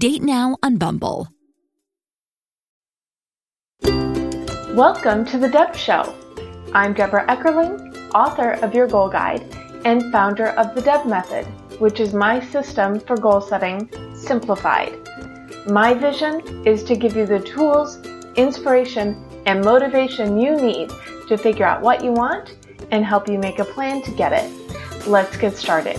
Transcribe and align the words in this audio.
Date 0.00 0.22
now 0.22 0.56
on 0.60 0.76
Bumble. 0.76 1.28
Welcome 4.74 5.24
to 5.26 5.38
The 5.38 5.48
Deb 5.48 5.76
Show. 5.76 6.12
I'm 6.74 6.94
Debra 6.94 7.24
Eckerling, 7.28 8.10
author 8.12 8.54
of 8.54 8.74
Your 8.74 8.88
Goal 8.88 9.08
Guide 9.08 9.44
and 9.84 10.10
founder 10.10 10.48
of 10.48 10.74
the 10.74 10.80
Deb 10.80 11.06
Method, 11.06 11.46
which 11.78 12.00
is 12.00 12.12
my 12.12 12.44
system 12.44 12.98
for 12.98 13.16
goal 13.16 13.40
setting 13.40 13.88
simplified. 14.16 14.98
My 15.68 15.94
vision 15.94 16.66
is 16.66 16.82
to 16.84 16.96
give 16.96 17.14
you 17.16 17.24
the 17.24 17.38
tools, 17.38 18.04
inspiration, 18.34 19.24
and 19.46 19.64
motivation 19.64 20.40
you 20.40 20.56
need 20.56 20.90
to 21.28 21.38
figure 21.38 21.66
out 21.66 21.82
what 21.82 22.02
you 22.02 22.10
want 22.10 22.56
and 22.90 23.04
help 23.04 23.28
you 23.28 23.38
make 23.38 23.60
a 23.60 23.64
plan 23.64 24.02
to 24.02 24.10
get 24.10 24.32
it. 24.32 25.06
Let's 25.06 25.36
get 25.36 25.56
started. 25.56 25.98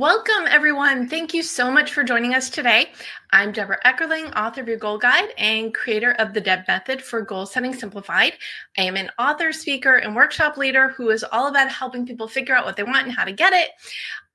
Welcome, 0.00 0.46
everyone. 0.48 1.10
Thank 1.10 1.34
you 1.34 1.42
so 1.42 1.70
much 1.70 1.92
for 1.92 2.02
joining 2.02 2.32
us 2.34 2.48
today. 2.48 2.90
I'm 3.32 3.52
Debra 3.52 3.80
Eckerling, 3.84 4.34
author 4.34 4.62
of 4.62 4.66
Your 4.66 4.78
Goal 4.78 4.96
Guide 4.96 5.28
and 5.36 5.74
creator 5.74 6.12
of 6.12 6.32
the 6.32 6.40
Deb 6.40 6.66
Method 6.66 7.02
for 7.02 7.20
Goal 7.20 7.44
Setting 7.44 7.74
Simplified. 7.74 8.32
I 8.78 8.84
am 8.84 8.96
an 8.96 9.10
author, 9.18 9.52
speaker, 9.52 9.96
and 9.96 10.16
workshop 10.16 10.56
leader 10.56 10.88
who 10.88 11.10
is 11.10 11.22
all 11.22 11.48
about 11.48 11.68
helping 11.68 12.06
people 12.06 12.28
figure 12.28 12.56
out 12.56 12.64
what 12.64 12.78
they 12.78 12.82
want 12.82 13.08
and 13.08 13.14
how 13.14 13.26
to 13.26 13.32
get 13.32 13.52
it. 13.52 13.72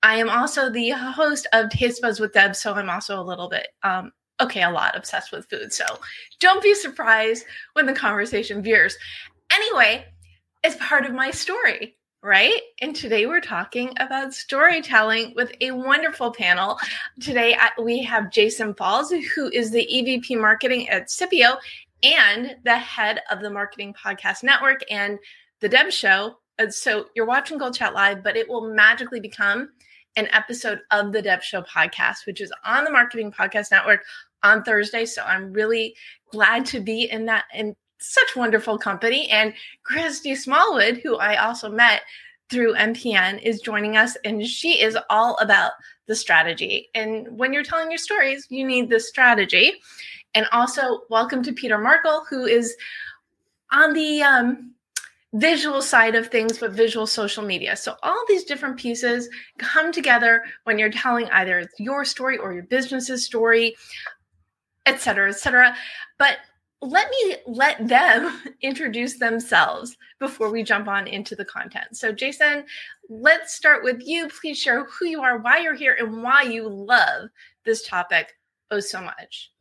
I 0.03 0.17
am 0.17 0.29
also 0.29 0.69
the 0.69 0.91
host 0.91 1.47
of 1.51 1.71
Taste 1.71 1.99
Buds 1.99 2.19
with 2.19 2.33
Deb, 2.33 2.55
so 2.55 2.75
I'm 2.75 2.91
also 2.91 3.19
a 3.19 3.25
little 3.25 3.49
bit 3.49 3.69
um, 3.81 4.11
okay, 4.39 4.61
a 4.61 4.69
lot 4.69 4.95
obsessed 4.95 5.31
with 5.31 5.49
food. 5.49 5.73
So 5.73 5.85
don't 6.39 6.61
be 6.61 6.75
surprised 6.75 7.43
when 7.73 7.87
the 7.87 7.93
conversation 7.93 8.61
veers. 8.61 8.95
Anyway, 9.51 10.05
it's 10.63 10.75
part 10.79 11.07
of 11.07 11.15
my 11.15 11.31
story 11.31 11.94
right? 12.25 12.59
And 12.81 12.95
today 12.95 13.27
we're 13.27 13.39
talking 13.39 13.93
about 13.99 14.33
storytelling 14.33 15.33
with 15.35 15.53
a 15.61 15.69
wonderful 15.69 16.31
panel. 16.31 16.79
Today 17.21 17.55
we 17.79 18.01
have 18.01 18.31
Jason 18.31 18.73
Falls, 18.73 19.11
who 19.11 19.51
is 19.51 19.69
the 19.69 19.87
EVP 19.93 20.41
marketing 20.41 20.89
at 20.89 21.07
CIPIO 21.07 21.57
and 22.01 22.55
the 22.63 22.79
head 22.79 23.21
of 23.29 23.41
the 23.41 23.51
Marketing 23.51 23.93
Podcast 23.93 24.41
Network 24.41 24.81
and 24.89 25.19
the 25.59 25.69
Deb 25.69 25.91
Show. 25.91 26.37
Uh, 26.57 26.71
so 26.71 27.05
you're 27.15 27.27
watching 27.27 27.59
Goal 27.59 27.69
Chat 27.69 27.93
Live, 27.93 28.23
but 28.23 28.35
it 28.35 28.49
will 28.49 28.73
magically 28.73 29.19
become 29.19 29.69
an 30.15 30.27
episode 30.31 30.79
of 30.89 31.11
the 31.11 31.21
Deb 31.21 31.43
Show 31.43 31.61
podcast, 31.61 32.25
which 32.25 32.41
is 32.41 32.51
on 32.63 32.85
the 32.85 32.91
Marketing 32.91 33.31
Podcast 33.31 33.69
Network 33.69 34.03
on 34.41 34.63
Thursday. 34.63 35.05
So 35.05 35.21
I'm 35.21 35.53
really 35.53 35.95
glad 36.31 36.65
to 36.67 36.79
be 36.79 37.03
in 37.03 37.25
that 37.27 37.43
in 37.53 37.75
such 37.99 38.35
wonderful 38.35 38.77
company. 38.77 39.29
And 39.29 39.53
Christy 39.83 40.35
Smallwood, 40.35 41.01
who 41.03 41.17
I 41.17 41.37
also 41.37 41.69
met 41.69 42.01
through 42.49 42.75
MPN, 42.75 43.41
is 43.41 43.61
joining 43.61 43.97
us, 43.97 44.15
and 44.23 44.45
she 44.45 44.81
is 44.81 44.97
all 45.09 45.37
about 45.37 45.71
the 46.07 46.15
strategy. 46.15 46.89
And 46.93 47.27
when 47.37 47.53
you're 47.53 47.63
telling 47.63 47.89
your 47.89 47.97
stories, 47.97 48.45
you 48.49 48.65
need 48.65 48.89
the 48.89 48.99
strategy. 48.99 49.73
And 50.33 50.45
also, 50.51 51.01
welcome 51.09 51.41
to 51.43 51.53
Peter 51.53 51.77
Markel, 51.77 52.25
who 52.29 52.45
is 52.45 52.75
on 53.71 53.93
the 53.93 54.21
um, 54.21 54.75
visual 55.33 55.81
side 55.81 56.15
of 56.15 56.27
things, 56.27 56.59
but 56.59 56.71
visual 56.71 57.07
social 57.07 57.43
media. 57.43 57.75
So 57.75 57.95
all 58.03 58.23
these 58.27 58.43
different 58.43 58.77
pieces 58.77 59.29
come 59.57 59.91
together 59.91 60.43
when 60.63 60.77
you're 60.77 60.89
telling 60.89 61.27
either 61.29 61.69
your 61.79 62.05
story 62.05 62.37
or 62.37 62.53
your 62.53 62.63
business's 62.63 63.25
story, 63.25 63.75
et 64.85 65.01
cetera, 65.01 65.29
et 65.29 65.39
cetera. 65.39 65.75
But 66.19 66.37
let 66.81 67.09
me 67.09 67.35
let 67.47 67.87
them 67.87 68.41
introduce 68.61 69.17
themselves 69.19 69.97
before 70.19 70.51
we 70.51 70.63
jump 70.63 70.87
on 70.87 71.07
into 71.07 71.35
the 71.35 71.45
content. 71.45 71.87
So, 71.93 72.11
Jason, 72.11 72.65
let's 73.09 73.53
start 73.53 73.83
with 73.83 74.01
you. 74.05 74.29
Please 74.29 74.57
share 74.57 74.85
who 74.85 75.05
you 75.05 75.21
are, 75.21 75.37
why 75.37 75.59
you're 75.59 75.75
here, 75.75 75.95
and 75.99 76.23
why 76.23 76.43
you 76.43 76.67
love 76.67 77.29
this 77.63 77.87
topic 77.87 78.33
oh 78.71 78.79
so 78.79 79.01
much. 79.01 79.51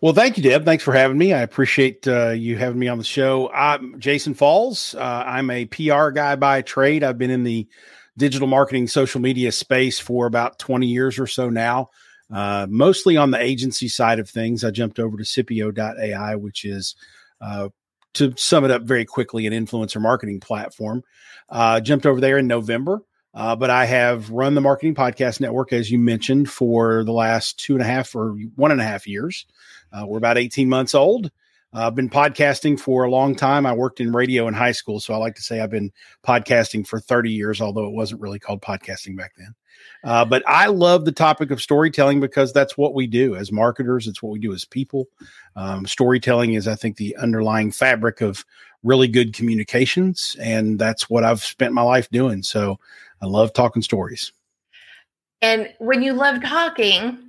Well, 0.00 0.12
thank 0.12 0.36
you, 0.36 0.42
Deb. 0.42 0.64
Thanks 0.64 0.84
for 0.84 0.92
having 0.92 1.18
me. 1.18 1.32
I 1.32 1.42
appreciate 1.42 2.06
uh, 2.08 2.30
you 2.30 2.56
having 2.56 2.78
me 2.78 2.88
on 2.88 2.98
the 2.98 3.04
show. 3.04 3.50
I'm 3.52 3.98
Jason 4.00 4.34
Falls. 4.34 4.94
Uh, 4.94 5.24
I'm 5.26 5.50
a 5.50 5.66
PR 5.66 6.10
guy 6.10 6.36
by 6.36 6.62
trade. 6.62 7.04
I've 7.04 7.18
been 7.18 7.30
in 7.30 7.44
the 7.44 7.68
digital 8.16 8.48
marketing, 8.48 8.86
social 8.86 9.20
media 9.20 9.52
space 9.52 9.98
for 9.98 10.26
about 10.26 10.58
20 10.58 10.86
years 10.86 11.18
or 11.18 11.26
so 11.26 11.50
now 11.50 11.90
uh, 12.34 12.66
mostly 12.68 13.16
on 13.16 13.30
the 13.30 13.40
agency 13.40 13.88
side 13.88 14.18
of 14.18 14.28
things. 14.28 14.64
I 14.64 14.70
jumped 14.70 14.98
over 14.98 15.16
to 15.16 15.24
CIPIO.ai, 15.24 16.34
which 16.36 16.64
is, 16.64 16.96
uh, 17.40 17.68
to 18.14 18.34
sum 18.36 18.64
it 18.64 18.70
up 18.70 18.82
very 18.82 19.04
quickly, 19.04 19.46
an 19.46 19.52
influencer 19.52 20.00
marketing 20.00 20.40
platform. 20.40 21.02
Uh, 21.48 21.80
jumped 21.80 22.06
over 22.06 22.20
there 22.20 22.38
in 22.38 22.46
November. 22.46 23.02
Uh, 23.34 23.56
but 23.56 23.68
I 23.68 23.84
have 23.84 24.30
run 24.30 24.54
the 24.54 24.60
Marketing 24.60 24.94
Podcast 24.94 25.40
Network, 25.40 25.72
as 25.72 25.90
you 25.90 25.98
mentioned, 25.98 26.48
for 26.48 27.02
the 27.02 27.12
last 27.12 27.58
two 27.58 27.74
and 27.74 27.82
a 27.82 27.86
half 27.86 28.14
or 28.14 28.30
one 28.54 28.70
and 28.70 28.80
a 28.80 28.84
half 28.84 29.08
years. 29.08 29.46
Uh, 29.92 30.06
we're 30.06 30.18
about 30.18 30.38
18 30.38 30.68
months 30.68 30.94
old. 30.94 31.32
Uh, 31.74 31.88
I've 31.88 31.94
been 31.94 32.10
podcasting 32.10 32.78
for 32.78 33.04
a 33.04 33.10
long 33.10 33.34
time. 33.34 33.66
I 33.66 33.72
worked 33.72 34.00
in 34.00 34.12
radio 34.12 34.46
in 34.46 34.54
high 34.54 34.72
school, 34.72 35.00
so 35.00 35.12
I 35.12 35.16
like 35.16 35.34
to 35.34 35.42
say 35.42 35.60
I've 35.60 35.70
been 35.70 35.92
podcasting 36.24 36.86
for 36.86 37.00
30 37.00 37.32
years, 37.32 37.60
although 37.60 37.86
it 37.86 37.92
wasn't 37.92 38.20
really 38.20 38.38
called 38.38 38.62
podcasting 38.62 39.16
back 39.16 39.32
then. 39.36 39.54
Uh, 40.04 40.24
but 40.24 40.44
I 40.46 40.66
love 40.66 41.04
the 41.04 41.12
topic 41.12 41.50
of 41.50 41.60
storytelling 41.60 42.20
because 42.20 42.52
that's 42.52 42.78
what 42.78 42.94
we 42.94 43.06
do 43.06 43.34
as 43.34 43.50
marketers. 43.50 44.06
It's 44.06 44.22
what 44.22 44.32
we 44.32 44.38
do 44.38 44.52
as 44.52 44.64
people. 44.64 45.08
Um, 45.56 45.84
storytelling 45.86 46.54
is, 46.54 46.68
I 46.68 46.76
think, 46.76 46.96
the 46.96 47.16
underlying 47.16 47.72
fabric 47.72 48.20
of 48.20 48.44
really 48.84 49.08
good 49.08 49.32
communications. 49.32 50.36
And 50.38 50.78
that's 50.78 51.10
what 51.10 51.24
I've 51.24 51.42
spent 51.42 51.72
my 51.72 51.82
life 51.82 52.08
doing. 52.10 52.42
So 52.42 52.78
I 53.20 53.26
love 53.26 53.52
talking 53.52 53.82
stories. 53.82 54.32
And 55.42 55.72
when 55.78 56.02
you 56.02 56.12
love 56.12 56.42
talking, 56.42 57.23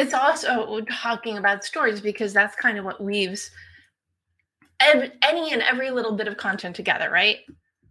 it's 0.00 0.14
also 0.14 0.80
talking 0.90 1.36
about 1.36 1.62
stories 1.62 2.00
because 2.00 2.32
that's 2.32 2.56
kind 2.56 2.78
of 2.78 2.84
what 2.84 3.02
weaves 3.02 3.50
any 4.80 5.52
and 5.52 5.62
every 5.62 5.90
little 5.90 6.16
bit 6.16 6.26
of 6.26 6.38
content 6.38 6.74
together, 6.74 7.10
right? 7.10 7.40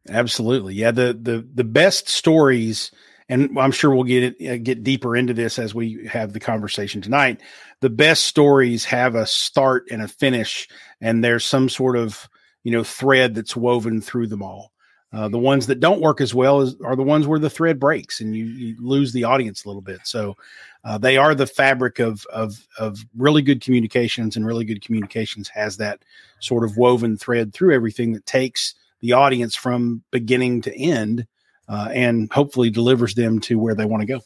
Absolutely. 0.10 0.74
Yeah. 0.74 0.92
The 0.92 1.18
the 1.20 1.48
the 1.54 1.64
best 1.64 2.10
stories 2.10 2.92
and 3.30 3.60
I'm 3.60 3.72
sure 3.72 3.94
we'll 3.94 4.06
get 4.06 4.42
it, 4.42 4.50
uh, 4.50 4.58
get 4.58 4.84
deeper 4.84 5.16
into 5.16 5.36
this 5.36 5.60
as 5.60 5.76
we 5.76 6.08
have 6.08 6.34
the 6.34 6.40
conversation 6.40 7.00
tonight. 7.00 7.42
The 7.80 7.92
best 7.92 8.26
stories 8.26 8.86
have 8.86 9.14
a 9.14 9.28
start 9.28 9.86
and 9.92 10.02
a 10.02 10.08
finish, 10.08 10.68
and 11.00 11.24
there's 11.24 11.46
some 11.46 11.70
sort 11.70 11.96
of 11.96 12.28
you 12.64 12.72
know 12.72 12.84
thread 12.84 13.36
that's 13.36 13.56
woven 13.56 14.02
through 14.02 14.28
them 14.28 14.42
all. 14.42 14.72
Uh, 15.12 15.28
the 15.28 15.40
ones 15.40 15.66
that 15.66 15.80
don't 15.80 16.02
work 16.02 16.22
as 16.22 16.36
well 16.36 16.62
is, 16.62 16.76
are 16.82 16.96
the 16.96 17.02
ones 17.02 17.26
where 17.26 17.40
the 17.40 17.50
thread 17.50 17.80
breaks 17.80 18.22
and 18.22 18.36
you, 18.36 18.46
you 18.46 18.76
lose 18.80 19.12
the 19.12 19.24
audience 19.24 19.66
a 19.66 19.68
little 19.68 19.82
bit. 19.82 20.00
So 20.04 20.38
uh, 20.84 21.00
they 21.00 21.18
are 21.18 21.34
the 21.34 21.48
fabric 21.48 22.00
of, 22.00 22.26
of 22.28 22.68
of 22.78 23.04
really 23.18 23.42
good 23.42 23.62
communications, 23.62 24.36
and 24.36 24.46
really 24.46 24.66
good 24.66 24.84
communications 24.84 25.50
has 25.50 25.78
that 25.78 26.04
sort 26.40 26.64
of 26.64 26.78
woven 26.78 27.18
thread 27.18 27.54
through 27.54 27.74
everything 27.74 28.14
that 28.14 28.26
takes 28.26 28.76
the 29.02 29.14
audience 29.14 29.56
from 29.56 30.04
beginning 30.12 30.62
to 30.62 30.78
end, 30.80 31.26
uh, 31.68 31.90
and 31.92 32.32
hopefully 32.32 32.70
delivers 32.70 33.16
them 33.16 33.40
to 33.40 33.58
where 33.58 33.76
they 33.76 33.86
want 33.86 34.02
to 34.02 34.08
go. 34.08 34.22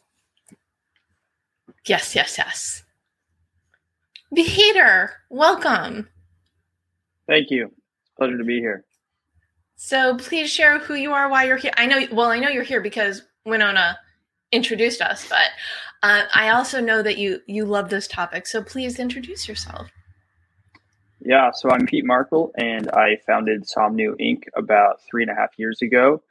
Yes, 1.85 2.15
yes, 2.15 2.37
yes. 2.37 2.83
Peter, 4.35 5.11
welcome. 5.29 6.09
Thank 7.27 7.51
you. 7.51 7.71
Pleasure 8.17 8.37
to 8.37 8.43
be 8.43 8.59
here. 8.59 8.83
So 9.85 10.15
please 10.15 10.49
share 10.49 10.79
who 10.79 10.93
you 10.93 11.11
are, 11.11 11.27
why 11.27 11.43
you're 11.43 11.57
here. 11.57 11.73
I 11.75 11.87
know, 11.87 12.07
well, 12.13 12.29
I 12.29 12.39
know 12.39 12.47
you're 12.47 12.63
here 12.63 12.79
because 12.79 13.21
Winona 13.45 13.99
introduced 14.49 15.01
us, 15.01 15.27
but 15.27 15.49
uh, 16.03 16.23
I 16.33 16.51
also 16.51 16.79
know 16.79 17.03
that 17.03 17.17
you 17.17 17.41
you 17.47 17.65
love 17.65 17.89
this 17.89 18.07
topic. 18.07 18.47
So 18.47 18.63
please 18.63 18.97
introduce 18.97 19.45
yourself. 19.45 19.89
Yeah, 21.19 21.51
so 21.51 21.69
I'm 21.69 21.85
Pete 21.85 22.05
Markel, 22.05 22.53
and 22.57 22.89
I 22.91 23.17
founded 23.27 23.65
Somnu 23.65 24.15
Inc. 24.21 24.43
about 24.55 25.01
three 25.01 25.23
and 25.23 25.29
a 25.29 25.35
half 25.35 25.49
years 25.57 25.81
ago. 25.81 26.23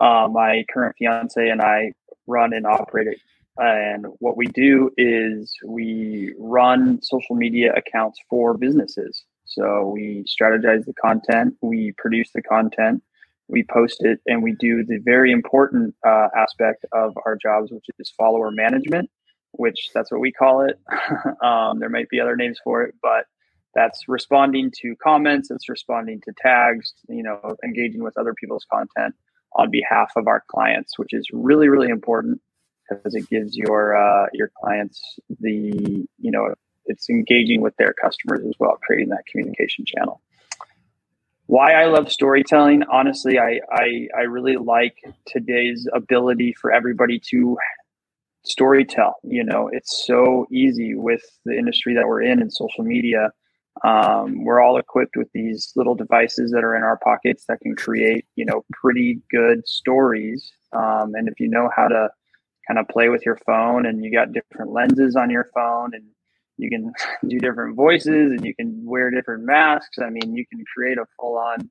Uh, 0.00 0.26
my 0.28 0.64
current 0.74 0.96
fiance 0.98 1.48
and 1.48 1.62
I 1.62 1.92
run 2.26 2.52
and 2.52 2.66
operate 2.66 3.06
it. 3.06 3.20
And 3.56 4.04
what 4.18 4.36
we 4.36 4.46
do 4.46 4.90
is 4.96 5.54
we 5.64 6.34
run 6.40 7.00
social 7.02 7.36
media 7.36 7.72
accounts 7.72 8.18
for 8.28 8.58
businesses. 8.58 9.24
So 9.50 9.90
we 9.92 10.24
strategize 10.28 10.84
the 10.84 10.94
content, 10.94 11.54
we 11.60 11.92
produce 11.98 12.30
the 12.32 12.42
content, 12.42 13.02
we 13.48 13.64
post 13.64 13.96
it, 14.00 14.20
and 14.26 14.42
we 14.42 14.52
do 14.52 14.84
the 14.84 14.98
very 15.04 15.32
important 15.32 15.94
uh, 16.06 16.28
aspect 16.36 16.86
of 16.92 17.14
our 17.26 17.36
jobs, 17.36 17.72
which 17.72 17.86
is 17.98 18.12
follower 18.16 18.52
management, 18.52 19.10
which 19.52 19.90
that's 19.92 20.12
what 20.12 20.20
we 20.20 20.30
call 20.30 20.62
it. 20.62 20.78
um, 21.44 21.80
there 21.80 21.88
might 21.88 22.08
be 22.08 22.20
other 22.20 22.36
names 22.36 22.58
for 22.62 22.82
it, 22.82 22.94
but 23.02 23.24
that's 23.74 24.08
responding 24.08 24.72
to 24.82 24.94
comments, 25.02 25.50
it's 25.50 25.68
responding 25.68 26.20
to 26.22 26.32
tags, 26.40 26.94
you 27.08 27.24
know, 27.24 27.56
engaging 27.64 28.04
with 28.04 28.16
other 28.18 28.34
people's 28.34 28.66
content 28.72 29.14
on 29.56 29.70
behalf 29.70 30.12
of 30.16 30.28
our 30.28 30.44
clients, 30.48 30.96
which 30.96 31.12
is 31.12 31.26
really, 31.32 31.68
really 31.68 31.88
important 31.88 32.40
because 32.88 33.14
it 33.14 33.28
gives 33.28 33.56
your 33.56 33.96
uh, 33.96 34.26
your 34.32 34.50
clients 34.60 35.18
the 35.40 36.06
you 36.18 36.30
know 36.30 36.54
it's 36.90 37.08
engaging 37.08 37.60
with 37.62 37.76
their 37.76 37.94
customers 37.94 38.44
as 38.46 38.54
well, 38.58 38.76
creating 38.82 39.08
that 39.10 39.24
communication 39.30 39.84
channel. 39.86 40.20
Why 41.46 41.72
I 41.72 41.86
love 41.86 42.12
storytelling, 42.12 42.84
honestly, 42.92 43.38
I, 43.38 43.60
I, 43.72 44.08
I 44.16 44.20
really 44.22 44.56
like 44.56 44.96
today's 45.26 45.88
ability 45.92 46.54
for 46.60 46.72
everybody 46.72 47.20
to 47.30 47.56
storytell. 48.46 49.14
You 49.24 49.44
know, 49.44 49.68
it's 49.72 50.04
so 50.06 50.46
easy 50.52 50.94
with 50.94 51.22
the 51.44 51.56
industry 51.56 51.94
that 51.94 52.06
we're 52.06 52.22
in 52.22 52.40
and 52.40 52.52
social 52.52 52.84
media. 52.84 53.32
Um, 53.82 54.44
we're 54.44 54.60
all 54.60 54.78
equipped 54.78 55.16
with 55.16 55.28
these 55.32 55.72
little 55.76 55.94
devices 55.94 56.50
that 56.52 56.64
are 56.64 56.76
in 56.76 56.82
our 56.82 56.98
pockets 56.98 57.44
that 57.48 57.60
can 57.60 57.74
create, 57.74 58.26
you 58.36 58.44
know, 58.44 58.64
pretty 58.72 59.20
good 59.30 59.66
stories. 59.66 60.52
Um, 60.72 61.14
and 61.14 61.28
if 61.28 61.40
you 61.40 61.48
know 61.48 61.68
how 61.74 61.88
to 61.88 62.10
kind 62.68 62.78
of 62.78 62.86
play 62.88 63.08
with 63.08 63.24
your 63.26 63.38
phone 63.46 63.86
and 63.86 64.04
you 64.04 64.12
got 64.12 64.32
different 64.32 64.72
lenses 64.72 65.16
on 65.16 65.30
your 65.30 65.48
phone 65.54 65.94
and 65.94 66.04
you 66.60 66.70
can 66.70 66.92
do 67.28 67.38
different 67.38 67.76
voices 67.76 68.32
and 68.32 68.44
you 68.44 68.54
can 68.54 68.84
wear 68.84 69.10
different 69.10 69.44
masks. 69.44 69.98
I 69.98 70.10
mean, 70.10 70.34
you 70.34 70.44
can 70.46 70.64
create 70.74 70.98
a 70.98 71.06
full 71.18 71.36
on 71.36 71.70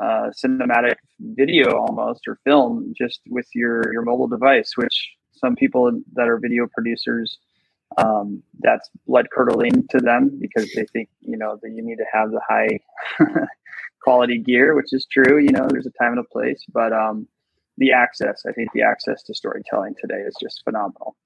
uh, 0.00 0.30
cinematic 0.30 0.96
video 1.20 1.76
almost 1.76 2.20
or 2.28 2.38
film 2.44 2.92
just 2.96 3.20
with 3.28 3.46
your, 3.54 3.92
your 3.92 4.02
mobile 4.02 4.28
device, 4.28 4.72
which 4.76 5.08
some 5.32 5.56
people 5.56 5.90
that 6.14 6.28
are 6.28 6.38
video 6.38 6.68
producers, 6.72 7.38
um, 7.96 8.42
that's 8.60 8.90
blood 9.06 9.28
curdling 9.32 9.86
to 9.88 9.98
them 9.98 10.38
because 10.40 10.70
they 10.74 10.84
think, 10.92 11.08
you 11.20 11.36
know, 11.36 11.58
that 11.62 11.70
you 11.70 11.82
need 11.82 11.96
to 11.96 12.04
have 12.12 12.30
the 12.30 12.40
high 12.46 12.78
quality 14.02 14.38
gear, 14.38 14.74
which 14.74 14.92
is 14.92 15.06
true. 15.10 15.38
You 15.38 15.52
know, 15.52 15.66
there's 15.70 15.86
a 15.86 16.02
time 16.02 16.12
and 16.12 16.20
a 16.20 16.24
place, 16.24 16.62
but 16.72 16.92
um, 16.92 17.26
the 17.78 17.92
access, 17.92 18.42
I 18.46 18.52
think 18.52 18.72
the 18.72 18.82
access 18.82 19.22
to 19.24 19.34
storytelling 19.34 19.94
today 20.00 20.20
is 20.20 20.36
just 20.40 20.62
phenomenal 20.64 21.16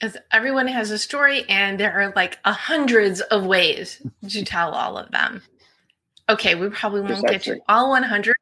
as 0.00 0.16
everyone 0.30 0.68
has 0.68 0.90
a 0.90 0.98
story 0.98 1.44
and 1.48 1.78
there 1.78 1.92
are 1.92 2.12
like 2.14 2.38
a 2.44 2.52
hundreds 2.52 3.20
of 3.20 3.44
ways 3.44 4.00
to 4.28 4.44
tell 4.44 4.72
all 4.72 4.96
of 4.96 5.10
them. 5.10 5.42
Okay 6.28 6.54
we 6.54 6.68
probably 6.68 7.00
won't 7.00 7.26
get 7.26 7.42
to 7.42 7.58
all 7.68 7.90
100 7.90 8.34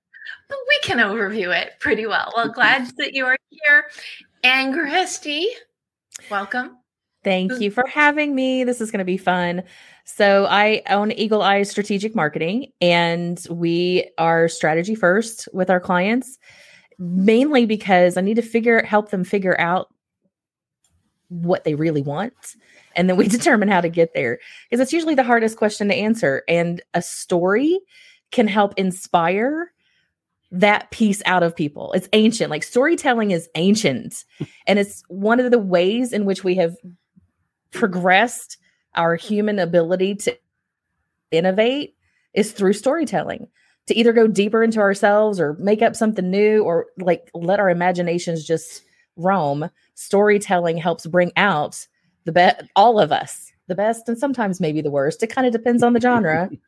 but 0.49 0.59
we 0.69 0.79
can 0.81 0.99
overview 0.99 1.57
it 1.57 1.73
pretty 1.81 2.07
well. 2.07 2.33
Well 2.37 2.49
glad 2.53 2.87
that 2.99 3.15
you 3.15 3.25
are 3.27 3.37
here. 3.51 3.85
And 4.43 4.75
christy 4.75 5.49
welcome. 6.31 6.79
Thank 7.25 7.61
you 7.61 7.73
for 7.73 7.85
having 7.89 8.37
me. 8.37 8.63
This 8.63 8.81
is 8.81 8.93
going 8.93 9.01
to 9.01 9.05
be 9.05 9.17
fun. 9.17 9.63
So 10.05 10.47
i 10.47 10.83
own 10.89 11.11
eagle 11.13 11.43
eye 11.43 11.63
strategic 11.63 12.15
marketing 12.15 12.73
and 12.81 13.45
we 13.51 14.09
are 14.19 14.49
strategy 14.49 14.95
first 14.95 15.49
with 15.53 15.71
our 15.71 15.81
clients 15.81 16.39
mainly 16.99 17.67
because 17.67 18.17
i 18.17 18.21
need 18.21 18.37
to 18.37 18.43
figure 18.43 18.83
help 18.85 19.11
them 19.11 19.25
figure 19.25 19.61
out 19.61 19.89
what 21.29 21.65
they 21.65 21.75
really 21.75 22.03
want 22.03 22.57
and 22.95 23.09
then 23.09 23.17
we 23.17 23.29
determine 23.29 23.69
how 23.69 23.81
to 23.81 23.89
get 23.89 24.15
there 24.15 24.39
because 24.71 24.81
it's 24.81 24.93
usually 24.93 25.15
the 25.15 25.23
hardest 25.23 25.57
question 25.57 25.89
to 25.89 25.95
answer 25.95 26.43
and 26.49 26.83
a 26.95 27.03
story 27.03 27.81
can 28.31 28.49
help 28.49 28.75
inspire 28.77 29.73
that 30.53 30.91
piece 30.91 31.23
out 31.27 31.43
of 31.43 31.57
people. 31.57 31.93
It's 31.93 32.09
ancient 32.13 32.51
like 32.51 32.63
storytelling 32.63 33.31
is 33.31 33.49
ancient 33.55 34.25
and 34.67 34.79
it's 34.79 35.03
one 35.09 35.41
of 35.41 35.51
the 35.51 35.59
ways 35.59 36.13
in 36.13 36.25
which 36.25 36.45
we 36.45 36.55
have 36.57 36.77
progressed 37.73 38.57
our 38.95 39.17
human 39.17 39.59
ability 39.59 40.15
to 40.15 40.39
innovate 41.31 41.97
is 42.33 42.53
through 42.53 42.73
storytelling 42.73 43.49
to 43.87 43.95
either 43.95 44.13
go 44.13 44.27
deeper 44.27 44.63
into 44.63 44.81
ourselves 44.81 45.39
or 45.39 45.55
make 45.55 45.83
up 45.83 45.95
something 45.95 46.31
new 46.31 46.63
or 46.63 46.87
like 46.99 47.31
let 47.35 47.61
our 47.61 47.69
imaginations 47.69 48.45
just 48.45 48.83
roam 49.17 49.69
storytelling 49.95 50.77
helps 50.77 51.07
bring 51.07 51.33
out 51.37 51.87
the 52.25 52.33
best 52.33 52.65
all 52.77 53.01
of 53.01 53.13
us 53.13 53.53
the 53.69 53.75
best 53.75 54.09
and 54.09 54.19
sometimes 54.19 54.61
maybe 54.61 54.81
the 54.81 54.91
worst. 54.91 55.23
It 55.23 55.29
kind 55.29 55.47
of 55.47 55.53
depends 55.53 55.83
on 55.83 55.93
the 55.93 56.01
genre. 56.01 56.51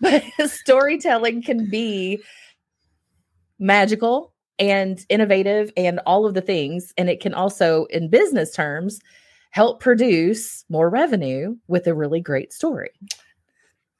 But 0.00 0.24
storytelling 0.46 1.42
can 1.42 1.70
be 1.70 2.22
magical 3.58 4.32
and 4.58 5.04
innovative 5.08 5.72
and 5.76 6.00
all 6.06 6.26
of 6.26 6.34
the 6.34 6.40
things 6.40 6.92
and 6.98 7.08
it 7.08 7.20
can 7.20 7.34
also 7.34 7.84
in 7.86 8.08
business 8.08 8.54
terms 8.54 9.00
help 9.50 9.80
produce 9.80 10.64
more 10.68 10.90
revenue 10.90 11.56
with 11.68 11.86
a 11.86 11.94
really 11.94 12.20
great 12.20 12.52
story 12.52 12.90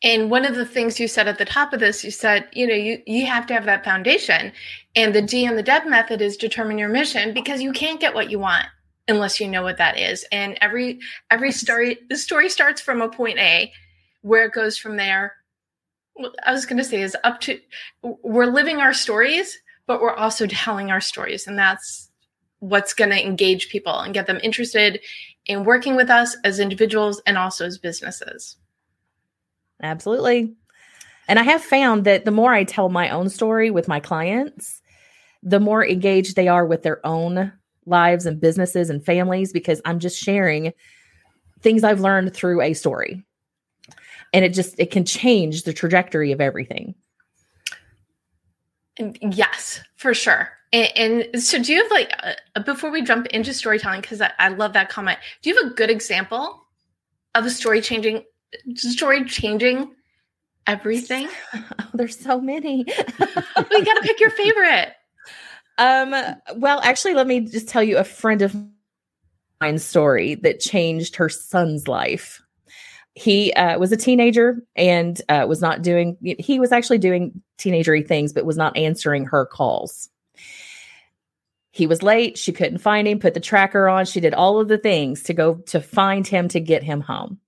and 0.07 0.31
one 0.31 0.45
of 0.45 0.55
the 0.55 0.65
things 0.65 1.01
you 1.01 1.09
said 1.09 1.27
at 1.27 1.37
the 1.37 1.45
top 1.45 1.73
of 1.73 1.81
this, 1.81 2.05
you 2.05 2.13
said, 2.13 2.47
you 2.53 2.65
know, 2.65 2.75
you, 2.75 3.03
you 3.07 3.27
have 3.27 3.45
to 3.49 3.55
have 3.55 3.65
that 3.65 3.85
foundation. 3.85 4.53
And 4.95 5.13
the 5.13 5.21
D 5.21 5.45
and 5.45 5.59
the 5.59 5.65
DEB 5.65 5.85
method 5.87 6.23
is 6.23 6.37
determine 6.37 6.79
your 6.79 6.89
mission 6.89 7.35
because 7.35 7.61
you 7.61 7.73
can't 7.73 7.99
get 7.99 8.15
what 8.15 8.31
you 8.31 8.39
want 8.39 8.67
unless 9.09 9.41
you 9.41 9.49
know 9.49 9.65
what 9.65 9.79
that 9.79 9.99
is. 9.99 10.25
And 10.31 10.57
every 10.61 11.01
every 11.29 11.51
story 11.51 11.99
the 12.09 12.17
story 12.17 12.49
starts 12.49 12.81
from 12.81 13.03
a 13.03 13.09
point 13.09 13.41
A, 13.41 13.73
where 14.23 14.45
it 14.45 14.53
goes 14.53 14.79
from 14.79 14.97
there. 14.97 15.35
I 16.45 16.53
was 16.53 16.67
gonna 16.67 16.85
say 16.85 17.03
is 17.03 17.17
up 17.25 17.41
to 17.41 17.59
we're 18.23 18.47
living 18.47 18.77
our 18.77 18.95
stories, 18.95 19.59
but 19.89 20.01
we're 20.01 20.15
also 20.15 20.47
telling 20.47 20.93
our 20.93 21.01
stories. 21.01 21.49
And 21.49 21.59
that's 21.59 22.13
what's 22.61 22.95
gonna 22.95 23.17
engage 23.17 23.71
people 23.71 23.99
and 23.99 24.15
get 24.15 24.29
them 24.29 24.39
interested 24.41 25.01
in 25.47 25.65
working 25.65 25.97
with 25.97 26.11
us 26.11 26.37
as 26.45 26.61
individuals 26.61 27.21
and 27.27 27.37
also 27.37 27.67
as 27.67 27.77
businesses. 27.77 28.57
Absolutely. 29.83 30.55
And 31.29 31.39
I 31.39 31.43
have 31.43 31.63
found 31.63 32.05
that 32.05 32.25
the 32.25 32.31
more 32.31 32.53
I 32.53 32.65
tell 32.65 32.89
my 32.89 33.11
own 33.11 33.29
story 33.29 33.71
with 33.71 33.89
my 33.89 34.01
clients, 34.01 34.81
the 35.43 35.61
more 35.61 35.85
engaged 35.87 36.37
they 36.37 36.49
are 36.49 36.65
with 36.65 36.83
their 36.83 37.05
own 37.07 37.53
lives 37.85 38.27
and 38.27 38.41
businesses 38.41 38.91
and 38.91 39.05
families 39.05 39.53
because 39.53 39.81
I'm 39.85 39.99
just 39.99 40.19
sharing 40.19 40.73
things 41.61 41.85
I've 41.85 42.01
learned 42.01 42.35
through 42.35 42.61
a 42.61 42.75
story. 42.75 43.25
And 44.33 44.45
it 44.45 44.51
just 44.51 44.79
it 44.79 44.91
can 44.91 45.05
change 45.05 45.63
the 45.63 45.73
trajectory 45.73 46.33
of 46.33 46.41
everything. 46.41 46.95
Yes, 49.21 49.81
for 49.97 50.15
sure. 50.15 50.51
And, 50.73 51.25
and 51.33 51.43
so, 51.43 51.63
do 51.63 51.73
you 51.73 51.83
have 51.83 51.91
like 51.91 52.13
uh, 52.23 52.63
before 52.63 52.91
we 52.91 53.03
jump 53.03 53.27
into 53.29 53.55
storytelling? 53.55 54.01
Because 54.01 54.21
I, 54.21 54.33
I 54.39 54.49
love 54.49 54.73
that 54.73 54.89
comment. 54.89 55.19
Do 55.43 55.51
you 55.51 55.57
have 55.57 55.73
a 55.73 55.75
good 55.75 55.91
example 55.91 56.67
of 57.35 57.47
a 57.47 57.51
story 57.51 57.81
changing 57.81 58.25
story 58.75 59.25
changing 59.25 59.91
everything? 60.67 61.29
Oh, 61.79 61.89
there's 61.95 62.19
so 62.19 62.41
many. 62.41 62.85
we 62.85 63.85
got 63.85 63.95
to 63.95 64.01
pick 64.03 64.21
your 64.21 64.31
favorite. 64.31 64.93
Um, 65.79 66.15
well, 66.57 66.81
actually, 66.83 67.13
let 67.13 67.27
me 67.27 67.41
just 67.41 67.69
tell 67.69 67.83
you 67.83 67.99
a 67.99 68.05
friend 68.05 68.41
of 68.41 68.57
mine's 69.61 69.85
story 69.85 70.35
that 70.37 70.59
changed 70.59 71.17
her 71.17 71.29
son's 71.29 71.87
life. 71.87 72.41
he 73.15 73.53
uh, 73.55 73.79
was 73.79 73.91
a 73.93 73.97
teenager 73.97 74.63
and 74.77 75.21
uh, 75.29 75.45
was 75.49 75.61
not 75.61 75.83
doing 75.83 76.17
he 76.39 76.61
was 76.61 76.71
actually 76.71 76.99
doing 76.99 77.43
teenagery 77.59 78.07
things 78.07 78.33
but 78.33 78.45
was 78.45 78.57
not 78.59 78.77
answering 78.77 79.25
her 79.25 79.47
calls 79.47 80.09
he 81.73 81.87
was 81.87 82.03
late 82.03 82.39
she 82.39 82.53
couldn't 82.53 82.79
find 82.79 83.09
him 83.09 83.19
put 83.19 83.35
the 83.35 83.41
tracker 83.41 83.89
on 83.89 84.05
she 84.05 84.21
did 84.21 84.35
all 84.35 84.61
of 84.61 84.69
the 84.69 84.79
things 84.79 85.23
to 85.23 85.33
go 85.35 85.55
to 85.67 85.81
find 85.81 86.27
him 86.27 86.47
to 86.49 86.61
get 86.61 86.83
him 86.83 87.01
home 87.01 87.39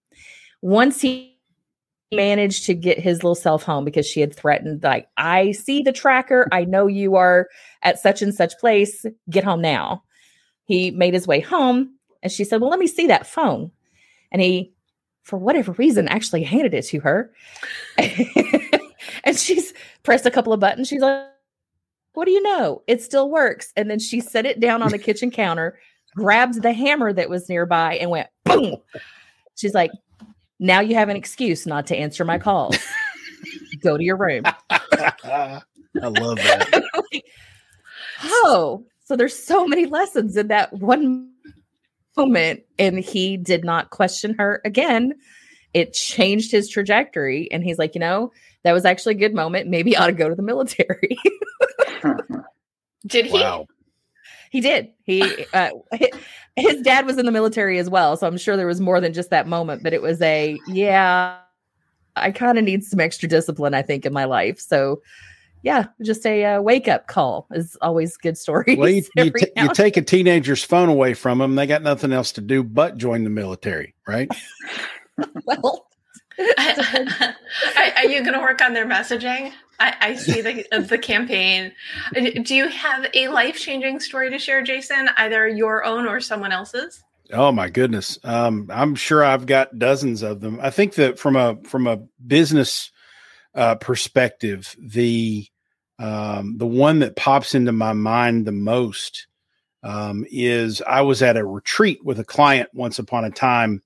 once 0.62 1.00
he 1.00 1.36
managed 2.12 2.64
to 2.64 2.74
get 2.74 2.98
his 2.98 3.18
little 3.18 3.34
self 3.34 3.62
home 3.62 3.84
because 3.84 4.06
she 4.06 4.20
had 4.20 4.34
threatened 4.34 4.82
like 4.82 5.06
i 5.18 5.52
see 5.52 5.82
the 5.82 5.92
tracker 5.92 6.48
i 6.52 6.64
know 6.64 6.86
you 6.86 7.16
are 7.16 7.48
at 7.82 7.98
such 7.98 8.22
and 8.22 8.34
such 8.34 8.58
place 8.58 9.04
get 9.28 9.44
home 9.44 9.60
now 9.60 10.02
he 10.64 10.90
made 10.90 11.12
his 11.12 11.26
way 11.26 11.38
home 11.38 11.94
and 12.22 12.32
she 12.32 12.44
said 12.44 12.62
well 12.62 12.70
let 12.70 12.78
me 12.78 12.86
see 12.86 13.06
that 13.06 13.26
phone 13.26 13.70
and 14.32 14.40
he 14.40 14.72
for 15.28 15.38
whatever 15.38 15.72
reason, 15.72 16.08
actually 16.08 16.42
handed 16.42 16.72
it 16.72 16.86
to 16.86 17.00
her. 17.00 17.30
and 17.98 19.36
she's 19.36 19.74
pressed 20.02 20.24
a 20.24 20.30
couple 20.30 20.54
of 20.54 20.60
buttons. 20.60 20.88
She's 20.88 21.02
like, 21.02 21.26
What 22.14 22.24
do 22.24 22.30
you 22.30 22.42
know? 22.42 22.82
It 22.86 23.02
still 23.02 23.30
works. 23.30 23.70
And 23.76 23.90
then 23.90 23.98
she 23.98 24.20
set 24.20 24.46
it 24.46 24.58
down 24.58 24.82
on 24.82 24.90
the 24.90 24.98
kitchen 24.98 25.30
counter, 25.30 25.78
grabbed 26.16 26.62
the 26.62 26.72
hammer 26.72 27.12
that 27.12 27.28
was 27.28 27.46
nearby, 27.46 27.96
and 27.96 28.10
went 28.10 28.28
boom. 28.46 28.76
She's 29.54 29.74
like, 29.74 29.90
Now 30.60 30.80
you 30.80 30.94
have 30.94 31.08
an 31.08 31.16
excuse 31.16 31.66
not 31.66 31.86
to 31.88 31.96
answer 31.96 32.24
my 32.24 32.38
calls. 32.38 32.76
Go 33.82 33.96
to 33.96 34.02
your 34.02 34.16
room. 34.16 34.44
I 34.70 35.60
love 35.94 36.36
that. 36.38 36.82
oh, 38.24 38.84
so 39.04 39.16
there's 39.16 39.36
so 39.36 39.66
many 39.66 39.86
lessons 39.86 40.36
in 40.36 40.48
that 40.48 40.72
one 40.72 41.30
moment 42.16 42.64
and 42.78 42.98
he 42.98 43.36
did 43.36 43.64
not 43.64 43.90
question 43.90 44.34
her 44.38 44.60
again. 44.64 45.14
It 45.74 45.92
changed 45.92 46.50
his 46.50 46.68
trajectory. 46.68 47.50
And 47.52 47.62
he's 47.62 47.78
like, 47.78 47.94
you 47.94 48.00
know, 48.00 48.32
that 48.64 48.72
was 48.72 48.84
actually 48.84 49.14
a 49.14 49.18
good 49.18 49.34
moment. 49.34 49.68
Maybe 49.68 49.96
I 49.96 50.04
ought 50.04 50.06
to 50.08 50.12
go 50.12 50.28
to 50.28 50.34
the 50.34 50.42
military. 50.42 51.16
did 53.06 53.26
he? 53.26 53.32
Wow. 53.32 53.66
He 54.50 54.60
did. 54.60 54.92
He 55.04 55.46
uh, 55.52 55.70
his 56.56 56.82
dad 56.82 57.06
was 57.06 57.18
in 57.18 57.26
the 57.26 57.32
military 57.32 57.78
as 57.78 57.88
well, 57.88 58.16
so 58.16 58.26
I'm 58.26 58.38
sure 58.38 58.56
there 58.56 58.66
was 58.66 58.80
more 58.80 59.00
than 59.00 59.12
just 59.12 59.30
that 59.30 59.46
moment. 59.46 59.82
But 59.82 59.92
it 59.92 60.02
was 60.02 60.20
a 60.22 60.58
yeah. 60.68 61.38
I 62.16 62.32
kind 62.32 62.58
of 62.58 62.64
need 62.64 62.82
some 62.82 62.98
extra 62.98 63.28
discipline, 63.28 63.74
I 63.74 63.82
think, 63.82 64.04
in 64.04 64.12
my 64.12 64.24
life. 64.24 64.58
So 64.58 65.00
yeah, 65.62 65.86
just 66.02 66.24
a 66.26 66.44
uh, 66.44 66.62
wake 66.62 66.88
up 66.88 67.06
call 67.06 67.46
is 67.52 67.76
always 67.80 68.16
good 68.16 68.38
story. 68.38 68.76
Well, 68.76 68.88
you, 68.88 69.02
you, 69.16 69.30
t- 69.30 69.50
you, 69.56 69.68
take 69.74 69.96
a 69.96 70.02
teenager's 70.02 70.62
phone 70.62 70.88
away 70.88 71.14
from 71.14 71.38
them; 71.38 71.54
they 71.54 71.66
got 71.66 71.82
nothing 71.82 72.12
else 72.12 72.32
to 72.32 72.40
do 72.40 72.62
but 72.62 72.96
join 72.96 73.24
the 73.24 73.30
military, 73.30 73.94
right? 74.06 74.30
well, 75.44 75.87
are, 77.96 78.04
you 78.04 78.20
going 78.20 78.34
to 78.34 78.40
work 78.40 78.62
on 78.62 78.72
their 78.72 78.86
messaging? 78.86 79.52
I, 79.80 79.94
I 80.00 80.14
see 80.14 80.40
the 80.40 80.86
the 80.88 80.98
campaign. 80.98 81.72
Do 82.14 82.54
you 82.54 82.68
have 82.68 83.06
a 83.14 83.28
life 83.28 83.56
changing 83.58 84.00
story 84.00 84.30
to 84.30 84.38
share, 84.38 84.62
Jason? 84.62 85.08
Either 85.16 85.46
your 85.48 85.84
own 85.84 86.06
or 86.06 86.20
someone 86.20 86.52
else's? 86.52 87.02
Oh 87.32 87.52
my 87.52 87.68
goodness, 87.68 88.18
um, 88.24 88.68
I'm 88.72 88.94
sure 88.94 89.22
I've 89.22 89.46
got 89.46 89.78
dozens 89.78 90.22
of 90.22 90.40
them. 90.40 90.58
I 90.62 90.70
think 90.70 90.94
that 90.94 91.18
from 91.18 91.36
a 91.36 91.58
from 91.64 91.86
a 91.86 91.98
business 92.26 92.90
uh, 93.54 93.74
perspective, 93.76 94.74
the 94.78 95.46
um, 95.98 96.56
the 96.56 96.66
one 96.66 97.00
that 97.00 97.16
pops 97.16 97.54
into 97.54 97.72
my 97.72 97.92
mind 97.92 98.46
the 98.46 98.52
most 98.52 99.26
um, 99.82 100.24
is 100.30 100.80
I 100.82 101.02
was 101.02 101.22
at 101.22 101.36
a 101.36 101.44
retreat 101.44 102.04
with 102.04 102.18
a 102.18 102.24
client 102.24 102.70
once 102.72 102.98
upon 102.98 103.24
a 103.24 103.30
time, 103.30 103.82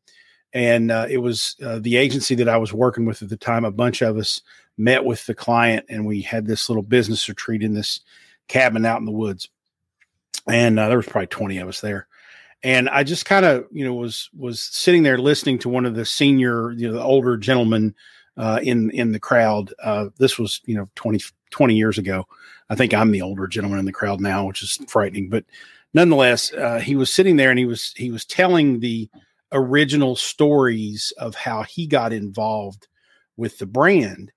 and 0.52 0.90
uh, 0.90 1.06
it 1.08 1.18
was 1.18 1.56
uh, 1.64 1.78
the 1.80 1.96
agency 1.96 2.34
that 2.36 2.48
I 2.48 2.56
was 2.56 2.72
working 2.72 3.04
with 3.04 3.22
at 3.22 3.28
the 3.28 3.36
time. 3.36 3.64
A 3.64 3.70
bunch 3.70 4.02
of 4.02 4.16
us 4.16 4.40
met 4.76 5.04
with 5.04 5.26
the 5.26 5.34
client, 5.34 5.86
and 5.88 6.06
we 6.06 6.22
had 6.22 6.46
this 6.46 6.68
little 6.68 6.82
business 6.82 7.28
retreat 7.28 7.62
in 7.62 7.74
this 7.74 8.00
cabin 8.48 8.84
out 8.84 9.00
in 9.00 9.06
the 9.06 9.12
woods, 9.12 9.48
and 10.46 10.78
uh, 10.78 10.88
there 10.88 10.96
was 10.96 11.06
probably 11.06 11.28
twenty 11.28 11.58
of 11.58 11.68
us 11.68 11.80
there. 11.80 12.06
And 12.64 12.88
I 12.88 13.02
just 13.02 13.24
kind 13.24 13.44
of, 13.44 13.66
you 13.72 13.84
know, 13.84 13.94
was 13.94 14.30
was 14.36 14.60
sitting 14.60 15.02
there 15.02 15.18
listening 15.18 15.58
to 15.60 15.68
one 15.68 15.84
of 15.84 15.94
the 15.94 16.04
senior, 16.04 16.70
you 16.72 16.88
know, 16.88 16.94
the 16.94 17.02
older 17.02 17.36
gentlemen 17.36 17.94
uh, 18.36 18.60
in 18.62 18.90
in 18.90 19.12
the 19.12 19.20
crowd. 19.20 19.72
Uh, 19.82 20.06
this 20.18 20.38
was 20.38 20.60
you 20.64 20.76
know 20.76 20.88
20, 20.94 21.20
20 21.50 21.74
years 21.74 21.98
ago. 21.98 22.26
I 22.70 22.74
think 22.74 22.94
I'm 22.94 23.10
the 23.10 23.22
older 23.22 23.46
gentleman 23.46 23.78
in 23.78 23.84
the 23.84 23.92
crowd 23.92 24.20
now, 24.20 24.46
which 24.46 24.62
is 24.62 24.78
frightening. 24.88 25.28
But 25.28 25.44
nonetheless, 25.94 26.52
uh, 26.52 26.78
he 26.78 26.96
was 26.96 27.12
sitting 27.12 27.36
there 27.36 27.50
and 27.50 27.58
he 27.58 27.66
was 27.66 27.92
he 27.96 28.10
was 28.10 28.24
telling 28.24 28.80
the 28.80 29.08
original 29.52 30.16
stories 30.16 31.12
of 31.18 31.34
how 31.34 31.62
he 31.62 31.86
got 31.86 32.12
involved 32.12 32.88
with 33.36 33.58
the 33.58 33.66
brand. 33.66 34.32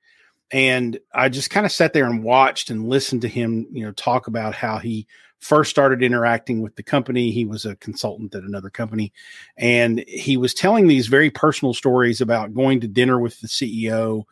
And 0.51 0.99
I 1.13 1.29
just 1.29 1.49
kind 1.49 1.65
of 1.65 1.71
sat 1.71 1.93
there 1.93 2.05
and 2.05 2.23
watched 2.23 2.69
and 2.69 2.87
listened 2.87 3.21
to 3.23 3.27
him, 3.27 3.67
you 3.71 3.85
know, 3.85 3.91
talk 3.93 4.27
about 4.27 4.53
how 4.53 4.77
he 4.77 5.07
first 5.39 5.69
started 5.69 6.01
interacting 6.01 6.61
with 6.61 6.75
the 6.75 6.83
company. 6.83 7.31
He 7.31 7.45
was 7.45 7.65
a 7.65 7.75
consultant 7.77 8.35
at 8.35 8.43
another 8.43 8.69
company, 8.69 9.11
and 9.57 10.03
he 10.07 10.37
was 10.37 10.53
telling 10.53 10.87
these 10.87 11.07
very 11.07 11.29
personal 11.29 11.73
stories 11.73 12.21
about 12.21 12.53
going 12.53 12.79
to 12.81 12.87
dinner 12.87 13.19
with 13.19 13.39
the 13.41 13.47
CEO 13.47 14.23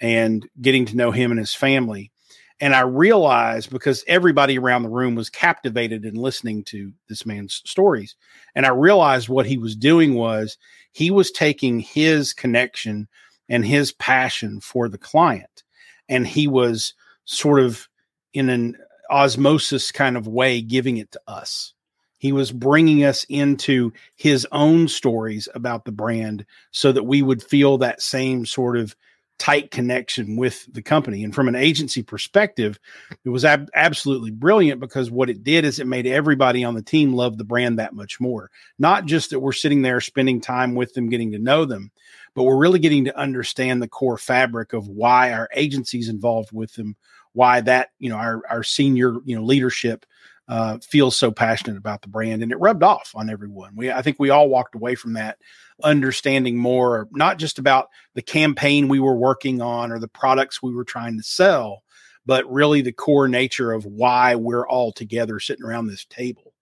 and 0.00 0.48
getting 0.60 0.86
to 0.86 0.96
know 0.96 1.10
him 1.10 1.30
and 1.30 1.40
his 1.40 1.54
family. 1.54 2.10
And 2.60 2.74
I 2.74 2.80
realized 2.80 3.70
because 3.70 4.04
everybody 4.06 4.58
around 4.58 4.82
the 4.82 4.90
room 4.90 5.14
was 5.14 5.30
captivated 5.30 6.04
in 6.04 6.14
listening 6.14 6.62
to 6.64 6.92
this 7.08 7.24
man's 7.24 7.62
stories. 7.64 8.16
And 8.54 8.66
I 8.66 8.70
realized 8.70 9.28
what 9.28 9.46
he 9.46 9.56
was 9.56 9.74
doing 9.74 10.14
was 10.14 10.58
he 10.92 11.10
was 11.10 11.30
taking 11.30 11.80
his 11.80 12.32
connection 12.32 13.08
and 13.48 13.64
his 13.64 13.92
passion 13.92 14.60
for 14.60 14.88
the 14.88 14.98
client, 14.98 15.64
and 16.08 16.26
he 16.26 16.46
was 16.46 16.94
sort 17.24 17.60
of 17.60 17.88
in 18.32 18.48
an 18.48 18.76
osmosis 19.10 19.90
kind 19.90 20.16
of 20.16 20.28
way 20.28 20.60
giving 20.60 20.98
it 20.98 21.10
to 21.12 21.20
us. 21.26 21.74
He 22.18 22.32
was 22.32 22.52
bringing 22.52 23.04
us 23.04 23.24
into 23.30 23.92
his 24.14 24.46
own 24.52 24.86
stories 24.88 25.48
about 25.54 25.84
the 25.84 25.92
brand 25.92 26.44
so 26.70 26.92
that 26.92 27.04
we 27.04 27.22
would 27.22 27.42
feel 27.42 27.78
that 27.78 28.02
same 28.02 28.44
sort 28.44 28.76
of 28.76 28.94
tight 29.40 29.70
connection 29.70 30.36
with 30.36 30.70
the 30.70 30.82
company. 30.82 31.24
And 31.24 31.34
from 31.34 31.48
an 31.48 31.56
agency 31.56 32.02
perspective, 32.02 32.78
it 33.24 33.30
was 33.30 33.42
ab- 33.42 33.70
absolutely 33.74 34.30
brilliant 34.30 34.80
because 34.80 35.10
what 35.10 35.30
it 35.30 35.42
did 35.42 35.64
is 35.64 35.80
it 35.80 35.86
made 35.86 36.06
everybody 36.06 36.62
on 36.62 36.74
the 36.74 36.82
team 36.82 37.14
love 37.14 37.38
the 37.38 37.44
brand 37.44 37.78
that 37.78 37.94
much 37.94 38.20
more. 38.20 38.50
Not 38.78 39.06
just 39.06 39.30
that 39.30 39.40
we're 39.40 39.52
sitting 39.52 39.80
there 39.80 40.02
spending 40.02 40.42
time 40.42 40.74
with 40.74 40.92
them, 40.92 41.08
getting 41.08 41.32
to 41.32 41.38
know 41.38 41.64
them, 41.64 41.90
but 42.34 42.42
we're 42.42 42.58
really 42.58 42.78
getting 42.78 43.06
to 43.06 43.18
understand 43.18 43.82
the 43.82 43.88
core 43.88 44.18
fabric 44.18 44.74
of 44.74 44.88
why 44.88 45.32
our 45.32 45.48
agency's 45.54 46.10
involved 46.10 46.52
with 46.52 46.74
them, 46.74 46.94
why 47.32 47.62
that 47.62 47.92
you 47.98 48.10
know 48.10 48.16
our 48.16 48.42
our 48.50 48.62
senior 48.62 49.16
you 49.24 49.36
know 49.36 49.42
leadership 49.42 50.04
uh, 50.50 50.78
feels 50.82 51.16
so 51.16 51.30
passionate 51.30 51.76
about 51.76 52.02
the 52.02 52.08
brand, 52.08 52.42
and 52.42 52.50
it 52.50 52.58
rubbed 52.58 52.82
off 52.82 53.12
on 53.14 53.30
everyone. 53.30 53.76
We 53.76 53.92
I 53.92 54.02
think 54.02 54.16
we 54.18 54.30
all 54.30 54.48
walked 54.48 54.74
away 54.74 54.96
from 54.96 55.12
that 55.12 55.38
understanding 55.84 56.58
more, 56.58 57.08
not 57.12 57.38
just 57.38 57.60
about 57.60 57.88
the 58.14 58.22
campaign 58.22 58.88
we 58.88 58.98
were 58.98 59.16
working 59.16 59.62
on 59.62 59.92
or 59.92 60.00
the 60.00 60.08
products 60.08 60.60
we 60.60 60.74
were 60.74 60.84
trying 60.84 61.16
to 61.18 61.22
sell, 61.22 61.84
but 62.26 62.50
really 62.50 62.80
the 62.82 62.90
core 62.90 63.28
nature 63.28 63.72
of 63.72 63.86
why 63.86 64.34
we're 64.34 64.66
all 64.66 64.90
together 64.90 65.38
sitting 65.38 65.64
around 65.64 65.86
this 65.86 66.04
table. 66.04 66.52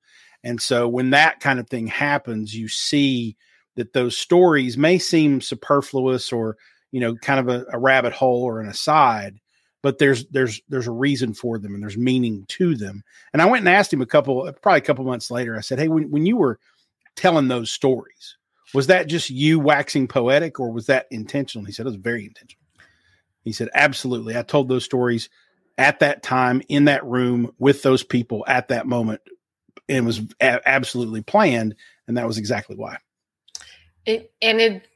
And 0.44 0.60
so 0.60 0.86
when 0.86 1.10
that 1.10 1.40
kind 1.40 1.58
of 1.58 1.68
thing 1.70 1.86
happens, 1.86 2.54
you 2.54 2.68
see 2.68 3.38
that 3.76 3.94
those 3.94 4.18
stories 4.18 4.76
may 4.76 4.98
seem 4.98 5.40
superfluous 5.40 6.30
or 6.30 6.58
you 6.92 7.00
know 7.00 7.16
kind 7.16 7.40
of 7.40 7.48
a, 7.48 7.64
a 7.72 7.78
rabbit 7.78 8.12
hole 8.12 8.42
or 8.42 8.60
an 8.60 8.68
aside 8.68 9.40
but 9.82 9.98
there's 9.98 10.26
there's 10.26 10.60
there's 10.68 10.86
a 10.86 10.92
reason 10.92 11.34
for 11.34 11.58
them 11.58 11.74
and 11.74 11.82
there's 11.82 11.96
meaning 11.96 12.44
to 12.48 12.74
them. 12.74 13.02
And 13.32 13.40
I 13.40 13.46
went 13.46 13.60
and 13.60 13.68
asked 13.68 13.92
him 13.92 14.00
a 14.00 14.06
couple, 14.06 14.50
probably 14.62 14.78
a 14.78 14.82
couple 14.82 15.04
months 15.04 15.30
later. 15.30 15.56
I 15.56 15.60
said, 15.60 15.78
"Hey, 15.78 15.88
when 15.88 16.10
when 16.10 16.26
you 16.26 16.36
were 16.36 16.58
telling 17.16 17.48
those 17.48 17.70
stories, 17.70 18.36
was 18.74 18.88
that 18.88 19.08
just 19.08 19.30
you 19.30 19.58
waxing 19.60 20.08
poetic, 20.08 20.58
or 20.58 20.72
was 20.72 20.86
that 20.86 21.06
intentional?" 21.10 21.64
He 21.64 21.72
said 21.72 21.86
it 21.86 21.90
was 21.90 21.96
very 21.96 22.24
intentional. 22.24 22.64
He 23.42 23.52
said, 23.52 23.68
"Absolutely, 23.74 24.36
I 24.36 24.42
told 24.42 24.68
those 24.68 24.84
stories 24.84 25.28
at 25.76 26.00
that 26.00 26.22
time 26.22 26.60
in 26.68 26.86
that 26.86 27.04
room 27.04 27.52
with 27.58 27.82
those 27.82 28.02
people 28.02 28.44
at 28.48 28.68
that 28.68 28.86
moment, 28.86 29.20
and 29.88 30.06
was 30.06 30.20
a- 30.40 30.68
absolutely 30.68 31.22
planned, 31.22 31.76
and 32.06 32.16
that 32.16 32.26
was 32.26 32.38
exactly 32.38 32.76
why." 32.76 32.98
It, 34.04 34.32
and 34.40 34.60
it 34.60 34.88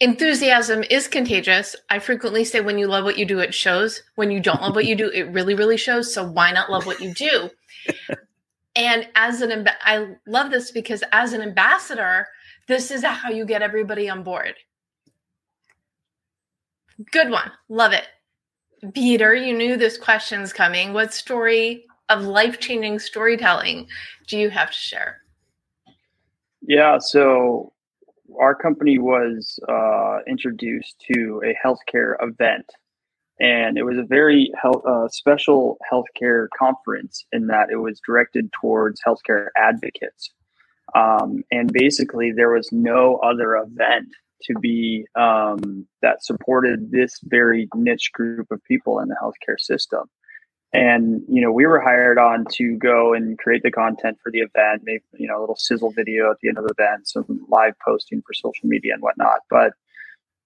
enthusiasm 0.00 0.82
is 0.90 1.06
contagious. 1.06 1.76
I 1.90 1.98
frequently 1.98 2.44
say 2.44 2.60
when 2.60 2.78
you 2.78 2.86
love 2.86 3.04
what 3.04 3.18
you 3.18 3.26
do, 3.26 3.38
it 3.38 3.54
shows. 3.54 4.02
When 4.16 4.30
you 4.30 4.40
don't 4.40 4.62
love 4.62 4.74
what 4.74 4.86
you 4.86 4.96
do, 4.96 5.08
it 5.10 5.30
really, 5.30 5.54
really 5.54 5.76
shows. 5.76 6.12
So 6.12 6.24
why 6.24 6.50
not 6.52 6.70
love 6.70 6.86
what 6.86 7.00
you 7.00 7.14
do? 7.14 7.50
and 8.76 9.08
as 9.14 9.42
an, 9.42 9.68
I 9.82 10.16
love 10.26 10.50
this 10.50 10.70
because 10.70 11.04
as 11.12 11.32
an 11.32 11.42
ambassador, 11.42 12.26
this 12.66 12.90
is 12.90 13.04
how 13.04 13.30
you 13.30 13.44
get 13.44 13.62
everybody 13.62 14.08
on 14.08 14.22
board. 14.22 14.54
Good 17.10 17.30
one. 17.30 17.50
Love 17.68 17.92
it. 17.92 18.06
Peter, 18.94 19.34
you 19.34 19.56
knew 19.56 19.76
this 19.76 19.98
question's 19.98 20.52
coming. 20.52 20.92
What 20.92 21.12
story 21.12 21.84
of 22.08 22.24
life 22.24 22.58
changing 22.58 22.98
storytelling 22.98 23.86
do 24.26 24.38
you 24.38 24.50
have 24.50 24.70
to 24.70 24.76
share? 24.78 25.18
Yeah. 26.62 26.98
So 26.98 27.72
our 28.38 28.54
company 28.54 28.98
was 28.98 29.58
uh, 29.68 30.18
introduced 30.26 30.96
to 31.12 31.42
a 31.44 31.54
healthcare 31.66 32.14
event, 32.20 32.70
and 33.38 33.78
it 33.78 33.84
was 33.84 33.98
a 33.98 34.04
very 34.04 34.50
health, 34.60 34.82
uh, 34.86 35.08
special 35.08 35.78
healthcare 35.90 36.46
conference 36.58 37.24
in 37.32 37.46
that 37.48 37.70
it 37.70 37.76
was 37.76 38.00
directed 38.06 38.50
towards 38.60 39.00
healthcare 39.06 39.48
advocates. 39.56 40.30
Um, 40.94 41.44
and 41.50 41.72
basically, 41.72 42.32
there 42.32 42.50
was 42.50 42.70
no 42.72 43.16
other 43.16 43.56
event 43.56 44.08
to 44.42 44.54
be 44.58 45.06
um, 45.14 45.86
that 46.02 46.24
supported 46.24 46.90
this 46.90 47.20
very 47.24 47.68
niche 47.74 48.10
group 48.12 48.50
of 48.50 48.62
people 48.64 48.98
in 49.00 49.08
the 49.08 49.16
healthcare 49.22 49.58
system. 49.58 50.08
And 50.72 51.22
you 51.28 51.42
know, 51.42 51.50
we 51.50 51.66
were 51.66 51.80
hired 51.80 52.18
on 52.18 52.44
to 52.52 52.76
go 52.76 53.12
and 53.12 53.36
create 53.38 53.62
the 53.62 53.72
content 53.72 54.18
for 54.22 54.30
the 54.30 54.38
event, 54.38 54.82
make 54.84 55.02
you 55.18 55.26
know 55.26 55.38
a 55.38 55.40
little 55.40 55.56
sizzle 55.56 55.90
video 55.90 56.30
at 56.30 56.38
the 56.40 56.48
end 56.48 56.58
of 56.58 56.64
the 56.64 56.74
event, 56.78 57.08
some 57.08 57.44
live 57.48 57.74
posting 57.84 58.22
for 58.22 58.34
social 58.34 58.68
media 58.68 58.94
and 58.94 59.02
whatnot. 59.02 59.40
But 59.50 59.72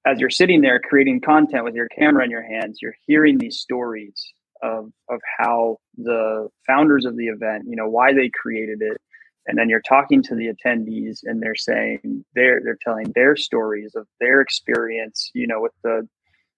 as 0.06 0.20
you're 0.20 0.30
sitting 0.30 0.60
there 0.60 0.80
creating 0.80 1.20
content 1.20 1.64
with 1.64 1.74
your 1.74 1.88
camera 1.88 2.24
in 2.24 2.30
your 2.30 2.42
hands, 2.42 2.78
you're 2.80 2.96
hearing 3.06 3.38
these 3.38 3.58
stories 3.58 4.32
of 4.62 4.90
of 5.10 5.20
how 5.38 5.76
the 5.98 6.48
founders 6.66 7.04
of 7.04 7.16
the 7.16 7.26
event, 7.26 7.64
you 7.68 7.76
know, 7.76 7.88
why 7.88 8.14
they 8.14 8.30
created 8.30 8.80
it, 8.80 8.98
and 9.46 9.58
then 9.58 9.68
you're 9.68 9.82
talking 9.82 10.22
to 10.22 10.34
the 10.34 10.48
attendees, 10.48 11.20
and 11.24 11.42
they're 11.42 11.54
saying 11.54 12.24
they're 12.34 12.60
they're 12.64 12.78
telling 12.80 13.12
their 13.14 13.36
stories 13.36 13.94
of 13.94 14.06
their 14.20 14.40
experience, 14.40 15.30
you 15.34 15.46
know, 15.46 15.60
with 15.60 15.72
the 15.82 16.08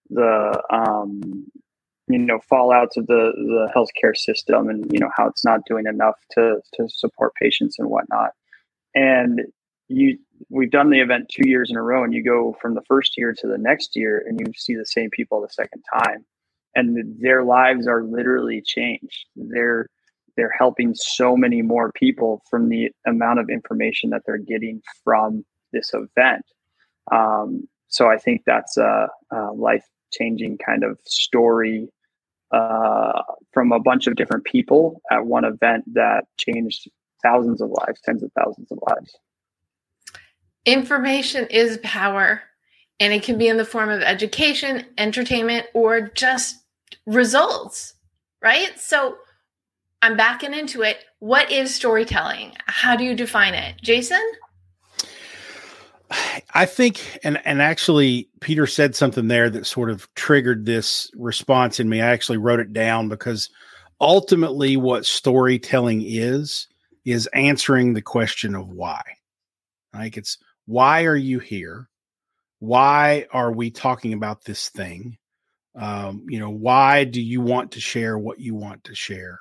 the 0.09 0.63
um, 0.71 1.45
you 2.07 2.17
know 2.19 2.39
fallouts 2.51 2.97
of 2.97 3.07
the 3.07 3.31
the 3.35 3.69
healthcare 3.75 4.15
system 4.15 4.69
and 4.69 4.91
you 4.91 4.99
know 4.99 5.09
how 5.15 5.27
it's 5.27 5.45
not 5.45 5.61
doing 5.67 5.85
enough 5.87 6.15
to 6.31 6.61
to 6.73 6.87
support 6.89 7.33
patients 7.35 7.77
and 7.79 7.89
whatnot. 7.89 8.31
And 8.95 9.41
you 9.89 10.17
we've 10.49 10.71
done 10.71 10.89
the 10.89 10.99
event 10.99 11.29
two 11.29 11.47
years 11.47 11.69
in 11.69 11.77
a 11.77 11.81
row 11.81 12.03
and 12.03 12.13
you 12.13 12.23
go 12.23 12.55
from 12.61 12.75
the 12.75 12.83
first 12.87 13.17
year 13.17 13.33
to 13.37 13.47
the 13.47 13.57
next 13.57 13.95
year 13.95 14.23
and 14.27 14.39
you 14.39 14.47
see 14.55 14.75
the 14.75 14.85
same 14.85 15.09
people 15.09 15.41
the 15.41 15.49
second 15.49 15.83
time. 15.93 16.25
And 16.75 17.19
their 17.19 17.43
lives 17.43 17.87
are 17.87 18.03
literally 18.03 18.61
changed. 18.65 19.25
They're 19.35 19.87
they're 20.35 20.53
helping 20.57 20.93
so 20.95 21.35
many 21.35 21.61
more 21.61 21.91
people 21.93 22.43
from 22.49 22.69
the 22.69 22.89
amount 23.07 23.39
of 23.39 23.49
information 23.49 24.11
that 24.11 24.21
they're 24.25 24.37
getting 24.37 24.81
from 25.03 25.43
this 25.73 25.91
event. 25.93 26.45
Um, 27.11 27.67
so 27.87 28.09
i 28.09 28.17
think 28.17 28.41
that's 28.45 28.77
a, 28.77 29.07
a 29.31 29.51
life 29.53 29.85
changing 30.11 30.57
kind 30.57 30.83
of 30.83 30.99
story 31.05 31.89
uh, 32.51 33.21
from 33.51 33.71
a 33.71 33.79
bunch 33.79 34.07
of 34.07 34.15
different 34.15 34.43
people 34.45 35.01
at 35.11 35.25
one 35.25 35.45
event 35.45 35.83
that 35.93 36.25
changed 36.37 36.89
thousands 37.21 37.61
of 37.61 37.69
lives, 37.69 37.99
tens 38.03 38.23
of 38.23 38.31
thousands 38.33 38.71
of 38.71 38.79
lives. 38.89 39.15
Information 40.65 41.47
is 41.49 41.79
power, 41.83 42.41
and 42.99 43.13
it 43.13 43.23
can 43.23 43.37
be 43.37 43.47
in 43.47 43.57
the 43.57 43.65
form 43.65 43.89
of 43.89 44.01
education, 44.01 44.85
entertainment, 44.97 45.65
or 45.73 46.01
just 46.01 46.57
results, 47.05 47.93
right? 48.41 48.77
So 48.77 49.17
I'm 50.01 50.17
backing 50.17 50.53
into 50.53 50.81
it. 50.83 50.97
What 51.19 51.51
is 51.51 51.73
storytelling? 51.73 52.53
How 52.65 52.95
do 52.95 53.03
you 53.03 53.15
define 53.15 53.53
it? 53.53 53.75
Jason? 53.81 54.21
I 56.53 56.65
think, 56.65 57.19
and 57.23 57.39
and 57.45 57.61
actually, 57.61 58.29
Peter 58.39 58.65
said 58.65 58.95
something 58.95 59.27
there 59.27 59.49
that 59.49 59.65
sort 59.65 59.89
of 59.89 60.13
triggered 60.15 60.65
this 60.65 61.11
response 61.15 61.79
in 61.79 61.89
me. 61.89 62.01
I 62.01 62.07
actually 62.07 62.37
wrote 62.37 62.59
it 62.59 62.73
down 62.73 63.09
because 63.09 63.49
ultimately, 63.99 64.77
what 64.77 65.05
storytelling 65.05 66.03
is 66.05 66.67
is 67.05 67.27
answering 67.27 67.93
the 67.93 68.01
question 68.01 68.55
of 68.55 68.69
why. 68.69 69.01
Like 69.93 70.17
it's 70.17 70.37
why 70.65 71.05
are 71.05 71.15
you 71.15 71.39
here? 71.39 71.89
Why 72.59 73.27
are 73.31 73.51
we 73.51 73.71
talking 73.71 74.13
about 74.13 74.43
this 74.43 74.69
thing? 74.69 75.17
Um, 75.75 76.25
you 76.27 76.39
know, 76.39 76.49
why 76.49 77.03
do 77.03 77.21
you 77.21 77.41
want 77.41 77.73
to 77.73 77.81
share 77.81 78.17
what 78.17 78.39
you 78.39 78.55
want 78.55 78.85
to 78.85 78.95
share? 78.95 79.39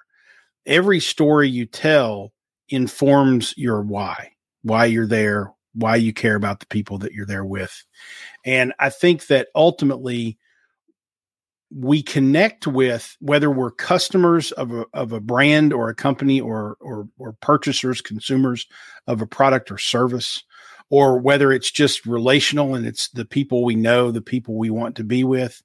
Every 0.66 1.00
story 1.00 1.49
you 1.49 1.66
tell 1.66 2.32
informs 2.68 3.54
your 3.56 3.82
why, 3.82 4.32
why 4.62 4.87
you're 4.87 5.06
there, 5.06 5.52
why 5.76 5.97
you 5.97 6.12
care 6.12 6.37
about 6.37 6.61
the 6.61 6.66
people 6.66 6.99
that 6.99 7.12
you're 7.12 7.26
there 7.26 7.45
with. 7.45 7.85
And 8.45 8.73
I 8.78 8.90
think 8.90 9.26
that 9.26 9.49
ultimately 9.54 10.38
we 11.75 12.02
connect 12.02 12.66
with 12.66 13.16
whether 13.21 13.50
we're 13.50 13.71
customers 13.71 14.53
of 14.53 14.72
a, 14.72 14.87
of 14.94 15.12
a 15.12 15.20
brand 15.20 15.72
or 15.72 15.88
a 15.88 15.94
company 15.94 16.40
or, 16.40 16.77
or, 16.81 17.09
or 17.18 17.35
purchasers, 17.42 18.00
consumers 18.00 18.66
of 19.07 19.20
a 19.20 19.27
product 19.27 19.70
or 19.70 19.79
service, 19.79 20.42
or 20.88 21.18
whether 21.18 21.53
it's 21.53 21.70
just 21.70 22.07
relational 22.07 22.74
and 22.74 22.87
it's 22.87 23.09
the 23.11 23.24
people 23.24 23.64
we 23.64 23.74
know, 23.74 24.11
the 24.11 24.22
people 24.22 24.57
we 24.57 24.70
want 24.70 24.96
to 24.96 25.05
be 25.05 25.24
with. 25.24 25.62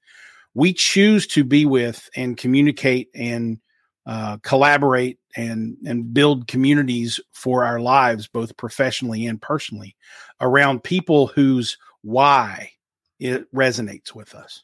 We 0.53 0.73
choose 0.73 1.27
to 1.27 1.43
be 1.43 1.65
with 1.65 2.09
and 2.15 2.35
communicate 2.35 3.09
and 3.15 3.59
uh, 4.05 4.37
collaborate 4.37 5.19
and 5.35 5.77
and 5.85 6.13
build 6.13 6.47
communities 6.47 7.19
for 7.33 7.63
our 7.63 7.79
lives, 7.79 8.27
both 8.27 8.57
professionally 8.57 9.25
and 9.25 9.41
personally, 9.41 9.95
around 10.39 10.83
people 10.83 11.27
whose 11.27 11.77
why 12.01 12.71
it 13.19 13.51
resonates 13.53 14.15
with 14.15 14.33
us. 14.33 14.63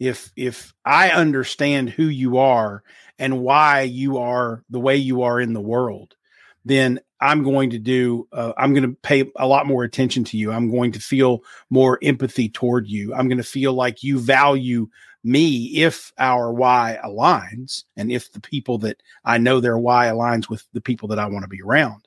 If 0.00 0.32
if 0.36 0.74
I 0.84 1.10
understand 1.10 1.90
who 1.90 2.04
you 2.04 2.38
are 2.38 2.82
and 3.18 3.40
why 3.40 3.82
you 3.82 4.18
are 4.18 4.64
the 4.68 4.80
way 4.80 4.96
you 4.96 5.22
are 5.22 5.40
in 5.40 5.52
the 5.52 5.60
world, 5.60 6.16
then 6.64 7.00
I'm 7.20 7.42
going 7.44 7.70
to 7.70 7.78
do. 7.78 8.28
Uh, 8.32 8.52
I'm 8.58 8.74
going 8.74 8.90
to 8.90 8.96
pay 9.02 9.30
a 9.36 9.46
lot 9.46 9.66
more 9.66 9.84
attention 9.84 10.24
to 10.24 10.36
you. 10.36 10.50
I'm 10.50 10.70
going 10.70 10.92
to 10.92 11.00
feel 11.00 11.40
more 11.70 11.98
empathy 12.02 12.48
toward 12.48 12.88
you. 12.88 13.14
I'm 13.14 13.28
going 13.28 13.38
to 13.38 13.44
feel 13.44 13.72
like 13.72 14.02
you 14.02 14.18
value 14.18 14.88
me 15.24 15.82
if 15.82 16.12
our 16.18 16.52
why 16.52 16.98
aligns 17.04 17.84
and 17.96 18.12
if 18.12 18.30
the 18.32 18.40
people 18.40 18.78
that 18.78 19.02
I 19.24 19.38
know 19.38 19.58
their 19.58 19.78
why 19.78 20.06
aligns 20.06 20.48
with 20.48 20.66
the 20.72 20.80
people 20.80 21.08
that 21.08 21.18
I 21.18 21.26
want 21.26 21.42
to 21.44 21.48
be 21.48 21.62
around. 21.62 22.06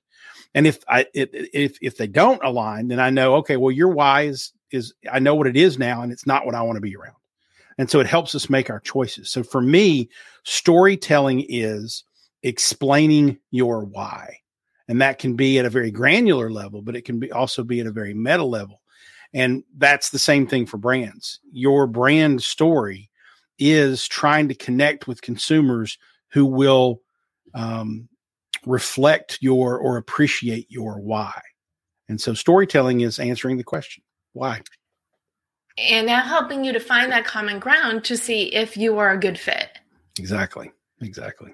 And 0.53 0.65
if 0.65 0.83
I 0.87 1.07
if 1.13 1.77
if 1.81 1.97
they 1.97 2.07
don't 2.07 2.43
align, 2.43 2.87
then 2.87 2.99
I 2.99 3.09
know 3.09 3.35
okay, 3.37 3.57
well 3.57 3.71
your 3.71 3.89
why 3.89 4.23
is 4.23 4.53
is 4.71 4.93
I 5.11 5.19
know 5.19 5.35
what 5.35 5.47
it 5.47 5.57
is 5.57 5.77
now 5.77 6.01
and 6.01 6.11
it's 6.11 6.27
not 6.27 6.45
what 6.45 6.55
I 6.55 6.61
want 6.61 6.77
to 6.77 6.81
be 6.81 6.95
around. 6.95 7.15
And 7.77 7.89
so 7.89 7.99
it 7.99 8.07
helps 8.07 8.33
us 8.33 8.49
make 8.49 8.69
our 8.69 8.79
choices. 8.79 9.29
So 9.29 9.43
for 9.43 9.61
me, 9.61 10.09
storytelling 10.43 11.45
is 11.47 12.03
explaining 12.43 13.37
your 13.51 13.85
why. 13.85 14.37
And 14.87 15.01
that 15.01 15.19
can 15.19 15.35
be 15.35 15.59
at 15.59 15.65
a 15.65 15.69
very 15.69 15.91
granular 15.91 16.49
level, 16.49 16.81
but 16.81 16.95
it 16.95 17.03
can 17.03 17.19
be 17.19 17.31
also 17.31 17.63
be 17.63 17.79
at 17.79 17.87
a 17.87 17.91
very 17.91 18.13
meta 18.13 18.43
level. 18.43 18.81
And 19.33 19.63
that's 19.77 20.09
the 20.09 20.19
same 20.19 20.47
thing 20.47 20.65
for 20.65 20.77
brands. 20.77 21.39
Your 21.51 21.87
brand 21.87 22.41
story 22.41 23.09
is 23.59 24.07
trying 24.07 24.47
to 24.47 24.55
connect 24.55 25.07
with 25.07 25.21
consumers 25.21 25.97
who 26.31 26.45
will 26.45 27.01
um, 27.53 28.07
reflect 28.65 29.39
your 29.41 29.77
or 29.77 29.97
appreciate 29.97 30.69
your 30.69 30.99
why. 30.99 31.39
And 32.09 32.19
so 32.19 32.33
storytelling 32.33 33.01
is 33.01 33.19
answering 33.19 33.57
the 33.57 33.63
question 33.63 34.03
why. 34.33 34.61
And 35.77 36.07
now 36.07 36.21
helping 36.21 36.63
you 36.63 36.73
to 36.73 36.79
find 36.79 37.11
that 37.11 37.25
common 37.25 37.59
ground 37.59 38.03
to 38.05 38.17
see 38.17 38.53
if 38.53 38.77
you 38.77 38.97
are 38.97 39.11
a 39.11 39.19
good 39.19 39.37
fit. 39.37 39.69
Exactly. 40.17 40.71
Exactly. 41.01 41.53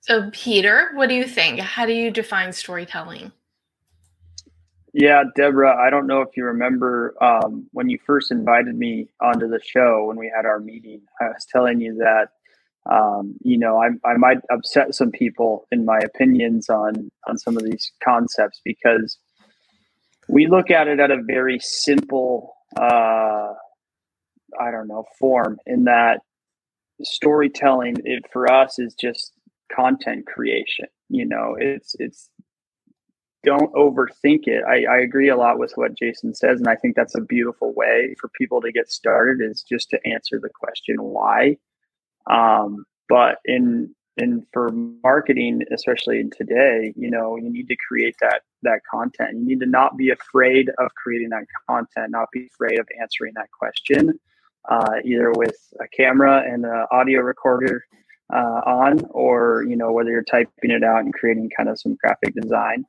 So, 0.00 0.30
Peter, 0.32 0.90
what 0.94 1.08
do 1.08 1.14
you 1.14 1.24
think? 1.24 1.60
How 1.60 1.86
do 1.86 1.92
you 1.92 2.10
define 2.10 2.52
storytelling? 2.52 3.30
Yeah, 4.92 5.24
Deborah, 5.36 5.76
I 5.76 5.90
don't 5.90 6.06
know 6.06 6.20
if 6.20 6.30
you 6.36 6.44
remember 6.44 7.14
um, 7.22 7.66
when 7.72 7.88
you 7.88 7.98
first 8.06 8.30
invited 8.30 8.76
me 8.76 9.08
onto 9.22 9.48
the 9.48 9.60
show 9.64 10.04
when 10.06 10.18
we 10.18 10.32
had 10.34 10.46
our 10.46 10.60
meeting. 10.60 11.02
I 11.20 11.26
was 11.28 11.46
telling 11.50 11.80
you 11.80 11.96
that, 11.96 12.28
um, 12.92 13.36
you 13.42 13.58
know, 13.58 13.78
I, 13.82 13.88
I 14.06 14.16
might 14.18 14.38
upset 14.52 14.94
some 14.94 15.10
people 15.12 15.66
in 15.72 15.84
my 15.86 15.98
opinions 15.98 16.68
on 16.68 17.10
on 17.28 17.38
some 17.38 17.56
of 17.56 17.64
these 17.64 17.92
concepts 18.04 18.60
because 18.64 19.18
we 20.28 20.46
look 20.48 20.70
at 20.70 20.88
it 20.88 21.00
at 21.00 21.10
a 21.10 21.22
very 21.22 21.58
simple, 21.60 22.54
uh, 22.76 23.52
I 24.60 24.70
don't 24.72 24.88
know, 24.88 25.04
form. 25.18 25.58
In 25.66 25.84
that 25.84 26.20
storytelling, 27.02 27.96
it 28.04 28.24
for 28.32 28.52
us 28.52 28.78
is 28.78 28.94
just 29.00 29.32
content 29.74 30.26
creation. 30.26 30.86
You 31.08 31.26
know, 31.26 31.56
it's 31.58 31.94
it's 31.98 32.30
don't 33.44 33.72
overthink 33.74 34.46
it. 34.46 34.62
I, 34.64 34.84
I 34.84 34.98
agree 35.00 35.28
a 35.28 35.36
lot 35.36 35.58
with 35.58 35.72
what 35.74 35.98
Jason 35.98 36.34
says, 36.34 36.60
and 36.60 36.68
I 36.68 36.76
think 36.76 36.94
that's 36.94 37.16
a 37.16 37.20
beautiful 37.20 37.72
way 37.74 38.14
for 38.20 38.28
people 38.28 38.60
to 38.60 38.72
get 38.72 38.90
started 38.90 39.44
is 39.44 39.62
just 39.62 39.90
to 39.90 40.06
answer 40.06 40.38
the 40.40 40.50
question 40.50 40.96
why. 40.98 41.56
Um, 42.30 42.84
but 43.08 43.38
in 43.44 43.94
in 44.18 44.46
for 44.52 44.70
marketing, 45.02 45.62
especially 45.72 46.20
in 46.20 46.30
today, 46.30 46.92
you 46.96 47.10
know, 47.10 47.36
you 47.36 47.50
need 47.50 47.66
to 47.68 47.76
create 47.88 48.14
that 48.20 48.42
that 48.62 48.80
content. 48.90 49.38
You 49.38 49.44
need 49.44 49.60
to 49.60 49.66
not 49.66 49.96
be 49.96 50.10
afraid 50.10 50.70
of 50.78 50.94
creating 50.94 51.30
that 51.30 51.46
content, 51.68 52.10
not 52.10 52.28
be 52.32 52.48
afraid 52.52 52.78
of 52.78 52.86
answering 53.00 53.32
that 53.34 53.48
question, 53.58 54.20
uh, 54.68 54.96
either 55.04 55.32
with 55.32 55.56
a 55.80 55.88
camera 55.88 56.44
and 56.46 56.64
an 56.64 56.86
audio 56.92 57.20
recorder 57.22 57.84
uh, 58.32 58.60
on, 58.66 59.00
or 59.10 59.64
you 59.68 59.76
know, 59.76 59.90
whether 59.90 60.10
you're 60.10 60.22
typing 60.22 60.70
it 60.70 60.84
out 60.84 61.00
and 61.00 61.12
creating 61.12 61.50
kind 61.56 61.68
of 61.68 61.80
some 61.80 61.96
graphic 62.00 62.34
design 62.34 62.84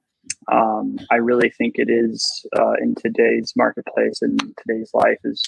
Um, 0.51 0.97
I 1.11 1.15
really 1.15 1.49
think 1.49 1.75
it 1.77 1.89
is 1.89 2.45
uh, 2.57 2.73
in 2.81 2.95
today's 2.95 3.53
marketplace 3.55 4.21
and 4.21 4.39
today's 4.57 4.91
life 4.93 5.19
is 5.23 5.43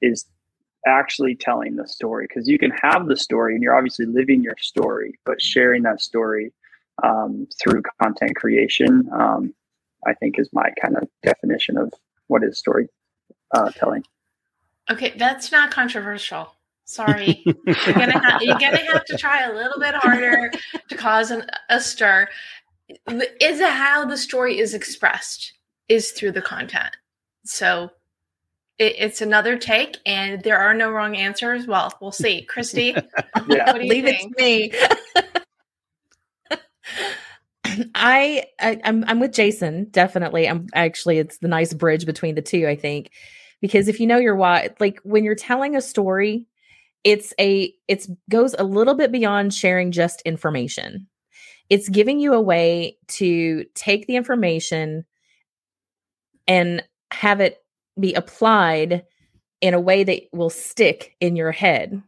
is 0.00 0.26
actually 0.86 1.34
telling 1.34 1.76
the 1.76 1.86
story 1.86 2.26
because 2.28 2.48
you 2.48 2.58
can 2.58 2.70
have 2.82 3.08
the 3.08 3.16
story 3.16 3.54
and 3.54 3.62
you're 3.62 3.76
obviously 3.76 4.06
living 4.06 4.42
your 4.42 4.56
story, 4.58 5.18
but 5.24 5.42
sharing 5.42 5.82
that 5.82 6.00
story 6.00 6.52
um, 7.02 7.46
through 7.60 7.82
content 8.00 8.36
creation, 8.36 9.08
um, 9.12 9.52
I 10.06 10.14
think 10.14 10.38
is 10.38 10.48
my 10.52 10.70
kind 10.80 10.96
of 10.96 11.08
definition 11.22 11.76
of 11.76 11.92
what 12.28 12.44
is 12.44 12.58
story 12.58 12.88
uh. 13.54 13.70
Okay, 14.90 15.14
that's 15.16 15.50
not 15.52 15.70
controversial. 15.70 16.54
Sorry, 16.84 17.42
you're 17.44 17.54
gonna 17.94 18.18
ha- 18.18 18.38
you're 18.40 18.58
gonna 18.58 18.78
have 18.78 19.04
to 19.06 19.16
try 19.16 19.42
a 19.42 19.54
little 19.54 19.78
bit 19.78 19.94
harder 19.94 20.50
to 20.88 20.96
cause 20.96 21.30
an, 21.30 21.44
a 21.68 21.80
stir. 21.80 22.28
Is 23.40 23.60
how 23.60 24.04
the 24.04 24.16
story 24.16 24.58
is 24.58 24.74
expressed? 24.74 25.52
Is 25.88 26.12
through 26.12 26.32
the 26.32 26.42
content. 26.42 26.96
So 27.44 27.90
it, 28.78 28.94
it's 28.98 29.20
another 29.20 29.56
take, 29.58 29.98
and 30.06 30.42
there 30.42 30.58
are 30.58 30.74
no 30.74 30.90
wrong 30.90 31.16
answers. 31.16 31.66
Well, 31.66 31.92
we'll 32.00 32.12
see. 32.12 32.42
Christy, 32.48 32.94
Yeah. 33.48 33.72
leave 33.72 34.04
think? 34.04 34.34
it 34.38 34.38
to 34.38 34.44
me. 34.44 34.72
I, 37.94 38.44
I 38.60 38.80
I'm 38.84 39.04
I'm 39.06 39.20
with 39.20 39.32
Jason 39.32 39.88
definitely. 39.90 40.48
I'm 40.48 40.66
actually 40.74 41.18
it's 41.18 41.38
the 41.38 41.48
nice 41.48 41.74
bridge 41.74 42.06
between 42.06 42.34
the 42.34 42.42
two. 42.42 42.66
I 42.66 42.76
think 42.76 43.10
because 43.60 43.88
if 43.88 44.00
you 44.00 44.06
know 44.06 44.18
your 44.18 44.36
why, 44.36 44.70
like 44.80 45.00
when 45.02 45.24
you're 45.24 45.34
telling 45.34 45.76
a 45.76 45.80
story, 45.80 46.46
it's 47.04 47.32
a 47.38 47.72
it's 47.86 48.08
goes 48.30 48.54
a 48.58 48.64
little 48.64 48.94
bit 48.94 49.12
beyond 49.12 49.54
sharing 49.54 49.92
just 49.92 50.22
information. 50.22 51.06
It's 51.70 51.88
giving 51.88 52.18
you 52.20 52.34
a 52.34 52.40
way 52.40 52.96
to 53.08 53.64
take 53.74 54.06
the 54.06 54.16
information 54.16 55.04
and 56.46 56.82
have 57.12 57.40
it 57.40 57.62
be 58.00 58.14
applied 58.14 59.04
in 59.60 59.74
a 59.74 59.80
way 59.80 60.04
that 60.04 60.22
will 60.32 60.50
stick 60.50 61.16
in 61.20 61.36
your 61.36 61.52
head. 61.52 62.02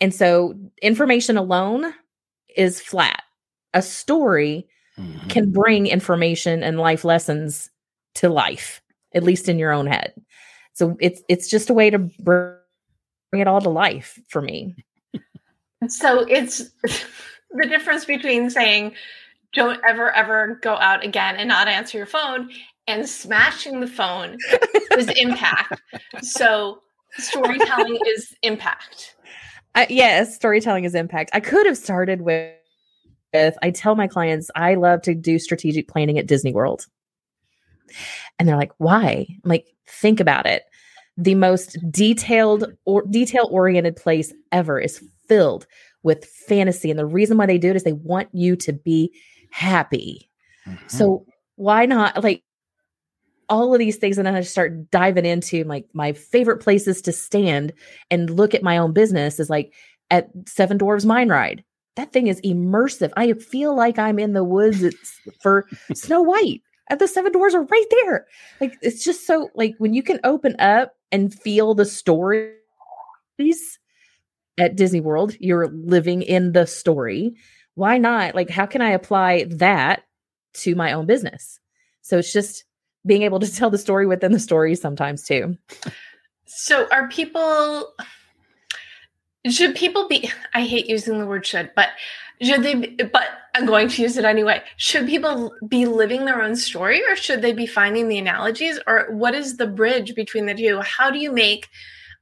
And 0.00 0.14
so 0.14 0.54
information 0.82 1.36
alone 1.36 1.94
is 2.56 2.80
flat. 2.80 3.22
A 3.72 3.82
story 3.82 4.68
Mhm. 4.98 5.28
can 5.30 5.50
bring 5.50 5.86
information 5.86 6.62
and 6.62 6.78
life 6.78 7.04
lessons 7.04 7.70
to 8.16 8.28
life, 8.28 8.80
at 9.14 9.24
least 9.24 9.48
in 9.48 9.58
your 9.58 9.72
own 9.72 9.86
head. 9.86 10.14
So 10.74 10.96
it's 11.00 11.22
it's 11.28 11.48
just 11.48 11.70
a 11.70 11.74
way 11.74 11.90
to 11.90 11.98
bring 11.98 12.52
it 13.32 13.48
all 13.48 13.60
to 13.60 13.70
life 13.70 14.20
for 14.28 14.40
me. 14.42 14.76
So 15.88 16.20
it's 16.28 16.70
the 17.54 17.66
difference 17.68 18.04
between 18.04 18.50
saying, 18.50 18.94
don't 19.54 19.80
ever, 19.88 20.12
ever 20.12 20.58
go 20.62 20.74
out 20.74 21.04
again 21.04 21.36
and 21.36 21.48
not 21.48 21.68
answer 21.68 21.96
your 21.96 22.06
phone 22.06 22.50
and 22.86 23.08
smashing 23.08 23.80
the 23.80 23.86
phone 23.86 24.36
is 24.98 25.08
impact. 25.16 25.80
So 26.22 26.82
storytelling 27.12 27.98
is 28.06 28.34
impact. 28.42 29.16
I, 29.74 29.86
yes, 29.88 30.34
storytelling 30.34 30.84
is 30.84 30.94
impact. 30.94 31.30
I 31.32 31.40
could 31.40 31.66
have 31.66 31.78
started 31.78 32.22
with, 32.22 32.52
with 33.32 33.56
I 33.62 33.70
tell 33.70 33.94
my 33.94 34.06
clients 34.06 34.50
I 34.54 34.74
love 34.74 35.02
to 35.02 35.14
do 35.14 35.38
strategic 35.38 35.88
planning 35.88 36.18
at 36.18 36.26
Disney 36.26 36.52
World. 36.52 36.86
And 38.38 38.48
they're 38.48 38.56
like, 38.56 38.72
"Why?" 38.78 39.26
I'm 39.28 39.50
like, 39.50 39.66
"Think 39.86 40.20
about 40.20 40.46
it. 40.46 40.62
The 41.16 41.34
most 41.34 41.76
detailed 41.90 42.64
or 42.84 43.02
detail 43.02 43.48
oriented 43.50 43.96
place 43.96 44.32
ever 44.52 44.80
is 44.80 45.02
filled 45.28 45.66
with 46.04 46.24
fantasy 46.24 46.90
and 46.90 46.98
the 46.98 47.06
reason 47.06 47.36
why 47.36 47.46
they 47.46 47.58
do 47.58 47.70
it 47.70 47.76
is 47.76 47.82
they 47.82 47.92
want 47.92 48.28
you 48.32 48.54
to 48.56 48.72
be 48.72 49.12
happy. 49.50 50.30
Mhm. 50.66 50.90
So 50.90 51.26
why 51.56 51.86
not 51.86 52.22
like 52.22 52.42
all 53.48 53.74
of 53.74 53.78
these 53.78 53.96
things 53.96 54.16
and 54.16 54.26
then 54.26 54.34
I 54.34 54.40
start 54.42 54.90
diving 54.90 55.26
into 55.26 55.64
like 55.64 55.86
my 55.92 56.12
favorite 56.12 56.58
places 56.58 57.02
to 57.02 57.12
stand 57.12 57.72
and 58.10 58.30
look 58.30 58.54
at 58.54 58.62
my 58.62 58.78
own 58.78 58.92
business 58.92 59.38
is 59.38 59.50
like 59.50 59.74
at 60.10 60.30
Seven 60.46 60.78
Dwarves 60.78 61.04
Mine 61.04 61.28
Ride. 61.28 61.64
That 61.96 62.12
thing 62.12 62.26
is 62.26 62.40
immersive. 62.40 63.12
I 63.16 63.32
feel 63.34 63.74
like 63.74 63.98
I'm 63.98 64.18
in 64.18 64.32
the 64.32 64.44
woods 64.44 64.82
it's 64.82 65.20
for 65.40 65.66
Snow 65.94 66.22
White. 66.22 66.62
And 66.90 67.00
the 67.00 67.08
seven 67.08 67.32
doors 67.32 67.54
are 67.54 67.62
right 67.62 67.86
there. 67.90 68.26
Like 68.60 68.76
it's 68.82 69.02
just 69.02 69.26
so 69.26 69.48
like 69.54 69.74
when 69.78 69.94
you 69.94 70.02
can 70.02 70.20
open 70.22 70.54
up 70.58 70.94
and 71.12 71.32
feel 71.32 71.74
the 71.74 71.86
stories 71.86 72.58
at 74.58 74.76
Disney 74.76 75.00
World, 75.00 75.34
you're 75.40 75.68
living 75.68 76.22
in 76.22 76.52
the 76.52 76.66
story. 76.66 77.34
Why 77.74 77.98
not? 77.98 78.34
Like, 78.34 78.50
how 78.50 78.66
can 78.66 78.82
I 78.82 78.90
apply 78.90 79.44
that 79.50 80.04
to 80.54 80.74
my 80.74 80.92
own 80.92 81.06
business? 81.06 81.58
So 82.02 82.18
it's 82.18 82.32
just 82.32 82.64
being 83.06 83.22
able 83.22 83.40
to 83.40 83.52
tell 83.54 83.70
the 83.70 83.78
story 83.78 84.06
within 84.06 84.32
the 84.32 84.40
story 84.40 84.74
sometimes 84.74 85.24
too. 85.24 85.56
So 86.46 86.86
are 86.92 87.08
people 87.08 87.92
should 89.48 89.74
people 89.74 90.08
be 90.08 90.30
I 90.54 90.62
hate 90.62 90.86
using 90.86 91.18
the 91.18 91.26
word 91.26 91.44
should, 91.46 91.70
but 91.74 91.88
should 92.40 92.62
they 92.62 92.74
but 92.74 93.28
I'm 93.54 93.66
going 93.66 93.88
to 93.88 94.02
use 94.02 94.16
it 94.16 94.24
anyway. 94.24 94.62
Should 94.76 95.06
people 95.06 95.52
be 95.68 95.86
living 95.86 96.24
their 96.24 96.42
own 96.42 96.56
story 96.56 97.02
or 97.08 97.16
should 97.16 97.42
they 97.42 97.52
be 97.52 97.66
finding 97.66 98.08
the 98.08 98.18
analogies 98.18 98.80
or 98.86 99.08
what 99.10 99.34
is 99.34 99.56
the 99.56 99.66
bridge 99.66 100.14
between 100.14 100.46
the 100.46 100.54
two? 100.54 100.80
How 100.80 101.10
do 101.10 101.18
you 101.18 101.32
make 101.32 101.68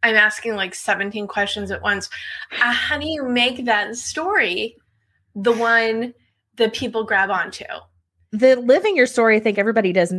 I'm 0.03 0.17
asking 0.17 0.57
like 0.57 0.75
17 0.75 1.27
questions 1.27 1.71
at 1.71 1.83
once. 1.83 2.11
Uh, 2.53 2.73
how 2.73 2.99
do 2.99 3.07
you 3.07 3.29
make 3.29 3.65
that 3.65 3.97
story 3.97 4.77
the 5.35 5.53
one 5.53 6.15
that 6.57 6.73
people 6.73 7.05
grab 7.05 7.31
onto? 7.31 7.65
The 8.33 8.57
living 8.57 8.97
your 8.97 9.07
story, 9.07 9.37
I 9.37 9.41
think 9.41 9.59
everybody 9.59 9.93
does 9.93 10.13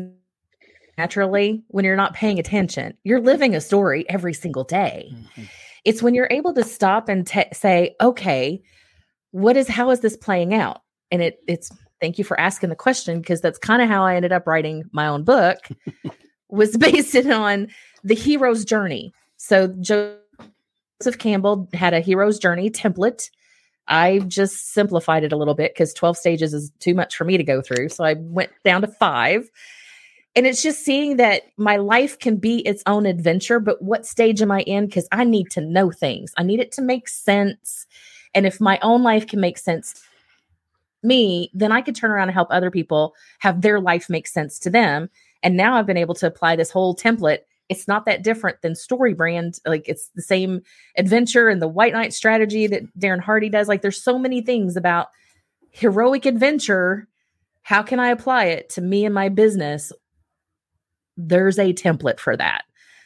naturally 0.98 1.64
when 1.70 1.86
you're 1.86 1.96
not 1.96 2.14
paying 2.14 2.40
attention. 2.40 2.96
You're 3.04 3.20
living 3.20 3.56
a 3.56 3.62
story 3.62 4.08
every 4.10 4.34
single 4.34 4.64
day. 4.64 5.12
Mhm. 5.12 5.50
It's 5.86 6.02
when 6.02 6.14
you're 6.14 6.30
able 6.32 6.54
to 6.54 6.64
stop 6.64 7.10
and 7.10 7.26
te- 7.28 7.52
say, 7.52 7.96
okay, 8.00 8.62
what 9.32 9.58
is 9.58 9.68
how 9.68 9.90
is 9.90 10.00
this 10.02 10.16
playing 10.16 10.54
out? 10.54 10.82
And 11.12 11.22
it 11.22 11.40
it's 11.48 11.70
thank 12.00 12.18
you 12.18 12.24
for 12.24 12.40
asking 12.40 12.70
the 12.70 12.76
question 12.76 13.20
because 13.20 13.42
that's 13.42 13.58
kind 13.58 13.82
of 13.82 13.90
how 13.90 14.04
I 14.04 14.16
ended 14.16 14.32
up 14.32 14.46
writing 14.46 14.84
my 14.92 15.08
own 15.08 15.24
book 15.24 15.58
was 16.50 16.78
based 16.78 17.16
on 17.16 17.68
the 18.04 18.16
hero's 18.16 18.64
journey. 18.64 19.14
So 19.44 19.68
Joseph 19.68 21.18
Campbell 21.18 21.68
had 21.74 21.94
a 21.94 22.00
hero's 22.00 22.40
journey 22.40 22.70
template. 22.70 23.30
I 23.90 24.20
just 24.20 24.72
simplified 24.72 25.26
it 25.26 25.34
a 25.34 25.36
little 25.36 25.54
bit 25.54 25.74
because 25.74 25.94
12 25.94 26.18
stages 26.18 26.54
is 26.54 26.72
too 26.80 26.94
much 26.94 27.18
for 27.18 27.26
me 27.26 27.36
to 27.36 27.44
go 27.44 27.62
through. 27.62 27.90
So 27.90 28.06
I 28.06 28.14
went 28.14 28.52
down 28.64 28.80
to 28.84 28.88
five. 28.88 29.52
And 30.34 30.48
it's 30.48 30.64
just 30.64 30.86
seeing 30.86 31.18
that 31.18 31.44
my 31.58 31.76
life 31.76 32.18
can 32.18 32.38
be 32.38 32.60
its 32.60 32.84
own 32.86 33.06
adventure, 33.06 33.60
but 33.60 33.82
what 33.82 34.06
stage 34.06 34.42
am 34.42 34.50
I 34.50 34.62
in? 34.62 34.86
Because 34.86 35.10
I 35.12 35.26
need 35.26 35.52
to 35.52 35.62
know 35.62 35.92
things. 35.92 36.34
I 36.38 36.44
need 36.44 36.62
it 36.62 36.72
to 36.72 36.82
make 36.82 37.10
sense. 37.10 37.86
And 38.34 38.46
if 38.46 38.62
my 38.62 38.80
own 38.82 39.04
life 39.04 39.28
can 39.28 39.42
make 39.42 39.58
sense 39.58 40.02
me, 41.04 41.52
then 41.54 41.74
I 41.74 41.82
could 41.82 41.98
turn 41.98 42.12
around 42.12 42.30
and 42.30 42.34
help 42.34 42.48
other 42.50 42.72
people 42.72 43.14
have 43.40 43.62
their 43.62 43.82
life 43.82 44.10
make 44.10 44.26
sense 44.26 44.58
to 44.60 44.70
them. 44.70 45.10
And 45.44 45.58
now 45.58 45.76
I've 45.76 45.86
been 45.86 45.98
able 45.98 46.16
to 46.16 46.28
apply 46.28 46.56
this 46.56 46.72
whole 46.72 46.96
template. 46.96 47.40
It's 47.78 47.88
not 47.88 48.06
that 48.06 48.24
different 48.24 48.62
than 48.62 48.76
Story 48.76 49.14
Brand. 49.14 49.60
Like 49.66 49.88
it's 49.88 50.10
the 50.16 50.22
same 50.22 50.62
adventure 50.98 51.50
and 51.50 51.62
the 51.62 51.68
White 51.68 51.94
Knight 51.94 52.14
strategy 52.14 52.68
that 52.68 52.84
Darren 52.98 53.20
Hardy 53.20 53.50
does. 53.50 53.68
Like 53.68 53.82
there's 53.82 54.02
so 54.02 54.18
many 54.18 54.42
things 54.42 54.78
about 54.78 55.08
heroic 55.72 56.26
adventure. 56.26 57.08
How 57.64 57.84
can 57.84 58.00
I 58.00 58.10
apply 58.10 58.46
it 58.46 58.70
to 58.72 58.82
me 58.82 59.06
and 59.06 59.14
my 59.14 59.30
business? 59.30 59.92
There's 61.18 61.60
a 61.60 61.74
template 61.74 62.20
for 62.20 62.36
that. 62.38 62.64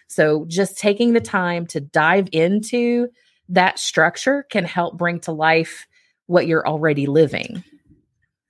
So 0.07 0.45
just 0.47 0.77
taking 0.77 1.13
the 1.13 1.21
time 1.21 1.65
to 1.67 1.79
dive 1.79 2.29
into 2.31 3.09
that 3.49 3.79
structure 3.79 4.45
can 4.49 4.65
help 4.65 4.97
bring 4.97 5.19
to 5.21 5.31
life 5.31 5.87
what 6.25 6.47
you're 6.47 6.67
already 6.67 7.05
living. 7.05 7.63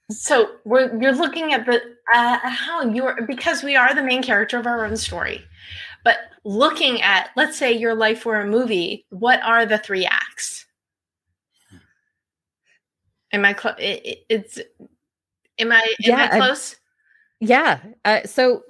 So 0.09 0.49
we're 0.63 0.99
you're 1.01 1.15
looking 1.15 1.53
at 1.53 1.65
the 1.65 1.81
uh, 2.13 2.37
how 2.43 2.83
you're 2.83 3.21
because 3.27 3.61
we 3.61 3.75
are 3.75 3.93
the 3.93 4.03
main 4.03 4.23
character 4.23 4.57
of 4.57 4.65
our 4.65 4.85
own 4.85 4.95
story, 4.95 5.43
but 6.03 6.17
looking 6.43 7.01
at 7.01 7.29
let's 7.35 7.57
say 7.57 7.73
your 7.73 7.95
life 7.95 8.25
were 8.25 8.39
a 8.41 8.47
movie. 8.47 9.05
What 9.09 9.41
are 9.43 9.65
the 9.65 9.77
three 9.77 10.05
acts? 10.05 10.65
Am 13.33 13.43
I 13.45 13.53
close? 13.53 13.75
It, 13.79 14.05
it- 14.05 14.25
it's 14.29 14.59
am 15.59 15.71
I 15.71 15.79
am 15.79 15.87
Yeah, 15.99 16.29
I 16.31 16.35
I- 16.35 16.39
close? 16.39 16.75
Yeah. 17.39 17.79
Uh, 18.03 18.21
so 18.25 18.63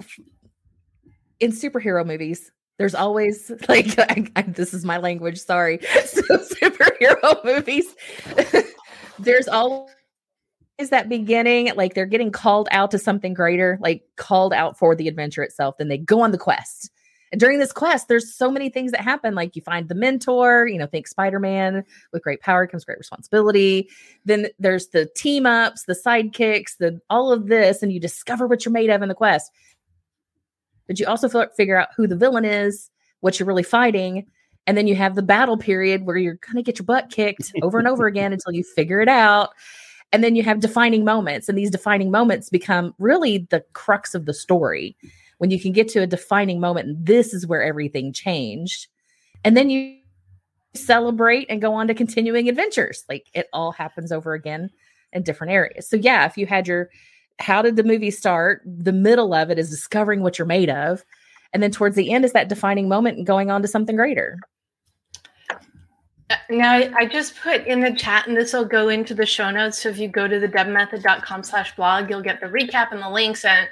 in 1.39 1.51
superhero 1.51 2.05
movies, 2.05 2.51
there's 2.77 2.95
always 2.95 3.51
like 3.69 3.97
I, 3.99 4.27
I, 4.35 4.41
this 4.43 4.73
is 4.73 4.83
my 4.83 4.97
language. 4.97 5.39
Sorry. 5.39 5.79
So 6.05 6.21
superhero 6.39 7.43
movies, 7.45 7.85
there's 9.19 9.47
always 9.47 9.89
that 10.89 11.07
beginning, 11.09 11.71
like 11.75 11.93
they're 11.93 12.05
getting 12.05 12.31
called 12.31 12.67
out 12.71 12.91
to 12.91 12.99
something 12.99 13.33
greater, 13.33 13.77
like 13.81 14.03
called 14.15 14.53
out 14.53 14.77
for 14.77 14.95
the 14.95 15.07
adventure 15.07 15.43
itself. 15.43 15.75
Then 15.77 15.87
they 15.87 15.97
go 15.97 16.21
on 16.21 16.31
the 16.31 16.37
quest, 16.37 16.91
And 17.31 17.41
during 17.41 17.59
this 17.59 17.73
quest, 17.73 18.07
there's 18.07 18.33
so 18.33 18.49
many 18.49 18.69
things 18.69 18.91
that 18.91 19.01
happen. 19.01 19.35
Like 19.35 19.55
you 19.55 19.61
find 19.61 19.89
the 19.89 19.95
mentor, 19.95 20.67
you 20.67 20.77
know, 20.77 20.87
think 20.87 21.07
Spider 21.07 21.39
Man 21.39 21.83
with 22.13 22.23
great 22.23 22.41
power 22.41 22.65
comes 22.67 22.85
great 22.85 22.97
responsibility. 22.97 23.89
Then 24.25 24.47
there's 24.59 24.87
the 24.89 25.07
team 25.15 25.45
ups, 25.45 25.83
the 25.83 25.93
sidekicks, 25.95 26.77
the 26.77 26.99
all 27.09 27.31
of 27.31 27.47
this, 27.47 27.83
and 27.83 27.91
you 27.91 27.99
discover 27.99 28.47
what 28.47 28.63
you're 28.63 28.71
made 28.71 28.89
of 28.89 29.01
in 29.01 29.09
the 29.09 29.15
quest. 29.15 29.51
But 30.87 30.99
you 30.99 31.05
also 31.05 31.47
figure 31.57 31.77
out 31.77 31.89
who 31.97 32.07
the 32.07 32.15
villain 32.15 32.45
is, 32.45 32.89
what 33.19 33.39
you're 33.39 33.47
really 33.47 33.63
fighting. 33.63 34.25
And 34.65 34.77
then 34.77 34.87
you 34.87 34.95
have 34.95 35.15
the 35.15 35.23
battle 35.23 35.57
period 35.57 36.05
where 36.05 36.17
you're 36.17 36.35
going 36.35 36.55
to 36.55 36.63
get 36.63 36.79
your 36.79 36.85
butt 36.85 37.09
kicked 37.09 37.51
over 37.61 37.77
and 37.77 37.87
over 37.87 38.05
again 38.07 38.31
until 38.31 38.53
you 38.53 38.63
figure 38.63 39.01
it 39.01 39.09
out. 39.09 39.49
And 40.13 40.23
then 40.23 40.37
you 40.37 40.43
have 40.43 40.61
defining 40.61 41.03
moments, 41.03 41.49
and 41.49 41.57
these 41.57 41.69
defining 41.69 42.11
moments 42.11 42.49
become 42.49 42.95
really 42.97 43.45
the 43.49 43.65
crux 43.73 44.15
of 44.15 44.25
the 44.25 44.33
story 44.33 44.95
when 45.37 45.51
you 45.51 45.59
can 45.59 45.71
get 45.71 45.87
to 45.89 46.01
a 46.01 46.07
defining 46.07 46.59
moment 46.59 47.05
this 47.05 47.33
is 47.33 47.47
where 47.47 47.63
everything 47.63 48.13
changed. 48.13 48.87
And 49.43 49.55
then 49.55 49.69
you 49.69 49.97
celebrate 50.73 51.47
and 51.49 51.61
go 51.61 51.73
on 51.73 51.87
to 51.87 51.93
continuing 51.93 52.49
adventures. 52.49 53.03
Like 53.09 53.27
it 53.33 53.47
all 53.53 53.71
happens 53.71 54.11
over 54.11 54.33
again 54.33 54.69
in 55.13 55.23
different 55.23 55.53
areas. 55.53 55.89
So 55.89 55.97
yeah 55.97 56.25
if 56.25 56.37
you 56.37 56.45
had 56.45 56.67
your 56.67 56.89
how 57.39 57.61
did 57.61 57.75
the 57.75 57.83
movie 57.83 58.11
start? 58.11 58.63
The 58.65 58.91
middle 58.91 59.33
of 59.33 59.51
it 59.51 59.59
is 59.59 59.69
discovering 59.69 60.23
what 60.23 60.39
you're 60.39 60.47
made 60.47 60.71
of. 60.71 61.03
And 61.53 61.61
then 61.61 61.71
towards 61.71 61.95
the 61.95 62.11
end 62.11 62.25
is 62.25 62.33
that 62.33 62.49
defining 62.49 62.89
moment 62.89 63.17
and 63.17 63.27
going 63.27 63.51
on 63.51 63.61
to 63.61 63.67
something 63.67 63.95
greater 63.95 64.39
now 66.49 66.73
I 66.73 67.05
just 67.05 67.39
put 67.39 67.65
in 67.65 67.79
the 67.79 67.93
chat, 67.93 68.27
and 68.27 68.35
this 68.35 68.51
will 68.51 68.65
go 68.65 68.89
into 68.89 69.13
the 69.13 69.25
show 69.25 69.49
notes. 69.49 69.81
So 69.81 69.89
if 69.89 69.97
you 69.97 70.09
go 70.09 70.27
to 70.27 70.39
the 70.39 70.47
debmethod.com 70.47 71.43
slash 71.43 71.75
blog, 71.75 72.09
you'll 72.09 72.21
get 72.21 72.41
the 72.41 72.47
recap 72.47 72.91
and 72.91 73.01
the 73.01 73.09
links 73.09 73.45
and 73.45 73.67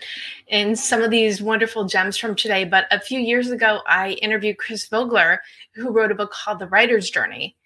and 0.50 0.78
some 0.78 1.02
of 1.02 1.12
these 1.12 1.41
wonderful 1.41 1.86
gems 1.86 2.18
from 2.18 2.36
today. 2.36 2.63
But 2.63 2.86
a 2.91 3.00
few 3.00 3.20
years 3.20 3.52
ago, 3.52 3.82
I 3.88 4.12
interviewed 4.22 4.58
Chris 4.58 4.88
Vogler, 4.88 5.41
who 5.74 5.91
wrote 5.91 6.12
a 6.12 6.15
book 6.15 6.32
called 6.32 6.60
The 6.60 6.68
Writer's 6.68 7.10
Journey. 7.10 7.58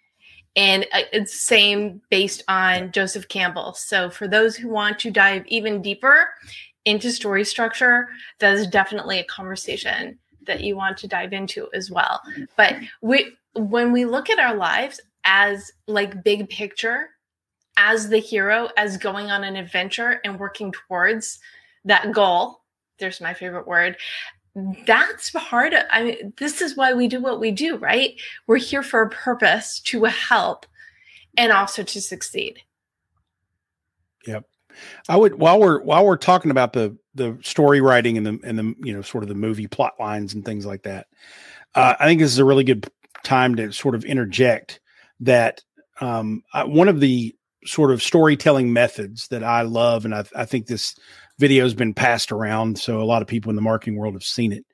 And 0.56 0.88
uh, 0.92 1.02
it's 1.14 1.40
same 1.40 2.02
based 2.10 2.44
on 2.48 2.92
Joseph 2.92 3.28
Campbell. 3.28 3.74
So 3.76 4.10
for 4.10 4.28
those 4.28 4.56
who 4.56 4.70
want 4.70 4.98
to 5.00 5.12
dive 5.12 5.46
even 5.48 5.84
deeper 5.84 6.30
into 6.86 7.12
story 7.12 7.46
structure, 7.46 8.08
that 8.40 8.56
is 8.56 8.66
definitely 8.66 9.20
a 9.20 9.24
conversation 9.26 10.18
that 10.50 10.62
you 10.62 10.76
want 10.76 10.98
to 10.98 11.08
dive 11.08 11.32
into 11.32 11.70
as 11.74 11.90
well. 11.90 12.20
Mm-hmm. 12.30 12.44
But 12.58 12.76
we 13.02 13.32
when 13.54 13.94
we 13.94 14.06
look 14.06 14.30
at 14.30 14.40
our 14.40 14.56
lives 14.56 15.00
as 15.24 15.72
like 15.88 16.24
big 16.24 16.50
picture, 16.50 17.10
as 17.78 18.10
the 18.10 18.20
hero, 18.20 18.70
as 18.76 18.98
going 18.98 19.32
on 19.32 19.44
an 19.44 19.56
adventure 19.56 20.20
and 20.24 20.40
working 20.40 20.72
towards 20.72 21.40
that 21.86 22.12
goal, 22.12 22.62
there's 23.00 23.22
my 23.22 23.34
favorite 23.34 23.68
word. 23.68 23.96
That's 24.86 25.32
part 25.32 25.74
of, 25.74 25.84
I 25.90 26.04
mean, 26.04 26.34
this 26.38 26.62
is 26.62 26.76
why 26.76 26.94
we 26.94 27.08
do 27.08 27.22
what 27.22 27.40
we 27.40 27.52
do, 27.52 27.78
right? 27.78 28.20
We're 28.48 28.58
here 28.58 28.84
for 28.84 29.02
a 29.02 29.10
purpose 29.10 29.80
to 29.82 30.04
help 30.06 30.66
and 31.38 31.52
also 31.54 31.84
to 31.84 32.02
succeed. 32.02 32.64
Yep. 34.28 34.49
I 35.08 35.18
would 35.18 35.36
while 35.36 35.60
we're 35.60 35.82
while 35.82 36.06
we're 36.06 36.18
talking 36.18 36.52
about 36.52 36.74
the 36.74 36.98
the 37.16 37.38
story 37.42 37.82
writing 37.82 38.18
and 38.18 38.26
the 38.26 38.40
and 38.44 38.58
the 38.58 38.76
you 38.80 38.94
know 38.94 39.02
sort 39.02 39.24
of 39.24 39.28
the 39.28 39.36
movie 39.36 39.68
plot 39.68 39.94
lines 40.00 40.34
and 40.34 40.46
things 40.46 40.66
like 40.66 40.84
that. 40.84 41.08
Uh, 41.76 41.96
I 42.00 42.06
think 42.06 42.20
this 42.20 42.32
is 42.32 42.40
a 42.40 42.46
really 42.46 42.64
good 42.64 42.90
time 43.24 43.56
to 43.56 43.72
sort 43.72 43.96
of 43.96 44.06
interject 44.06 44.80
that 45.20 45.62
um, 46.02 46.44
I, 46.54 46.64
one 46.64 46.88
of 46.88 47.00
the 47.00 47.36
sort 47.66 47.92
of 47.92 48.02
storytelling 48.02 48.72
methods 48.72 49.28
that 49.28 49.44
I 49.44 49.64
love, 49.64 50.06
and 50.06 50.16
I, 50.16 50.24
I 50.36 50.46
think 50.46 50.66
this 50.66 50.96
video 51.38 51.64
has 51.64 51.74
been 51.74 51.94
passed 51.94 52.32
around, 52.32 52.80
so 52.80 53.02
a 53.02 53.04
lot 53.04 53.22
of 53.22 53.28
people 53.28 53.50
in 53.50 53.56
the 53.56 53.62
marketing 53.62 53.98
world 53.98 54.14
have 54.14 54.24
seen 54.24 54.52
it. 54.52 54.66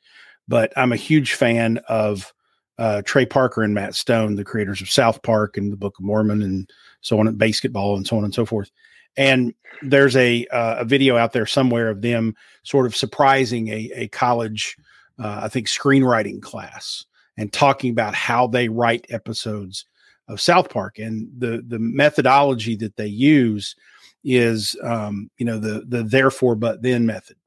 But 0.47 0.71
I'm 0.77 0.91
a 0.91 0.97
huge 0.97 1.34
fan 1.34 1.79
of 1.89 2.31
uh, 2.77 3.01
Trey 3.03 3.25
Parker 3.25 3.63
and 3.63 3.73
Matt 3.73 3.95
Stone, 3.95 4.36
the 4.36 4.43
creators 4.43 4.81
of 4.81 4.89
South 4.89 5.23
Park 5.23 5.58
and 5.58 5.71
the 5.71 5.77
Book 5.77 5.95
of 5.97 6.05
Mormon, 6.05 6.41
and 6.41 6.69
so 7.01 7.19
on, 7.19 7.36
BASEketball, 7.36 7.97
and 7.97 8.05
so 8.05 8.17
on 8.17 8.23
and 8.23 8.34
so 8.34 8.45
forth. 8.45 8.69
And 9.17 9.54
there's 9.82 10.15
a 10.15 10.45
uh, 10.47 10.78
a 10.80 10.86
video 10.86 11.17
out 11.17 11.34
there 11.34 11.45
somewhere 11.45 11.89
of 11.89 12.01
them 12.01 12.36
sort 12.63 12.86
of 12.86 12.95
surprising 12.95 13.69
a 13.69 13.91
a 13.95 14.08
college, 14.10 14.78
uh, 15.19 15.41
I 15.43 15.49
think 15.49 15.67
screenwriting 15.67 16.41
class, 16.41 17.06
and 17.38 17.51
talking 17.51 17.91
about 17.91 18.15
how 18.15 18.47
they 18.47 18.69
write 18.69 19.06
episodes 19.10 19.86
of 20.28 20.41
South 20.41 20.69
Park 20.69 20.97
and 20.99 21.30
the 21.38 21.63
the 21.65 21.80
methodology 21.80 22.75
that 22.78 22.95
they 22.97 23.08
use 23.08 23.75
is 24.23 24.75
um, 24.84 25.30
you 25.38 25.45
know 25.45 25.60
the 25.60 25.86
the 25.88 26.04
therefore 26.04 26.56
but 26.56 26.82
then 26.82 27.06
method. 27.06 27.38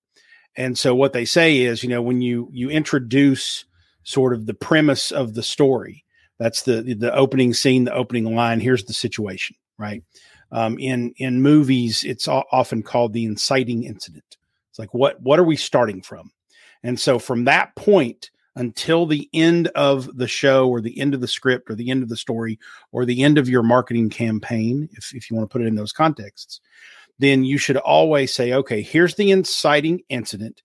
And 0.56 0.76
so 0.76 0.94
what 0.94 1.12
they 1.12 1.24
say 1.24 1.58
is 1.58 1.82
you 1.82 1.88
know 1.88 2.02
when 2.02 2.20
you 2.22 2.48
you 2.52 2.70
introduce 2.70 3.64
sort 4.08 4.32
of 4.32 4.46
the 4.46 4.54
premise 4.54 5.10
of 5.10 5.34
the 5.34 5.42
story 5.42 6.04
that's 6.38 6.62
the 6.62 6.94
the 6.94 7.14
opening 7.14 7.52
scene 7.52 7.84
the 7.84 7.92
opening 7.92 8.34
line 8.34 8.58
here's 8.58 8.84
the 8.84 8.94
situation 8.94 9.54
right 9.76 10.02
um, 10.50 10.78
in 10.78 11.12
in 11.16 11.42
movies 11.42 12.04
it's 12.04 12.28
often 12.28 12.82
called 12.82 13.12
the 13.12 13.24
inciting 13.24 13.84
incident 13.84 14.36
it's 14.70 14.78
like 14.78 14.92
what 14.94 15.20
what 15.20 15.38
are 15.38 15.44
we 15.44 15.56
starting 15.56 16.02
from 16.02 16.30
and 16.82 16.98
so 16.98 17.18
from 17.18 17.44
that 17.44 17.74
point 17.76 18.30
until 18.58 19.06
the 19.06 19.30
end 19.32 19.68
of 19.68 20.16
the 20.16 20.26
show 20.26 20.68
or 20.68 20.80
the 20.80 20.98
end 20.98 21.14
of 21.14 21.20
the 21.20 21.28
script 21.28 21.70
or 21.70 21.76
the 21.76 21.90
end 21.90 22.02
of 22.02 22.08
the 22.08 22.16
story 22.16 22.58
or 22.90 23.04
the 23.04 23.22
end 23.22 23.38
of 23.38 23.48
your 23.48 23.62
marketing 23.62 24.10
campaign, 24.10 24.88
if, 24.92 25.14
if 25.14 25.30
you 25.30 25.36
want 25.36 25.48
to 25.48 25.52
put 25.52 25.62
it 25.62 25.68
in 25.68 25.76
those 25.76 25.92
contexts, 25.92 26.60
then 27.20 27.44
you 27.44 27.56
should 27.56 27.76
always 27.76 28.34
say, 28.34 28.52
okay, 28.52 28.82
here's 28.82 29.14
the 29.14 29.30
inciting 29.30 30.00
incident. 30.08 30.62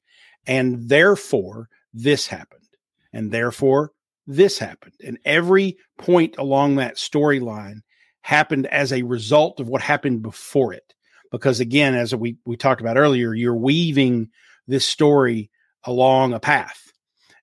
And 0.48 0.90
therefore, 0.90 1.70
this 1.94 2.26
happened. 2.26 2.68
And 3.14 3.32
therefore, 3.32 3.92
this 4.26 4.58
happened. 4.58 4.96
And 5.06 5.20
every 5.24 5.78
point 6.00 6.36
along 6.40 6.76
that 6.76 6.96
storyline 6.96 7.82
happened 8.24 8.66
as 8.68 8.92
a 8.92 9.04
result 9.04 9.60
of 9.60 9.68
what 9.68 9.82
happened 9.82 10.24
before 10.24 10.74
it. 10.74 10.96
Because 11.32 11.60
again, 11.60 11.94
as 11.94 12.16
we, 12.16 12.38
we 12.46 12.58
talked 12.58 12.82
about 12.82 12.98
earlier, 12.98 13.34
you're 13.34 13.56
weaving 13.56 14.30
this 14.68 14.86
story 14.86 15.52
along 15.84 16.34
a 16.34 16.40
path 16.40 16.84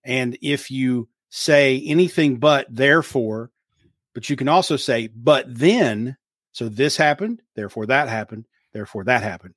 and 0.04 0.36
if 0.40 0.70
you 0.70 1.08
say 1.28 1.82
anything 1.86 2.38
but 2.38 2.66
therefore, 2.70 3.50
but 4.14 4.28
you 4.28 4.36
can 4.36 4.48
also 4.48 4.76
say, 4.76 5.08
but 5.08 5.44
then, 5.46 6.16
so 6.52 6.68
this 6.68 6.96
happened, 6.96 7.42
therefore 7.54 7.86
that 7.86 8.08
happened, 8.08 8.46
therefore 8.72 9.04
that 9.04 9.22
happened. 9.22 9.54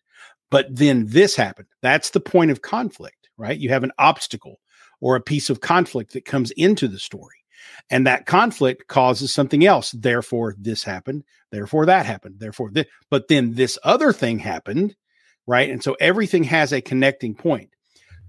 But 0.52 0.68
then 0.70 1.08
this 1.08 1.36
happened. 1.36 1.68
That's 1.82 2.12
the 2.12 2.20
point 2.20 2.52
of 2.52 2.62
conflict, 2.62 3.30
right? 3.38 3.58
You 3.58 3.70
have 3.70 3.84
an 3.84 3.94
obstacle 3.98 4.60
or 5.02 5.16
a 5.16 5.22
piece 5.22 5.50
of 5.50 5.62
conflict 5.62 6.14
that 6.14 6.26
comes 6.26 6.52
into 6.52 6.88
the 6.88 7.00
story. 7.00 7.43
And 7.90 8.08
that 8.08 8.26
conflict 8.26 8.88
causes 8.88 9.34
something 9.34 9.66
else. 9.66 9.92
Therefore, 9.92 10.56
this 10.58 10.84
happened. 10.84 11.24
Therefore, 11.52 11.86
that 11.86 12.06
happened. 12.06 12.36
Therefore, 12.40 12.72
this. 12.72 12.86
But 13.10 13.28
then 13.28 13.54
this 13.54 13.78
other 13.84 14.14
thing 14.14 14.40
happened, 14.40 14.96
right? 15.46 15.70
And 15.70 15.84
so 15.84 15.96
everything 16.00 16.46
has 16.46 16.72
a 16.72 16.82
connecting 16.82 17.36
point 17.36 17.70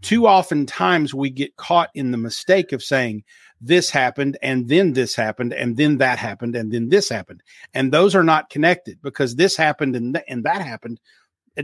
too 0.04 0.26
often 0.26 0.66
times 0.66 1.14
we 1.14 1.30
get 1.30 1.56
caught 1.56 1.88
in 1.94 2.10
the 2.10 2.18
mistake 2.18 2.72
of 2.72 2.82
saying 2.82 3.24
this 3.58 3.88
happened 3.88 4.36
and 4.42 4.68
then 4.68 4.92
this 4.92 5.16
happened 5.16 5.54
and 5.54 5.78
then 5.78 5.96
that 5.96 6.18
happened 6.18 6.54
and 6.54 6.70
then 6.70 6.90
this 6.90 7.08
happened 7.08 7.42
and 7.72 7.90
those 7.90 8.14
are 8.14 8.22
not 8.22 8.50
connected 8.50 9.00
because 9.02 9.34
this 9.34 9.56
happened 9.56 9.96
and, 9.96 10.14
th- 10.14 10.24
and 10.28 10.44
that 10.44 10.60
happened 10.60 11.00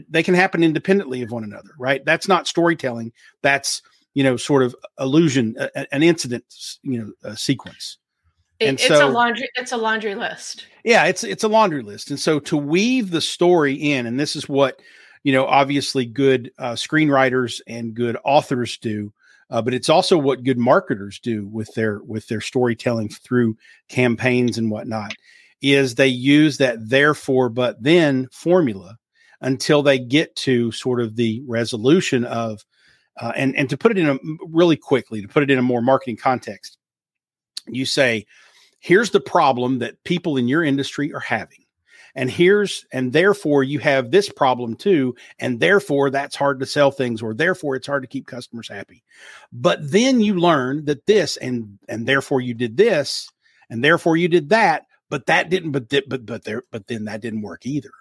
they 0.09 0.23
can 0.23 0.35
happen 0.35 0.65
independently 0.65 1.21
of 1.21 1.31
one 1.31 1.45
another 1.45 1.71
right 1.79 2.03
that's 2.07 2.29
not 2.29 2.49
storytelling 2.49 3.13
that's 3.43 3.83
you 4.15 4.23
know 4.23 4.37
sort 4.37 4.63
of 4.63 4.75
illusion 4.99 5.55
a, 5.59 5.95
an 5.95 6.03
incident 6.03 6.45
you 6.83 6.99
know 6.99 7.13
a 7.25 7.37
sequence 7.37 7.99
and 8.61 8.79
it's 8.79 8.89
so, 8.89 9.09
a 9.09 9.11
laundry 9.11 9.49
it's 9.55 9.73
a 9.73 9.77
laundry 9.77 10.15
list 10.15 10.67
yeah 10.85 11.05
it's 11.05 11.25
it's 11.25 11.45
a 11.45 11.49
laundry 11.49 11.83
list 11.83 12.11
and 12.11 12.21
so 12.21 12.39
to 12.39 12.57
weave 12.57 13.11
the 13.11 13.21
story 13.21 13.75
in 13.75 14.07
and 14.07 14.19
this 14.19 14.37
is 14.37 14.49
what 14.49 14.81
you 15.23 15.33
know, 15.33 15.47
obviously 15.47 16.07
good 16.07 16.51
uh, 16.59 16.73
screenwriters 16.73 17.61
and 17.67 17.95
good 17.95 18.17
authors 18.25 18.79
do, 18.79 19.13
uh, 19.51 19.61
but 19.61 19.75
it's 19.75 19.89
also 19.89 20.17
what 20.17 20.45
good 20.45 20.59
marketers 20.59 21.19
do 21.19 21.47
with 21.49 21.73
their 21.75 22.01
with 22.05 22.27
their 22.29 22.41
storytelling 22.41 23.09
through 23.09 23.57
campaigns 23.89 24.59
and 24.59 24.71
whatnot. 24.71 25.15
Is 25.61 25.95
they 25.95 26.09
use 26.09 26.59
that 26.59 26.89
therefore 26.89 27.51
but 27.51 27.83
then 27.83 28.29
formula 28.33 28.97
until 29.43 29.83
they 29.83 29.99
get 29.99 30.35
to 30.37 30.73
sort 30.73 31.01
of 31.01 31.17
the 31.17 31.43
resolution 31.47 32.25
of 32.25 32.65
uh, 33.21 33.33
and 33.37 33.57
and 33.57 33.69
to 33.71 33.77
put 33.77 33.93
it 33.93 33.99
in 33.99 34.09
a 34.09 34.19
really 34.49 34.77
quickly 34.77 35.23
to 35.23 35.29
put 35.29 35.43
it 35.43 35.51
in 35.51 35.59
a 35.59 35.63
more 35.63 35.83
marketing 35.83 36.17
context 36.17 36.79
you 37.69 37.85
say 37.85 38.27
here's 38.81 39.11
the 39.11 39.21
problem 39.21 39.79
that 39.79 40.03
people 40.05 40.37
in 40.37 40.49
your 40.49 40.65
industry 40.65 41.13
are 41.13 41.21
having 41.21 41.65
and 42.15 42.31
here's 42.31 42.87
and 42.93 43.13
therefore 43.13 43.63
you 43.63 43.79
have 43.79 44.11
this 44.11 44.29
problem 44.29 44.75
too 44.75 45.15
and 45.39 45.61
therefore 45.61 46.11
that's 46.11 46.37
hard 46.37 46.61
to 46.61 46.67
sell 46.67 46.91
things 46.91 47.23
or 47.23 47.35
therefore 47.35 47.77
it's 47.77 47.87
hard 47.87 48.03
to 48.03 48.09
keep 48.09 48.27
customers 48.27 48.69
happy. 48.69 49.03
But 49.53 49.91
then 49.91 50.21
you 50.21 50.35
learn 50.35 50.85
that 50.87 51.07
this 51.07 51.37
and 51.37 51.79
and 51.89 52.07
therefore 52.07 52.41
you 52.41 52.55
did 52.55 52.77
this 52.77 53.31
and 53.69 53.85
therefore 53.85 54.17
you 54.17 54.29
did 54.29 54.49
that 54.51 54.87
but 55.09 55.27
that 55.27 55.51
didn't 55.51 55.73
but 55.73 55.89
but 56.09 56.27
but 56.27 56.45
there 56.45 56.65
but 56.71 56.87
then 56.87 57.05
that 57.05 57.21
didn't 57.21 57.43
work 57.43 57.67
either. 57.67 57.93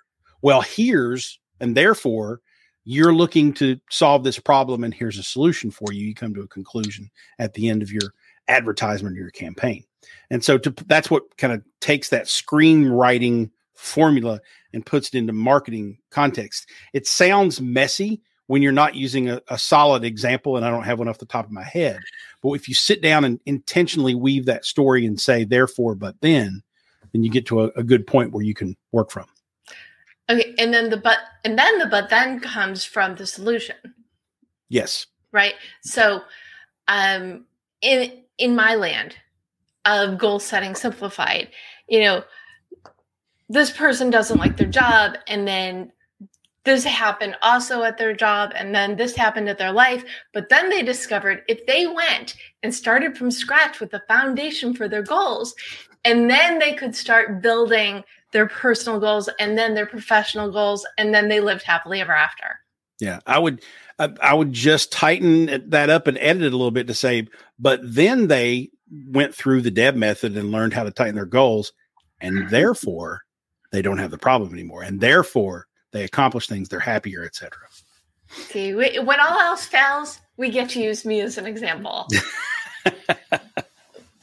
Well 0.41 0.62
here's 0.62 1.39
and 1.60 1.75
therefore 1.75 2.41
you're 2.85 3.13
looking 3.13 3.53
to 3.53 3.79
solve 3.89 4.23
this 4.23 4.39
problem 4.39 4.83
and 4.83 4.93
here's 4.93 5.17
a 5.17 5.23
solution 5.23 5.71
for 5.71 5.91
you. 5.91 6.07
You 6.07 6.15
come 6.15 6.33
to 6.33 6.41
a 6.41 6.47
conclusion 6.47 7.09
at 7.37 7.53
the 7.53 7.69
end 7.69 7.81
of 7.81 7.91
your 7.91 8.13
advertisement 8.47 9.17
or 9.17 9.21
your 9.21 9.31
campaign. 9.31 9.83
And 10.29 10.43
so 10.43 10.57
to, 10.57 10.73
that's 10.87 11.09
what 11.09 11.37
kind 11.37 11.53
of 11.53 11.63
takes 11.81 12.09
that 12.09 12.25
screenwriting 12.25 13.51
formula 13.75 14.41
and 14.73 14.85
puts 14.85 15.09
it 15.09 15.15
into 15.15 15.33
marketing 15.33 15.97
context. 16.11 16.69
It 16.93 17.07
sounds 17.07 17.61
messy 17.61 18.21
when 18.47 18.61
you're 18.61 18.71
not 18.71 18.95
using 18.95 19.29
a, 19.29 19.41
a, 19.49 19.59
solid 19.59 20.03
example, 20.03 20.57
and 20.57 20.65
I 20.65 20.71
don't 20.71 20.83
have 20.83 20.97
one 20.97 21.07
off 21.07 21.19
the 21.19 21.25
top 21.25 21.45
of 21.45 21.51
my 21.51 21.63
head. 21.63 21.99
But 22.41 22.53
if 22.53 22.67
you 22.67 22.73
sit 22.73 23.01
down 23.01 23.23
and 23.23 23.39
intentionally 23.45 24.15
weave 24.15 24.45
that 24.45 24.65
story 24.65 25.05
and 25.05 25.21
say, 25.21 25.43
therefore, 25.43 25.93
but 25.93 26.15
then, 26.21 26.63
then 27.13 27.23
you 27.23 27.29
get 27.29 27.45
to 27.47 27.65
a, 27.65 27.67
a 27.75 27.83
good 27.83 28.07
point 28.07 28.31
where 28.31 28.43
you 28.43 28.55
can 28.55 28.75
work 28.91 29.11
from. 29.11 29.27
Okay. 30.29 30.53
And 30.57 30.73
then 30.73 30.89
the 30.89 30.97
but, 30.97 31.17
and 31.43 31.57
then 31.57 31.79
the 31.79 31.87
but 31.87 32.09
then 32.09 32.39
comes 32.39 32.83
from 32.83 33.15
the 33.15 33.25
solution. 33.25 33.75
Yes. 34.69 35.07
Right. 35.31 35.55
So, 35.81 36.21
um, 36.87 37.45
in, 37.81 38.23
in 38.37 38.55
my 38.55 38.75
land 38.75 39.15
of 39.85 40.17
goal 40.17 40.39
setting 40.39 40.75
simplified, 40.75 41.49
you 41.87 42.01
know, 42.01 42.23
this 43.49 43.71
person 43.71 44.11
doesn't 44.11 44.37
like 44.37 44.57
their 44.57 44.67
job 44.67 45.17
and 45.27 45.47
then 45.47 45.91
this 46.65 46.83
happened 46.83 47.35
also 47.41 47.81
at 47.83 47.97
their 47.97 48.13
job 48.13 48.51
and 48.55 48.75
then 48.75 48.95
this 48.95 49.15
happened 49.15 49.49
at 49.49 49.57
their 49.57 49.71
life 49.71 50.03
but 50.33 50.49
then 50.49 50.69
they 50.69 50.83
discovered 50.83 51.43
if 51.47 51.65
they 51.65 51.87
went 51.87 52.35
and 52.61 52.73
started 52.73 53.17
from 53.17 53.31
scratch 53.31 53.79
with 53.79 53.89
the 53.89 54.03
foundation 54.07 54.73
for 54.73 54.87
their 54.87 55.01
goals 55.01 55.55
and 56.05 56.29
then 56.29 56.59
they 56.59 56.73
could 56.73 56.95
start 56.95 57.41
building 57.41 58.03
their 58.31 58.47
personal 58.47 58.99
goals 58.99 59.29
and 59.39 59.57
then 59.57 59.73
their 59.73 59.85
professional 59.85 60.51
goals 60.51 60.85
and 60.97 61.13
then 61.13 61.27
they 61.27 61.39
lived 61.39 61.63
happily 61.63 62.01
ever 62.01 62.13
after 62.13 62.59
yeah 62.99 63.19
i 63.25 63.37
would 63.37 63.61
I 63.99 64.33
would 64.33 64.53
just 64.53 64.93
tighten 64.93 65.69
that 65.69 65.89
up 65.89 66.07
and 66.07 66.17
edit 66.19 66.43
it 66.43 66.53
a 66.53 66.57
little 66.57 66.71
bit 66.71 66.87
to 66.87 66.93
say, 66.93 67.27
but 67.59 67.81
then 67.83 68.27
they 68.27 68.69
went 69.07 69.35
through 69.35 69.61
the 69.61 69.71
Deb 69.71 69.95
method 69.95 70.37
and 70.37 70.51
learned 70.51 70.73
how 70.73 70.83
to 70.83 70.91
tighten 70.91 71.15
their 71.15 71.25
goals, 71.25 71.73
and 72.21 72.35
mm-hmm. 72.35 72.49
therefore 72.49 73.23
they 73.73 73.81
don't 73.81 73.97
have 73.97 74.11
the 74.11 74.17
problem 74.17 74.53
anymore, 74.53 74.83
and 74.83 75.01
therefore 75.01 75.67
they 75.91 76.03
accomplish 76.03 76.47
things, 76.47 76.69
they're 76.69 76.79
happier, 76.79 77.25
etc. 77.25 77.51
See, 78.29 78.73
we, 78.73 78.99
when 78.99 79.19
all 79.19 79.37
else 79.39 79.65
fails, 79.65 80.21
we 80.37 80.49
get 80.49 80.69
to 80.71 80.81
use 80.81 81.03
me 81.03 81.19
as 81.19 81.37
an 81.37 81.45
example. 81.45 82.07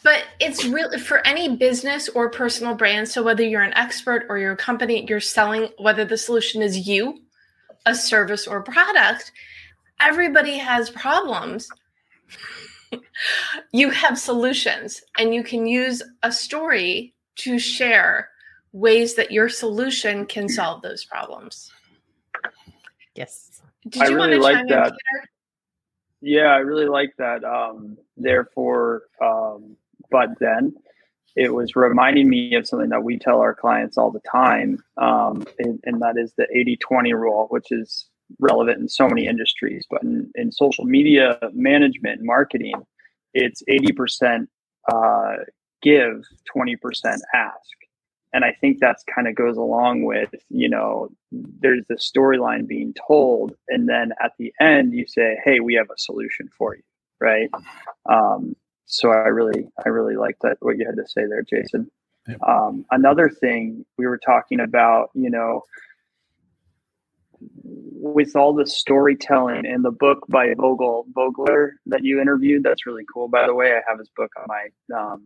but 0.07 0.23
it's 0.39 0.65
really 0.65 1.01
for 1.01 1.19
any 1.27 1.57
business 1.57 2.09
or 2.09 2.31
personal 2.31 2.77
brand. 2.77 3.09
So 3.09 3.25
whether 3.25 3.43
you're 3.43 3.63
an 3.63 3.75
expert 3.75 4.25
or 4.29 4.39
you're 4.39 4.53
a 4.53 4.57
company, 4.57 5.05
you're 5.09 5.19
selling, 5.19 5.71
whether 5.79 6.05
the 6.05 6.17
solution 6.17 6.63
is 6.63 6.87
you, 6.87 7.25
a 7.87 7.93
service 7.93 8.47
or 8.47 8.63
product, 8.63 9.33
everybody 10.01 10.59
has 10.59 10.91
problems. 10.91 11.69
you 13.73 13.91
have 13.91 14.17
solutions, 14.17 15.03
and 15.19 15.35
you 15.35 15.43
can 15.43 15.67
use 15.67 16.05
a 16.23 16.31
story 16.31 17.13
to 17.39 17.59
share 17.59 18.29
ways 18.71 19.17
that 19.17 19.33
your 19.33 19.49
solution 19.49 20.25
can 20.25 20.49
solve 20.49 20.83
those 20.83 21.05
problems. 21.05 21.73
Yes. 23.17 23.61
Did 23.89 23.97
you 23.97 24.03
I 24.03 24.07
really 24.11 24.39
want 24.39 24.69
to 24.69 24.69
like 24.69 24.69
that. 24.69 24.93
Yeah, 26.21 26.55
I 26.55 26.59
really 26.59 26.87
like 26.87 27.11
that. 27.19 27.43
Um, 27.43 27.99
therefore, 28.17 29.03
um, 29.21 29.77
but 30.11 30.31
then 30.41 30.75
it 31.35 31.55
was 31.55 31.77
reminding 31.77 32.29
me 32.29 32.55
of 32.55 32.67
something 32.67 32.89
that 32.91 33.05
we 33.05 33.19
tell 33.19 33.41
our 33.41 33.55
clients 33.55 33.99
all 33.99 34.11
the 34.11 34.21
time, 34.31 34.79
um, 34.97 35.45
and, 35.59 35.81
and, 35.85 36.01
that 36.01 36.17
is 36.17 36.33
the 36.39 36.47
80 36.55 36.79
20 36.79 37.13
rule, 37.15 37.47
which 37.51 37.67
is 37.71 38.09
relevant 38.41 38.79
in 38.79 38.89
so 38.89 39.07
many 39.07 39.27
industries. 39.27 39.87
But 39.91 40.03
in, 40.03 40.31
in 40.35 40.51
social 40.51 40.85
media 40.85 41.39
management, 41.53 42.23
marketing, 42.23 42.75
it's 43.35 43.63
80% 43.69 44.47
uh, 44.91 45.45
give, 45.83 46.25
20% 46.57 47.19
ask 47.35 47.77
and 48.37 48.45
I 48.45 48.53
think 48.53 48.81
that's 48.81 49.03
kind 49.05 49.27
of 49.29 49.35
goes 49.35 49.57
along 49.57 50.03
with, 50.03 50.29
you 50.51 50.69
know, 50.69 51.09
there's 51.33 51.85
the 51.89 51.95
storyline 51.95 52.67
being 52.67 52.95
told, 53.07 53.55
and 53.69 53.89
then 53.89 54.13
at 54.23 54.33
the 54.39 54.53
end 54.61 54.93
you 54.93 55.07
say, 55.07 55.39
"Hey, 55.43 55.61
we 55.61 55.73
have 55.75 55.89
a 55.89 55.97
solution 55.97 56.51
for 56.57 56.77
you," 56.77 56.83
right? 57.19 57.49
Um, 58.05 58.55
so 58.87 59.11
I 59.11 59.29
really, 59.29 59.69
I 59.85 59.89
really 59.89 60.17
like 60.17 60.39
that 60.43 60.57
what 60.61 60.79
you 60.79 60.87
had 60.87 60.97
to 60.97 61.09
say 61.09 61.27
there, 61.27 61.43
Jason. 61.43 61.91
Um, 62.47 62.85
another 62.91 63.31
thing 63.31 63.85
we 63.99 64.07
were 64.07 64.19
talking 64.19 64.59
about, 64.61 65.11
you 65.15 65.31
know, 65.31 65.63
with 67.39 68.35
all 68.35 68.55
the 68.55 68.67
storytelling 68.67 69.65
in 69.65 69.83
the 69.83 69.91
book 69.91 70.27
by 70.29 70.55
Vogel 70.55 71.07
Vogler 71.15 71.75
that 71.87 72.03
you 72.03 72.21
interviewed, 72.21 72.63
that's 72.63 72.87
really 72.87 73.05
cool. 73.13 73.29
By 73.29 73.47
the 73.47 73.55
way, 73.55 73.73
I 73.73 73.81
have 73.89 73.99
his 73.99 74.11
book 74.17 74.33
on 74.39 74.47
my 74.49 74.97
um, 74.97 75.25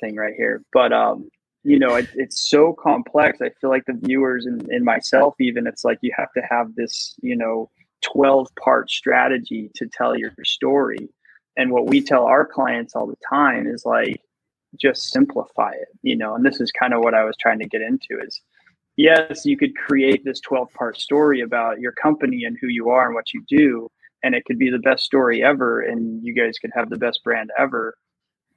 thing 0.00 0.16
right 0.16 0.34
here, 0.36 0.62
but 0.72 0.92
um, 0.92 1.30
you 1.64 1.78
know 1.78 1.94
it, 1.94 2.08
it's 2.14 2.48
so 2.48 2.72
complex 2.72 3.40
i 3.40 3.48
feel 3.60 3.70
like 3.70 3.84
the 3.86 3.98
viewers 4.02 4.46
and, 4.46 4.62
and 4.68 4.84
myself 4.84 5.34
even 5.40 5.66
it's 5.66 5.84
like 5.84 5.98
you 6.02 6.12
have 6.16 6.32
to 6.32 6.42
have 6.48 6.74
this 6.74 7.14
you 7.22 7.36
know 7.36 7.70
12 8.02 8.48
part 8.56 8.90
strategy 8.90 9.70
to 9.74 9.86
tell 9.86 10.16
your 10.16 10.32
story 10.44 11.08
and 11.56 11.70
what 11.70 11.86
we 11.86 12.00
tell 12.00 12.24
our 12.24 12.46
clients 12.46 12.94
all 12.94 13.06
the 13.06 13.16
time 13.28 13.66
is 13.66 13.84
like 13.84 14.20
just 14.78 15.10
simplify 15.10 15.70
it 15.72 15.88
you 16.02 16.16
know 16.16 16.34
and 16.34 16.44
this 16.44 16.60
is 16.60 16.72
kind 16.72 16.94
of 16.94 17.00
what 17.00 17.14
i 17.14 17.24
was 17.24 17.36
trying 17.40 17.58
to 17.58 17.68
get 17.68 17.82
into 17.82 18.18
is 18.24 18.40
yes 18.96 19.44
you 19.44 19.56
could 19.56 19.76
create 19.76 20.24
this 20.24 20.40
12 20.40 20.72
part 20.72 20.98
story 20.98 21.40
about 21.40 21.80
your 21.80 21.92
company 21.92 22.44
and 22.44 22.56
who 22.60 22.68
you 22.68 22.88
are 22.88 23.06
and 23.06 23.14
what 23.14 23.32
you 23.34 23.42
do 23.48 23.88
and 24.22 24.34
it 24.34 24.44
could 24.44 24.58
be 24.58 24.70
the 24.70 24.78
best 24.78 25.04
story 25.04 25.42
ever 25.42 25.80
and 25.80 26.24
you 26.24 26.34
guys 26.34 26.58
could 26.58 26.70
have 26.74 26.90
the 26.90 26.96
best 26.96 27.22
brand 27.24 27.50
ever. 27.58 27.94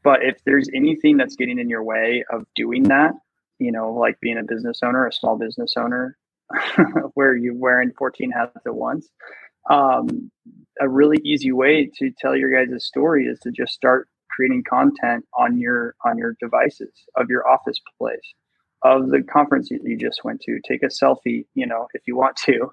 But 0.03 0.23
if 0.23 0.37
there's 0.45 0.69
anything 0.73 1.17
that's 1.17 1.35
getting 1.35 1.59
in 1.59 1.69
your 1.69 1.83
way 1.83 2.23
of 2.29 2.45
doing 2.55 2.83
that, 2.83 3.13
you 3.57 3.71
know, 3.71 3.93
like 3.93 4.19
being 4.19 4.37
a 4.37 4.43
business 4.43 4.81
owner, 4.83 5.07
a 5.07 5.13
small 5.13 5.37
business 5.37 5.73
owner, 5.77 6.17
where 7.15 7.35
you're 7.35 7.55
wearing 7.55 7.91
14 7.97 8.29
hats 8.29 8.55
at 8.65 8.75
once, 8.75 9.09
um, 9.69 10.31
a 10.81 10.89
really 10.89 11.19
easy 11.23 11.51
way 11.51 11.89
to 11.97 12.11
tell 12.19 12.35
your 12.35 12.51
guys' 12.51 12.73
a 12.73 12.79
story 12.79 13.25
is 13.25 13.39
to 13.41 13.51
just 13.51 13.73
start 13.73 14.09
creating 14.29 14.63
content 14.69 15.25
on 15.37 15.57
your 15.59 15.95
on 16.05 16.17
your 16.17 16.35
devices 16.41 16.91
of 17.15 17.29
your 17.29 17.47
office 17.47 17.79
place 17.97 18.33
of 18.83 19.09
the 19.09 19.23
conference 19.23 19.69
you 19.71 19.97
just 19.97 20.23
went 20.23 20.41
to. 20.41 20.59
Take 20.67 20.83
a 20.83 20.87
selfie 20.87 21.45
you 21.55 21.65
know 21.65 21.87
if 21.93 22.01
you 22.05 22.15
want 22.15 22.35
to 22.45 22.71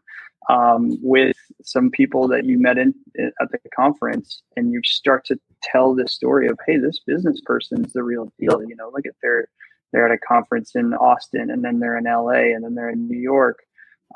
um, 0.48 0.98
with 1.02 1.36
some 1.62 1.90
people 1.90 2.28
that 2.28 2.44
you 2.44 2.58
met 2.58 2.78
in 2.78 2.94
at 3.16 3.50
the 3.50 3.58
conference 3.74 4.42
and 4.56 4.72
you 4.72 4.80
start 4.84 5.24
to 5.26 5.38
tell 5.62 5.94
this 5.94 6.12
story 6.12 6.48
of 6.48 6.58
hey 6.66 6.76
this 6.76 7.00
business 7.06 7.40
person's 7.44 7.92
the 7.92 8.02
real 8.02 8.32
deal 8.38 8.62
you 8.66 8.74
know 8.74 8.90
look 8.92 9.06
at 9.06 9.14
their 9.22 9.46
they're 9.92 10.06
at 10.06 10.14
a 10.14 10.18
conference 10.26 10.72
in 10.74 10.92
austin 10.94 11.50
and 11.50 11.64
then 11.64 11.78
they're 11.78 11.96
in 11.96 12.04
la 12.04 12.30
and 12.30 12.64
then 12.64 12.74
they're 12.74 12.90
in 12.90 13.06
new 13.06 13.18
york 13.18 13.60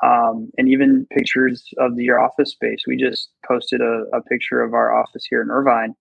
um, 0.03 0.49
and 0.57 0.69
even 0.69 1.07
pictures 1.11 1.65
of 1.77 1.95
the, 1.95 2.03
your 2.03 2.19
office 2.19 2.51
space 2.51 2.83
we 2.87 2.97
just 2.97 3.29
posted 3.47 3.81
a, 3.81 4.03
a 4.13 4.21
picture 4.21 4.61
of 4.61 4.73
our 4.73 4.95
office 4.95 5.25
here 5.29 5.41
in 5.41 5.49
irvine 5.49 5.93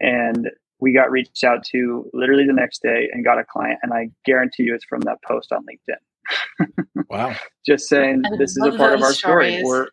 and 0.00 0.50
we 0.78 0.92
got 0.92 1.10
reached 1.10 1.42
out 1.42 1.64
to 1.64 2.08
literally 2.12 2.46
the 2.46 2.52
next 2.52 2.82
day 2.82 3.08
and 3.12 3.24
got 3.24 3.38
a 3.38 3.44
client 3.44 3.78
and 3.82 3.92
i 3.92 4.08
guarantee 4.24 4.64
you 4.64 4.74
it's 4.74 4.84
from 4.84 5.00
that 5.00 5.18
post 5.26 5.52
on 5.52 5.64
linkedin 5.64 6.68
wow 7.08 7.34
just 7.64 7.88
saying 7.88 8.22
this 8.38 8.56
is 8.56 8.64
a 8.66 8.76
part 8.76 8.94
of 8.94 9.02
our 9.02 9.12
story 9.12 9.62
we're 9.62 9.88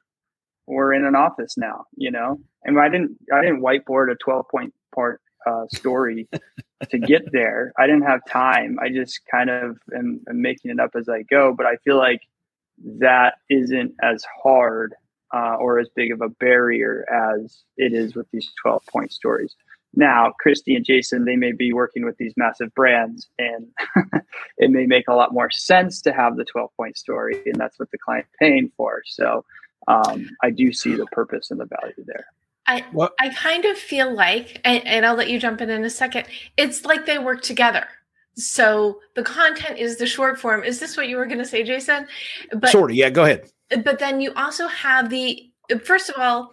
we're 0.68 0.94
in 0.94 1.06
an 1.06 1.16
office 1.16 1.56
now 1.58 1.84
you 1.96 2.10
know 2.10 2.40
and 2.64 2.80
i 2.80 2.90
didn't 2.90 3.16
i 3.34 3.42
didn't 3.42 3.62
whiteboard 3.62 4.12
a 4.12 4.16
12 4.16 4.46
point 4.50 4.74
part 4.96 5.22
uh, 5.46 5.66
story 5.74 6.28
to 6.90 7.00
get 7.00 7.32
there. 7.32 7.74
I 7.78 7.86
didn't 7.88 8.04
have 8.04 8.22
time. 8.30 8.78
I 8.82 8.90
just 8.90 9.22
kind 9.30 9.50
of 9.50 9.78
am, 9.96 10.22
am, 10.30 10.42
making 10.42 10.72
it 10.72 10.80
up 10.80 10.92
as 10.98 11.10
I 11.10 11.24
go. 11.24 11.54
But 11.56 11.66
I 11.66 11.78
feel 11.84 11.98
like 11.98 12.22
that 13.00 13.36
isn't 13.50 13.94
as 14.02 14.26
hard 14.44 14.94
uh, 15.34 15.56
or 15.60 15.80
as 15.80 15.90
big 15.96 16.12
of 16.12 16.22
a 16.22 16.30
barrier 16.30 17.06
as 17.12 17.64
it 17.78 17.94
is 17.94 18.16
with 18.16 18.28
these 18.32 18.52
12 18.62 18.84
point 18.92 19.12
stories. 19.12 19.56
Now, 19.96 20.34
Christy 20.40 20.76
and 20.76 20.86
Jason, 20.86 21.26
they 21.26 21.36
may 21.36 21.52
be 21.52 21.72
working 21.72 22.04
with 22.04 22.18
these 22.18 22.34
massive 22.36 22.74
brands, 22.74 23.28
and 23.38 23.68
it 24.58 24.72
may 24.72 24.88
make 24.88 25.08
a 25.08 25.14
lot 25.14 25.34
more 25.34 25.52
sense 25.52 26.02
to 26.02 26.14
have 26.14 26.36
the 26.36 26.46
12 26.46 26.72
point 26.76 26.98
story, 26.98 27.40
and 27.46 27.56
that's 27.56 27.78
what 27.78 27.92
the 27.92 28.00
client 28.00 28.26
paying 28.40 28.72
for. 28.76 29.04
So 29.06 29.46
um, 29.88 30.30
I 30.42 30.50
do 30.50 30.74
see 30.74 30.96
the 30.96 31.06
purpose 31.08 31.52
and 31.52 31.60
the 31.60 31.66
value 31.66 32.04
there. 32.06 32.26
I 32.66 32.86
what? 32.92 33.14
I 33.20 33.30
kind 33.30 33.66
of 33.66 33.78
feel 33.78 34.14
like, 34.14 34.62
and, 34.64 34.86
and 34.88 35.06
I'll 35.06 35.16
let 35.16 35.30
you 35.30 35.40
jump 35.40 35.62
in 35.62 35.70
in 35.70 35.84
a 35.84 35.90
second. 35.90 36.26
It's 36.58 36.86
like 36.86 37.06
they 37.06 37.20
work 37.20 37.42
together. 37.42 37.88
So 38.36 39.00
the 39.16 39.24
content 39.24 39.78
is 39.78 39.98
the 39.98 40.08
short 40.08 40.40
form. 40.40 40.64
Is 40.64 40.80
this 40.80 40.98
what 40.98 41.08
you 41.08 41.18
were 41.18 41.26
going 41.26 41.40
to 41.40 41.46
say, 41.46 41.64
Jason? 41.64 42.08
But 42.52 42.70
sort 42.70 42.92
of, 42.92 42.98
yeah. 42.98 43.10
Go 43.10 43.24
ahead. 43.24 43.50
But 43.84 44.00
then 44.00 44.22
you 44.22 44.34
also 44.36 44.68
have 44.68 45.10
the 45.10 45.50
first 45.84 46.10
of 46.10 46.16
all, 46.18 46.52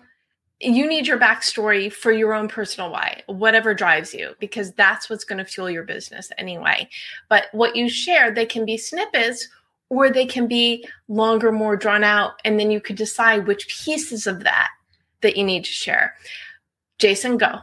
you 0.60 0.86
need 0.86 1.06
your 1.06 1.18
backstory 1.18 1.90
for 1.90 2.12
your 2.12 2.34
own 2.34 2.46
personal 2.46 2.90
why, 2.90 3.22
whatever 3.26 3.72
drives 3.72 4.12
you, 4.12 4.34
because 4.40 4.72
that's 4.72 5.08
what's 5.08 5.24
going 5.24 5.38
to 5.38 5.44
fuel 5.44 5.70
your 5.70 5.84
business 5.84 6.30
anyway. 6.36 6.88
But 7.28 7.44
what 7.52 7.76
you 7.76 7.88
share, 7.88 8.30
they 8.30 8.44
can 8.44 8.66
be 8.66 8.76
snippets 8.76 9.48
or 9.88 10.10
they 10.10 10.26
can 10.26 10.46
be 10.46 10.86
longer, 11.08 11.50
more 11.50 11.76
drawn 11.76 12.04
out, 12.04 12.32
and 12.44 12.60
then 12.60 12.70
you 12.70 12.80
could 12.80 12.96
decide 12.96 13.46
which 13.46 13.68
pieces 13.84 14.26
of 14.26 14.44
that 14.44 14.68
that 15.22 15.36
you 15.36 15.44
need 15.44 15.64
to 15.64 15.72
share. 15.72 16.14
Jason, 16.98 17.38
go. 17.38 17.58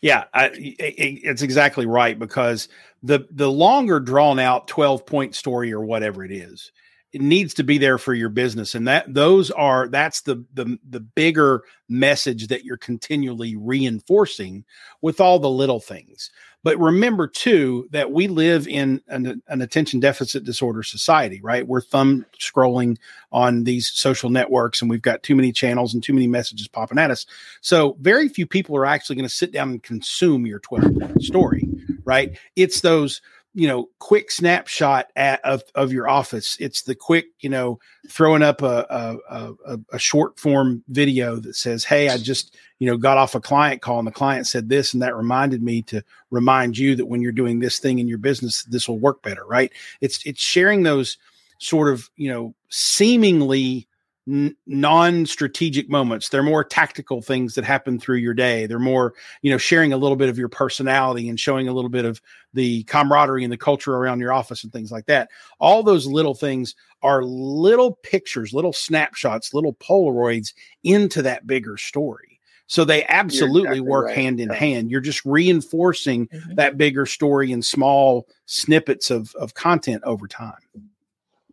Yeah, 0.00 0.24
I, 0.34 0.46
it, 0.46 1.20
it's 1.22 1.42
exactly 1.42 1.86
right 1.86 2.18
because 2.18 2.68
the 3.02 3.26
the 3.30 3.50
longer 3.50 4.00
drawn 4.00 4.38
out 4.38 4.68
12 4.68 5.06
point 5.06 5.34
story 5.34 5.72
or 5.72 5.84
whatever 5.84 6.24
it 6.24 6.30
is, 6.30 6.72
it 7.12 7.20
needs 7.20 7.54
to 7.54 7.64
be 7.64 7.78
there 7.78 7.98
for 7.98 8.14
your 8.14 8.28
business 8.28 8.74
and 8.74 8.88
that 8.88 9.12
those 9.12 9.50
are 9.50 9.88
that's 9.88 10.22
the 10.22 10.44
the 10.54 10.78
the 10.88 11.00
bigger 11.00 11.62
message 11.88 12.48
that 12.48 12.64
you're 12.64 12.76
continually 12.76 13.56
reinforcing 13.56 14.64
with 15.02 15.20
all 15.20 15.38
the 15.38 15.50
little 15.50 15.80
things 15.80 16.30
but 16.64 16.78
remember 16.78 17.26
too 17.26 17.88
that 17.90 18.12
we 18.12 18.28
live 18.28 18.68
in 18.68 19.00
an, 19.08 19.42
an, 19.48 19.62
attention 19.62 19.98
deficit 19.98 20.44
disorder 20.44 20.82
society, 20.82 21.40
right? 21.42 21.66
We're 21.66 21.80
thumb 21.80 22.24
scrolling 22.38 22.98
on 23.32 23.64
these 23.64 23.90
social 23.90 24.30
networks 24.30 24.80
and 24.80 24.88
we've 24.88 25.02
got 25.02 25.24
too 25.24 25.34
many 25.34 25.50
channels 25.50 25.92
and 25.92 26.02
too 26.02 26.12
many 26.12 26.28
messages 26.28 26.68
popping 26.68 26.98
at 26.98 27.10
us. 27.10 27.26
So 27.62 27.96
very 28.00 28.28
few 28.28 28.46
people 28.46 28.76
are 28.76 28.86
actually 28.86 29.16
going 29.16 29.28
to 29.28 29.34
sit 29.34 29.52
down 29.52 29.70
and 29.70 29.82
consume 29.82 30.46
your 30.46 30.60
12 30.60 30.98
point 31.00 31.22
story, 31.22 31.68
right? 32.04 32.38
It's 32.56 32.80
those 32.80 33.20
you 33.54 33.68
know 33.68 33.88
quick 33.98 34.30
snapshot 34.30 35.10
at, 35.16 35.40
of 35.44 35.62
of 35.74 35.92
your 35.92 36.08
office 36.08 36.56
it's 36.58 36.82
the 36.82 36.94
quick 36.94 37.26
you 37.40 37.50
know 37.50 37.78
throwing 38.08 38.42
up 38.42 38.62
a, 38.62 38.86
a 39.30 39.52
a, 39.66 39.78
a 39.92 39.98
short 39.98 40.38
form 40.38 40.82
video 40.88 41.36
that 41.36 41.54
says 41.54 41.84
hey 41.84 42.08
i 42.08 42.16
just 42.16 42.56
you 42.78 42.86
know 42.86 42.96
got 42.96 43.18
off 43.18 43.34
a 43.34 43.40
client 43.40 43.82
call 43.82 43.98
and 43.98 44.08
the 44.08 44.12
client 44.12 44.46
said 44.46 44.68
this 44.68 44.94
and 44.94 45.02
that 45.02 45.14
reminded 45.14 45.62
me 45.62 45.82
to 45.82 46.02
remind 46.30 46.78
you 46.78 46.96
that 46.96 47.06
when 47.06 47.20
you're 47.20 47.30
doing 47.30 47.58
this 47.58 47.78
thing 47.78 47.98
in 47.98 48.08
your 48.08 48.18
business 48.18 48.62
this 48.64 48.88
will 48.88 48.98
work 48.98 49.22
better 49.22 49.44
right 49.44 49.72
it's 50.00 50.24
it's 50.24 50.42
sharing 50.42 50.82
those 50.82 51.18
sort 51.58 51.92
of 51.92 52.08
you 52.16 52.30
know 52.30 52.54
seemingly 52.70 53.86
n- 54.28 54.56
non-strategic 54.66 55.88
moments 55.88 56.28
they're 56.28 56.42
more 56.42 56.64
tactical 56.64 57.22
things 57.22 57.54
that 57.54 57.64
happen 57.64 57.98
through 57.98 58.16
your 58.16 58.34
day 58.34 58.66
they're 58.66 58.78
more 58.78 59.14
you 59.42 59.50
know 59.50 59.58
sharing 59.58 59.92
a 59.92 59.96
little 59.96 60.16
bit 60.16 60.28
of 60.28 60.38
your 60.38 60.48
personality 60.48 61.28
and 61.28 61.40
showing 61.40 61.68
a 61.68 61.72
little 61.72 61.90
bit 61.90 62.04
of 62.04 62.20
the 62.54 62.82
camaraderie 62.84 63.44
and 63.44 63.52
the 63.52 63.56
culture 63.56 63.94
around 63.94 64.20
your 64.20 64.32
office 64.32 64.62
and 64.64 64.72
things 64.72 64.92
like 64.92 65.06
that 65.06 65.28
all 65.58 65.82
those 65.82 66.06
little 66.06 66.34
things 66.34 66.74
are 67.02 67.24
little 67.24 67.92
pictures 68.02 68.52
little 68.52 68.72
snapshots 68.72 69.54
little 69.54 69.74
polaroids 69.74 70.52
into 70.84 71.22
that 71.22 71.46
bigger 71.46 71.76
story 71.76 72.32
so 72.72 72.86
they 72.86 73.04
absolutely 73.04 73.62
exactly 73.64 73.80
work 73.82 74.06
right. 74.06 74.16
hand 74.16 74.40
in 74.40 74.48
yeah. 74.48 74.54
hand. 74.54 74.90
You're 74.90 75.02
just 75.02 75.22
reinforcing 75.26 76.26
mm-hmm. 76.28 76.54
that 76.54 76.78
bigger 76.78 77.04
story 77.04 77.52
in 77.52 77.60
small 77.60 78.26
snippets 78.46 79.10
of, 79.10 79.34
of 79.34 79.52
content 79.52 80.02
over 80.06 80.26
time. 80.26 80.54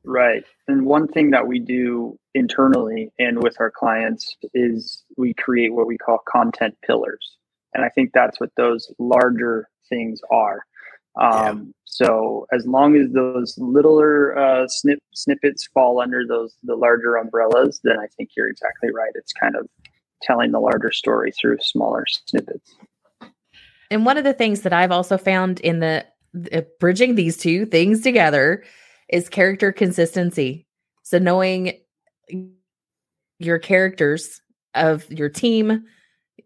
Right. 0.04 0.44
And 0.68 0.86
one 0.86 1.08
thing 1.08 1.32
that 1.32 1.48
we 1.48 1.60
do 1.60 2.18
internally 2.34 3.12
and 3.20 3.44
with 3.44 3.58
our 3.60 3.72
clients 3.72 4.36
is 4.54 5.04
we 5.18 5.34
create 5.34 5.74
what 5.74 5.88
we 5.88 5.98
call 5.98 6.20
content 6.28 6.78
pillars. 6.86 7.38
And 7.74 7.84
I 7.84 7.90
think 7.90 8.12
that's 8.14 8.40
what 8.40 8.52
those 8.56 8.92
larger 8.98 9.68
things 9.90 10.22
are. 10.32 10.66
Um, 11.20 11.34
yeah. 11.34 11.72
So 11.86 12.48
as 12.54 12.66
long 12.66 12.96
as 12.96 13.12
those 13.12 13.56
littler 13.58 14.38
uh, 14.38 14.68
snip, 14.68 15.00
snippets 15.14 15.68
fall 15.74 16.00
under 16.00 16.26
those 16.26 16.56
the 16.64 16.76
larger 16.76 17.16
umbrellas, 17.16 17.80
then 17.84 17.98
I 18.00 18.08
think 18.16 18.30
you're 18.38 18.48
exactly 18.48 18.90
right. 18.92 19.12
It's 19.16 19.34
kind 19.34 19.56
of 19.56 19.68
telling 20.22 20.52
the 20.52 20.60
larger 20.60 20.92
story 20.92 21.32
through 21.32 21.58
smaller 21.62 22.06
snippets. 22.26 22.76
And 23.92 24.06
one 24.06 24.18
of 24.18 24.24
the 24.24 24.34
things 24.34 24.62
that 24.62 24.74
I've 24.74 24.92
also 24.92 25.18
found 25.18 25.60
in 25.62 25.80
the, 25.80 26.06
the 26.34 26.68
bridging 26.80 27.16
these 27.16 27.38
two 27.38 27.66
things 27.66 28.02
together 28.02 28.64
is 29.10 29.30
character 29.30 29.72
consistency. 29.72 30.66
So 31.04 31.18
knowing 31.18 31.74
your 33.40 33.60
characters 33.60 34.42
of 34.76 35.10
your 35.12 35.30
team, 35.30 35.84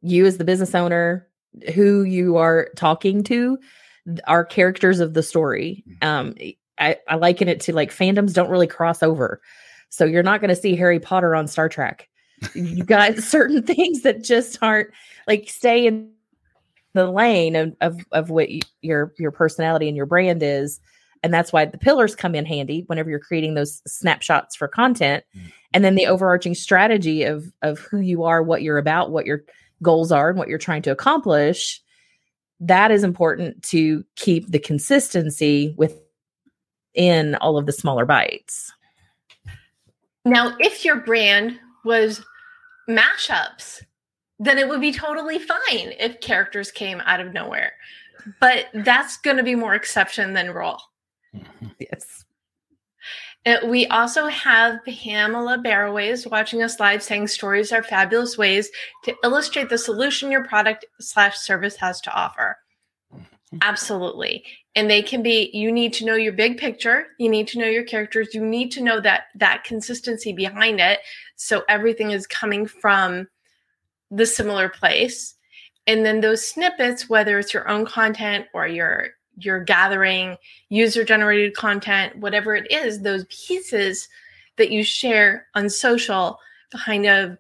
you 0.02 0.26
as 0.26 0.38
the 0.38 0.46
business 0.46 0.74
owner, 0.74 1.28
who 1.74 2.04
you 2.04 2.38
are 2.38 2.70
talking 2.76 3.24
to, 3.24 3.58
are 4.26 4.46
characters 4.46 5.00
of 5.00 5.14
the 5.14 5.24
story. 5.24 5.84
Mm-hmm. 5.88 6.08
Um, 6.08 6.36
I, 6.80 6.98
I 7.08 7.16
liken 7.16 7.48
it 7.48 7.60
to 7.62 7.74
like 7.74 7.92
fandoms 7.92 8.34
don't 8.34 8.50
really 8.50 8.68
cross 8.68 9.04
over. 9.04 9.42
So 9.90 10.06
you're 10.06 10.24
not 10.24 10.42
going 10.42 10.50
to 10.50 10.56
see 10.56 10.76
Harry 10.76 11.00
Potter 11.00 11.36
on 11.36 11.48
Star 11.48 11.70
Trek. 11.70 12.10
you 12.56 12.84
got 12.86 13.18
certain 13.18 13.64
things 13.64 14.02
that 14.02 14.24
just 14.24 14.58
aren't 14.62 14.90
like 15.28 15.50
stay 15.50 15.86
in 15.86 16.12
the 16.94 17.10
lane 17.10 17.56
of, 17.56 17.76
of, 17.82 18.00
of 18.12 18.30
what 18.30 18.50
your 18.82 19.14
your 19.18 19.32
personality 19.32 19.88
and 19.88 19.98
your 19.98 20.06
brand 20.06 20.44
is 20.44 20.80
and 21.24 21.34
that's 21.34 21.54
why 21.54 21.66
the 21.66 21.78
pillars 21.78 22.16
come 22.16 22.36
in 22.36 22.46
handy 22.46 22.84
whenever 22.88 23.10
you're 23.10 23.20
creating 23.20 23.54
those 23.54 23.82
snapshots 23.88 24.56
for 24.56 24.68
content. 24.68 25.24
Mm. 25.36 25.52
and 25.74 25.84
then 25.84 25.96
the 25.96 26.06
overarching 26.06 26.54
strategy 26.54 27.24
of 27.24 27.52
of 27.62 27.80
who 27.80 28.00
you 28.00 28.24
are 28.24 28.44
what 28.44 28.62
you're 28.62 28.78
about 28.78 29.12
what 29.12 29.26
your 29.26 29.44
goals 29.82 30.12
are 30.12 30.30
and 30.30 30.38
what 30.38 30.48
you're 30.48 30.58
trying 30.58 30.82
to 30.82 30.92
accomplish 30.92 31.82
that 32.60 32.92
is 32.92 33.04
important 33.04 33.62
to 33.64 34.06
keep 34.16 34.50
the 34.50 34.60
consistency 34.60 35.76
within 35.78 37.36
all 37.36 37.58
of 37.58 37.66
the 37.66 37.74
smaller 37.74 38.06
bites. 38.06 38.72
Now 40.24 40.56
if 40.60 40.86
your 40.86 40.98
brand 40.98 41.60
was 41.84 42.24
mashups 42.90 43.82
then 44.40 44.58
it 44.58 44.68
would 44.68 44.82
be 44.82 44.92
totally 44.92 45.40
fine 45.40 45.94
if 46.00 46.20
characters 46.20 46.72
came 46.72 47.02
out 47.02 47.20
of 47.20 47.34
nowhere. 47.34 47.74
But 48.40 48.68
that's 48.74 49.18
going 49.18 49.38
to 49.38 49.44
be 49.44 49.56
more 49.56 49.76
exception 49.76 50.34
than 50.34 50.52
rule 50.52 50.80
yes. 51.80 52.26
Uh, 53.46 53.58
we 53.66 53.86
also 53.88 54.28
have 54.28 54.80
Pamela 54.86 55.58
Barroways 55.58 56.26
watching 56.26 56.64
us 56.64 56.80
live 56.80 57.04
saying 57.04 57.28
stories 57.28 57.74
are 57.74 57.84
fabulous 57.84 58.38
ways 58.38 58.70
to 59.04 59.14
illustrate 59.24 59.70
the 59.70 59.78
solution 59.78 60.32
your 60.32 60.46
product 60.46 60.86
slash 61.02 61.38
service 61.38 61.76
has 61.76 62.00
to 62.02 62.14
offer. 62.14 62.58
Absolutely. 63.62 64.46
And 64.76 64.90
they 64.90 65.02
can 65.02 65.22
be 65.22 65.52
you 65.54 65.72
need 65.72 65.94
to 65.94 66.06
know 66.06 66.16
your 66.16 66.34
big 66.34 66.58
picture, 66.58 67.08
you 67.20 67.30
need 67.30 67.48
to 67.50 67.60
know 67.60 67.68
your 67.68 67.84
characters, 67.84 68.34
you 68.34 68.44
need 68.44 68.72
to 68.72 68.82
know 68.82 69.00
that 69.02 69.26
that 69.36 69.64
consistency 69.64 70.34
behind 70.34 70.80
it 70.80 71.00
so 71.36 71.64
everything 71.68 72.12
is 72.12 72.26
coming 72.26 72.66
from 72.66 73.28
the 74.10 74.26
similar 74.26 74.70
place. 74.70 75.36
And 75.86 76.06
then 76.06 76.22
those 76.22 76.48
snippets 76.48 77.10
whether 77.10 77.38
it's 77.38 77.54
your 77.54 77.68
own 77.68 77.86
content 77.86 78.46
or 78.54 78.68
your 78.68 79.10
you're 79.38 79.64
gathering 79.64 80.38
user 80.70 81.04
generated 81.04 81.56
content, 81.56 82.18
whatever 82.18 82.56
it 82.56 82.72
is, 82.72 83.02
those 83.02 83.26
pieces 83.26 84.08
that 84.58 84.72
you 84.72 84.84
share 84.84 85.48
on 85.56 85.70
social 85.70 86.40
kind 86.86 87.06
of 87.06 87.38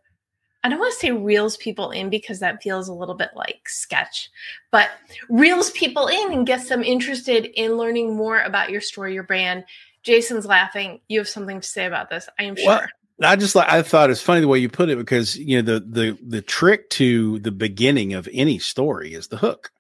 I 0.63 0.69
don't 0.69 0.79
want 0.79 0.93
to 0.93 0.99
say 0.99 1.11
reels 1.11 1.57
people 1.57 1.91
in 1.91 2.09
because 2.09 2.39
that 2.39 2.63
feels 2.63 2.87
a 2.87 2.93
little 2.93 3.15
bit 3.15 3.31
like 3.35 3.67
sketch, 3.67 4.29
but 4.71 4.91
reels 5.27 5.71
people 5.71 6.07
in 6.07 6.31
and 6.31 6.47
gets 6.47 6.69
them 6.69 6.83
interested 6.83 7.47
in 7.59 7.75
learning 7.75 8.15
more 8.15 8.39
about 8.39 8.69
your 8.69 8.79
story, 8.79 9.13
your 9.13 9.23
brand. 9.23 9.65
Jason's 10.03 10.45
laughing. 10.45 11.01
You 11.09 11.19
have 11.19 11.27
something 11.27 11.59
to 11.59 11.67
say 11.67 11.85
about 11.85 12.09
this, 12.09 12.29
I 12.39 12.43
am 12.43 12.55
sure. 12.55 12.65
Well, 12.65 12.87
I 13.21 13.35
just 13.35 13.55
like 13.55 13.69
I 13.69 13.81
thought 13.81 14.09
it's 14.09 14.21
funny 14.21 14.39
the 14.39 14.47
way 14.47 14.59
you 14.59 14.69
put 14.69 14.89
it 14.89 14.97
because 14.97 15.37
you 15.37 15.61
know 15.61 15.79
the 15.79 15.85
the 15.85 16.17
the 16.25 16.41
trick 16.41 16.89
to 16.91 17.39
the 17.39 17.51
beginning 17.51 18.13
of 18.13 18.29
any 18.31 18.57
story 18.57 19.13
is 19.13 19.27
the 19.27 19.37
hook 19.37 19.71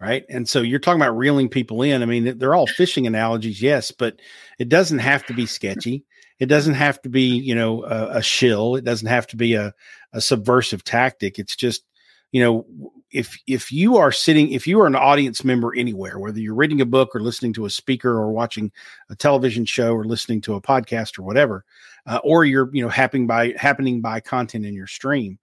right? 0.00 0.24
And 0.28 0.48
so 0.48 0.62
you're 0.62 0.78
talking 0.78 1.00
about 1.00 1.16
reeling 1.16 1.48
people 1.48 1.82
in. 1.82 2.02
I 2.02 2.06
mean, 2.06 2.38
they're 2.38 2.54
all 2.54 2.66
fishing 2.66 3.06
analogies, 3.06 3.60
yes, 3.60 3.90
but 3.90 4.20
it 4.58 4.68
doesn't 4.68 5.00
have 5.00 5.26
to 5.26 5.34
be 5.34 5.46
sketchy. 5.46 6.04
It 6.38 6.46
doesn't 6.46 6.74
have 6.74 7.02
to 7.02 7.08
be, 7.08 7.36
you 7.36 7.54
know, 7.54 7.84
a, 7.84 8.18
a 8.18 8.22
shill. 8.22 8.76
It 8.76 8.84
doesn't 8.84 9.08
have 9.08 9.26
to 9.28 9.36
be 9.36 9.54
a, 9.54 9.74
a 10.12 10.20
subversive 10.20 10.84
tactic. 10.84 11.38
It's 11.38 11.56
just, 11.56 11.82
you 12.30 12.42
know, 12.42 12.92
if 13.10 13.38
if 13.46 13.72
you 13.72 13.96
are 13.96 14.12
sitting, 14.12 14.52
if 14.52 14.66
you 14.66 14.80
are 14.80 14.86
an 14.86 14.94
audience 14.94 15.42
member 15.42 15.74
anywhere, 15.74 16.18
whether 16.18 16.38
you're 16.38 16.54
reading 16.54 16.80
a 16.80 16.86
book 16.86 17.14
or 17.14 17.20
listening 17.20 17.54
to 17.54 17.64
a 17.64 17.70
speaker 17.70 18.10
or 18.10 18.30
watching 18.30 18.70
a 19.08 19.16
television 19.16 19.64
show 19.64 19.94
or 19.94 20.04
listening 20.04 20.40
to 20.42 20.54
a 20.54 20.60
podcast 20.60 21.18
or 21.18 21.22
whatever, 21.22 21.64
uh, 22.06 22.20
or 22.22 22.44
you're, 22.44 22.68
you 22.72 22.82
know, 22.82 22.90
happening 22.90 23.26
by 23.26 23.54
happening 23.56 24.00
by 24.00 24.20
content 24.20 24.66
in 24.66 24.74
your 24.74 24.86
stream, 24.86 25.38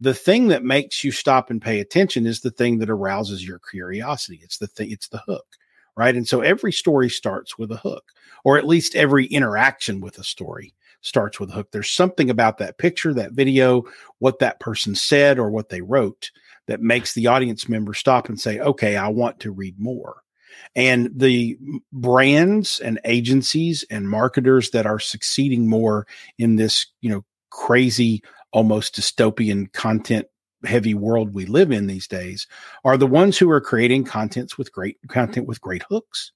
the 0.00 0.14
thing 0.14 0.48
that 0.48 0.64
makes 0.64 1.02
you 1.02 1.10
stop 1.10 1.50
and 1.50 1.60
pay 1.60 1.80
attention 1.80 2.26
is 2.26 2.40
the 2.40 2.50
thing 2.50 2.78
that 2.78 2.90
arouses 2.90 3.46
your 3.46 3.60
curiosity. 3.70 4.40
It's 4.42 4.58
the 4.58 4.66
thing, 4.66 4.90
it's 4.90 5.08
the 5.08 5.22
hook, 5.26 5.46
right? 5.96 6.14
And 6.14 6.26
so 6.26 6.40
every 6.40 6.72
story 6.72 7.10
starts 7.10 7.58
with 7.58 7.72
a 7.72 7.76
hook, 7.76 8.12
or 8.44 8.58
at 8.58 8.66
least 8.66 8.94
every 8.94 9.26
interaction 9.26 10.00
with 10.00 10.18
a 10.18 10.24
story 10.24 10.74
starts 11.00 11.38
with 11.38 11.50
a 11.50 11.54
hook. 11.54 11.70
There's 11.72 11.90
something 11.90 12.30
about 12.30 12.58
that 12.58 12.78
picture, 12.78 13.14
that 13.14 13.32
video, 13.32 13.84
what 14.18 14.38
that 14.40 14.60
person 14.60 14.94
said 14.94 15.38
or 15.38 15.50
what 15.50 15.68
they 15.68 15.80
wrote 15.80 16.30
that 16.66 16.80
makes 16.80 17.14
the 17.14 17.26
audience 17.26 17.68
member 17.68 17.94
stop 17.94 18.28
and 18.28 18.38
say, 18.38 18.58
okay, 18.60 18.96
I 18.96 19.08
want 19.08 19.40
to 19.40 19.50
read 19.50 19.78
more. 19.78 20.22
And 20.74 21.10
the 21.14 21.56
brands 21.92 22.80
and 22.80 23.00
agencies 23.04 23.84
and 23.90 24.08
marketers 24.08 24.70
that 24.70 24.86
are 24.86 24.98
succeeding 24.98 25.68
more 25.68 26.06
in 26.38 26.56
this, 26.56 26.86
you 27.00 27.10
know, 27.10 27.24
crazy 27.50 28.22
almost 28.52 28.96
dystopian 28.96 29.72
content 29.72 30.26
heavy 30.64 30.94
world 30.94 31.34
we 31.34 31.46
live 31.46 31.70
in 31.70 31.86
these 31.86 32.08
days 32.08 32.46
are 32.84 32.96
the 32.96 33.06
ones 33.06 33.38
who 33.38 33.48
are 33.48 33.60
creating 33.60 34.04
contents 34.04 34.58
with 34.58 34.72
great 34.72 34.96
content 35.08 35.46
with 35.46 35.60
great 35.60 35.84
hooks 35.88 36.32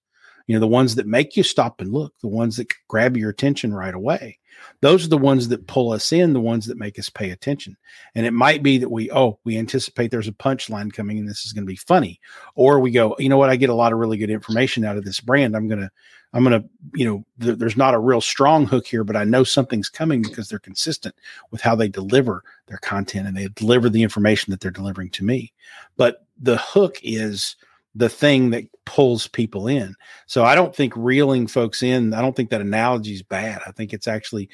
You 0.47 0.55
know, 0.57 0.61
the 0.61 0.69
ones 0.69 0.97
that 0.97 1.07
make 1.07 1.37
you 1.37 1.43
stop 1.43 1.81
and 1.81 1.93
look, 1.93 2.15
the 2.21 2.29
ones 2.29 2.57
that 2.57 2.73
grab 2.89 3.17
your 3.17 3.31
attention 3.31 3.73
right 3.73 3.95
away. 3.95 4.39
Those 4.81 5.05
are 5.05 5.09
the 5.09 5.19
ones 5.19 5.49
that 5.49 5.67
pull 5.67 5.93
us 5.93 6.13
in, 6.13 6.33
the 6.33 6.41
ones 6.41 6.67
that 6.67 6.79
make 6.79 6.99
us 6.99 7.09
pay 7.09 7.31
attention. 7.31 7.77
And 8.15 8.27
it 8.27 8.33
might 8.33 8.63
be 8.63 8.79
that 8.79 8.91
we, 8.91 9.11
oh, 9.11 9.39
we 9.45 9.57
anticipate 9.57 10.11
there's 10.11 10.29
a 10.29 10.33
punchline 10.33 10.93
coming 10.93 11.19
and 11.19 11.29
this 11.29 11.45
is 11.45 11.53
going 11.53 11.65
to 11.65 11.71
be 11.71 11.77
funny. 11.77 12.21
Or 12.55 12.81
we 12.81 12.91
go, 12.91 13.17
you 13.19 13.29
know 13.29 13.39
what, 13.39 13.51
I 13.51 13.57
get 13.57 13.71
a 13.71 13.75
lot 13.75 13.93
of 13.93 13.99
really 13.99 14.19
good 14.19 14.31
information 14.31 14.85
out 14.85 14.97
of 14.97 15.05
this 15.05 15.21
brand. 15.21 15.57
I'm 15.57 15.69
going 15.69 15.81
to, 15.81 15.91
I'm 16.33 16.45
going 16.45 16.63
to, 16.63 16.69
you 16.95 17.05
know, 17.05 17.25
th- 17.41 17.59
there's 17.59 17.77
not 17.77 17.95
a 17.95 17.99
real 17.99 18.21
strong 18.21 18.67
hook 18.67 18.87
here, 18.87 19.05
but 19.05 19.17
I 19.17 19.25
know 19.25 19.45
something's 19.45 19.89
coming 19.89 20.23
because 20.23 20.49
they're 20.49 20.59
consistent 20.59 21.15
with 21.51 21.61
how 21.61 21.75
they 21.75 21.89
deliver 21.89 22.43
their 22.67 22.79
content 22.79 23.29
and 23.29 23.37
they 23.37 23.49
deliver 23.49 23.89
the 23.89 24.03
information 24.03 24.51
that 24.51 24.61
they're 24.61 24.71
delivering 24.71 25.11
to 25.11 25.25
me. 25.25 25.53
But 25.97 26.25
the 26.41 26.57
hook 26.57 26.99
is, 27.03 27.57
the 27.95 28.09
thing 28.09 28.51
that 28.51 28.65
pulls 28.85 29.29
people 29.29 29.69
in. 29.69 29.95
So 30.27 30.45
I 30.45 30.55
don't 30.55 30.75
think 30.75 30.95
reeling 30.97 31.47
folks 31.47 31.83
in, 31.83 32.15
I 32.15 32.23
don't 32.23 32.35
think 32.35 32.51
that 32.51 32.61
analogy 32.61 33.13
is 33.13 33.23
bad. 33.23 33.61
I 33.67 33.73
think 33.73 33.93
it's 33.93 34.09
actually 34.09 34.49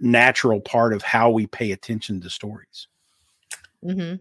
natural 0.00 0.60
part 0.60 0.92
of 0.92 1.02
how 1.02 1.30
we 1.30 1.46
pay 1.46 1.72
attention 1.72 2.20
to 2.20 2.30
stories. 2.30 2.88
Mm-hmm. 3.84 4.16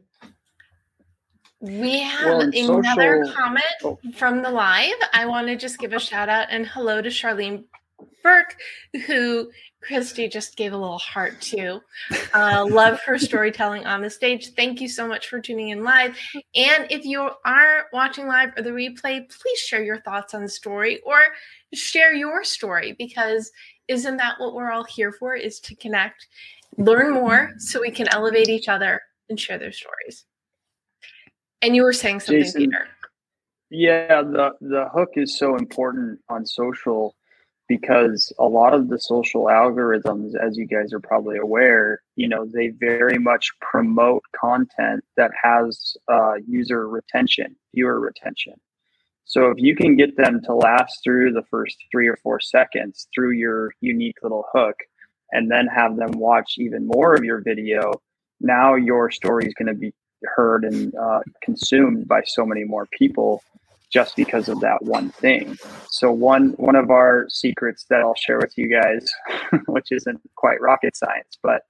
We 1.62 2.00
have 2.00 2.26
well, 2.26 2.42
another 2.42 3.24
social... 3.24 3.38
comment 3.40 3.66
oh. 3.84 4.00
from 4.16 4.42
the 4.42 4.50
live. 4.50 4.96
I 5.14 5.28
want 5.28 5.48
to 5.48 5.56
just 5.56 5.78
give 5.78 5.94
a 5.94 6.00
shout 6.00 6.28
out 6.28 6.48
and 6.50 6.66
hello 6.66 7.02
to 7.02 7.10
Charlene 7.10 7.66
Burke, 8.24 8.58
who 9.06 9.52
Christy 9.82 10.28
just 10.28 10.58
gave 10.58 10.74
a 10.74 10.78
little 10.78 10.98
heart 10.98 11.40
to. 11.42 11.82
Uh, 12.34 12.66
love 12.68 13.00
her 13.02 13.18
storytelling 13.20 13.86
on 13.86 14.02
the 14.02 14.10
stage. 14.10 14.54
Thank 14.54 14.82
you 14.82 14.88
so 14.88 15.08
much 15.08 15.28
for 15.28 15.40
tuning 15.40 15.70
in 15.70 15.84
live. 15.84 16.18
And 16.56 16.88
if 16.90 17.06
you 17.06 17.30
are 17.46 17.86
watching 17.94 18.28
live 18.28 18.54
or 18.58 18.64
the 18.64 18.72
replay, 18.72 19.30
please 19.30 19.60
share 19.60 19.84
your 19.84 20.02
thoughts 20.02 20.34
on 20.34 20.42
the 20.42 20.50
story 20.50 21.00
or 21.06 21.20
share 21.76 22.14
your 22.14 22.44
story 22.44 22.96
because 22.98 23.52
isn't 23.88 24.18
that 24.18 24.40
what 24.40 24.56
we're 24.56 24.72
all 24.72 24.86
here 24.86 25.12
for? 25.12 25.36
Is 25.36 25.60
to 25.62 25.76
connect, 25.76 26.28
learn 26.78 27.14
more 27.14 27.52
so 27.58 27.82
we 27.82 27.92
can 27.92 28.08
elevate 28.12 28.50
each 28.50 28.68
other 28.68 29.02
and 29.30 29.40
share 29.40 29.60
their 29.60 29.72
stories. 29.72 30.26
And 31.62 31.76
you 31.76 31.84
were 31.84 31.94
saying 31.94 32.22
something, 32.22 32.44
Jason, 32.44 32.62
Peter. 32.62 32.88
Yeah, 33.70 34.22
the 34.22 34.52
the 34.62 34.90
hook 34.94 35.12
is 35.16 35.38
so 35.38 35.56
important 35.56 36.20
on 36.30 36.46
social 36.46 37.16
because 37.68 38.34
a 38.38 38.46
lot 38.46 38.74
of 38.74 38.90
the 38.90 39.00
social 39.00 39.44
algorithms, 39.46 40.36
as 40.36 40.58
you 40.58 40.66
guys 40.66 40.92
are 40.92 41.00
probably 41.00 41.38
aware, 41.38 42.02
you 42.18 42.28
know, 42.28 42.46
they 42.46 42.68
very 42.68 43.18
much 43.18 43.50
promote 43.62 44.24
content 44.36 45.06
that 45.16 45.32
has 45.42 45.96
uh, 46.12 46.34
user 46.46 46.90
retention, 46.90 47.56
viewer 47.74 48.00
retention. 48.02 48.56
So 49.24 49.52
if 49.52 49.58
you 49.58 49.74
can 49.74 49.96
get 49.96 50.18
them 50.18 50.42
to 50.44 50.54
last 50.54 51.00
through 51.02 51.32
the 51.32 51.46
first 51.50 51.78
three 51.90 52.10
or 52.10 52.18
four 52.18 52.42
seconds 52.42 53.08
through 53.16 53.32
your 53.32 53.72
unique 53.80 54.18
little 54.22 54.46
hook, 54.54 54.76
and 55.32 55.50
then 55.50 55.68
have 55.68 55.96
them 55.96 56.12
watch 56.12 56.56
even 56.58 56.86
more 56.86 57.16
of 57.16 57.24
your 57.24 57.42
video, 57.42 57.94
now 58.42 58.76
your 58.76 59.10
story 59.12 59.46
is 59.46 59.54
going 59.54 59.68
to 59.68 59.74
be 59.74 59.94
heard 60.24 60.64
and 60.64 60.94
uh, 60.96 61.22
consumed 61.42 62.08
by 62.08 62.22
so 62.26 62.46
many 62.46 62.64
more 62.64 62.88
people 62.88 63.44
just 63.92 64.16
because 64.16 64.48
of 64.48 64.60
that 64.62 64.82
one 64.84 65.10
thing. 65.10 65.58
So 65.90 66.12
one 66.12 66.52
one 66.52 66.76
of 66.76 66.90
our 66.90 67.28
secrets 67.30 67.86
that 67.90 68.00
I'll 68.02 68.16
share 68.16 68.40
with 68.40 68.58
you 68.58 68.68
guys, 68.70 69.08
which 69.68 69.92
isn't 69.92 70.22
quite 70.36 70.62
rocket 70.62 70.96
science, 70.96 71.38
but 71.44 71.64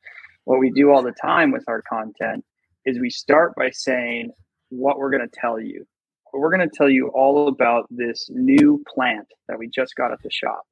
what 0.46 0.60
we 0.60 0.70
do 0.70 0.92
all 0.92 1.02
the 1.02 1.14
time 1.14 1.52
with 1.52 1.64
our 1.68 1.82
content 1.82 2.44
is 2.86 3.00
we 3.00 3.10
start 3.10 3.54
by 3.56 3.70
saying 3.72 4.32
what 4.70 4.98
we're 4.98 5.12
going 5.12 5.28
to 5.28 5.40
tell 5.40 5.60
you. 5.60 5.86
We're 6.34 6.56
going 6.56 6.68
to 6.68 6.76
tell 6.76 6.90
you 6.90 7.10
all 7.10 7.48
about 7.48 7.88
this 7.90 8.30
new 8.30 8.84
plant 8.88 9.28
that 9.48 9.60
we 9.60 9.68
just 9.68 9.96
got 9.96 10.12
at 10.12 10.22
the 10.24 10.32
shop. 10.32 10.66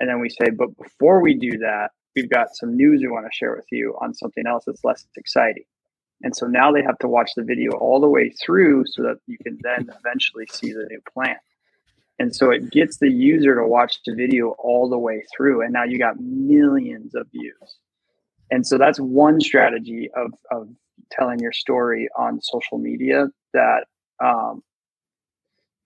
And 0.00 0.08
then 0.08 0.20
we 0.20 0.28
say, 0.28 0.50
but 0.50 0.76
before 0.76 1.20
we 1.20 1.34
do 1.34 1.58
that, 1.58 1.90
we've 2.14 2.28
got 2.28 2.48
some 2.54 2.76
news 2.76 3.00
we 3.00 3.08
want 3.08 3.24
to 3.24 3.32
share 3.32 3.54
with 3.54 3.66
you 3.70 3.96
on 4.00 4.14
something 4.14 4.46
else 4.46 4.64
that's 4.66 4.84
less 4.84 5.06
exciting. 5.16 5.64
And 6.22 6.34
so 6.34 6.46
now 6.46 6.72
they 6.72 6.82
have 6.82 6.98
to 6.98 7.08
watch 7.08 7.30
the 7.36 7.42
video 7.42 7.72
all 7.72 8.00
the 8.00 8.08
way 8.08 8.30
through 8.30 8.84
so 8.86 9.02
that 9.02 9.16
you 9.26 9.36
can 9.38 9.58
then 9.62 9.88
eventually 9.98 10.46
see 10.50 10.72
the 10.72 10.86
new 10.90 11.00
plant. 11.12 11.38
And 12.18 12.34
so 12.34 12.50
it 12.50 12.70
gets 12.70 12.98
the 12.98 13.10
user 13.10 13.54
to 13.56 13.66
watch 13.66 13.98
the 14.06 14.14
video 14.14 14.50
all 14.58 14.88
the 14.88 14.98
way 14.98 15.22
through. 15.36 15.62
And 15.62 15.72
now 15.72 15.84
you 15.84 15.98
got 15.98 16.18
millions 16.18 17.14
of 17.14 17.26
views. 17.30 17.78
And 18.50 18.66
so 18.66 18.78
that's 18.78 18.98
one 18.98 19.40
strategy 19.40 20.08
of, 20.16 20.32
of 20.50 20.68
telling 21.10 21.40
your 21.40 21.52
story 21.52 22.08
on 22.16 22.40
social 22.40 22.78
media 22.78 23.26
that, 23.52 23.84
um, 24.24 24.62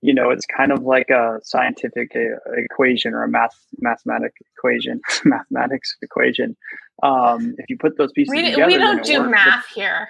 you 0.02 0.14
know, 0.14 0.30
it's 0.30 0.46
kind 0.46 0.70
of 0.70 0.82
like 0.82 1.10
a 1.10 1.40
scientific 1.42 2.12
uh, 2.14 2.52
equation 2.56 3.12
or 3.12 3.24
a 3.24 3.28
math 3.28 3.58
mathematic 3.78 4.32
equation, 4.56 5.00
mathematics 5.24 5.96
equation. 6.00 6.56
Um, 7.02 7.54
if 7.58 7.68
you 7.68 7.76
put 7.76 7.98
those 7.98 8.12
pieces 8.12 8.32
we, 8.34 8.50
together, 8.50 8.66
we 8.66 8.78
don't 8.78 9.04
do 9.04 9.28
math 9.28 9.66
here 9.74 10.08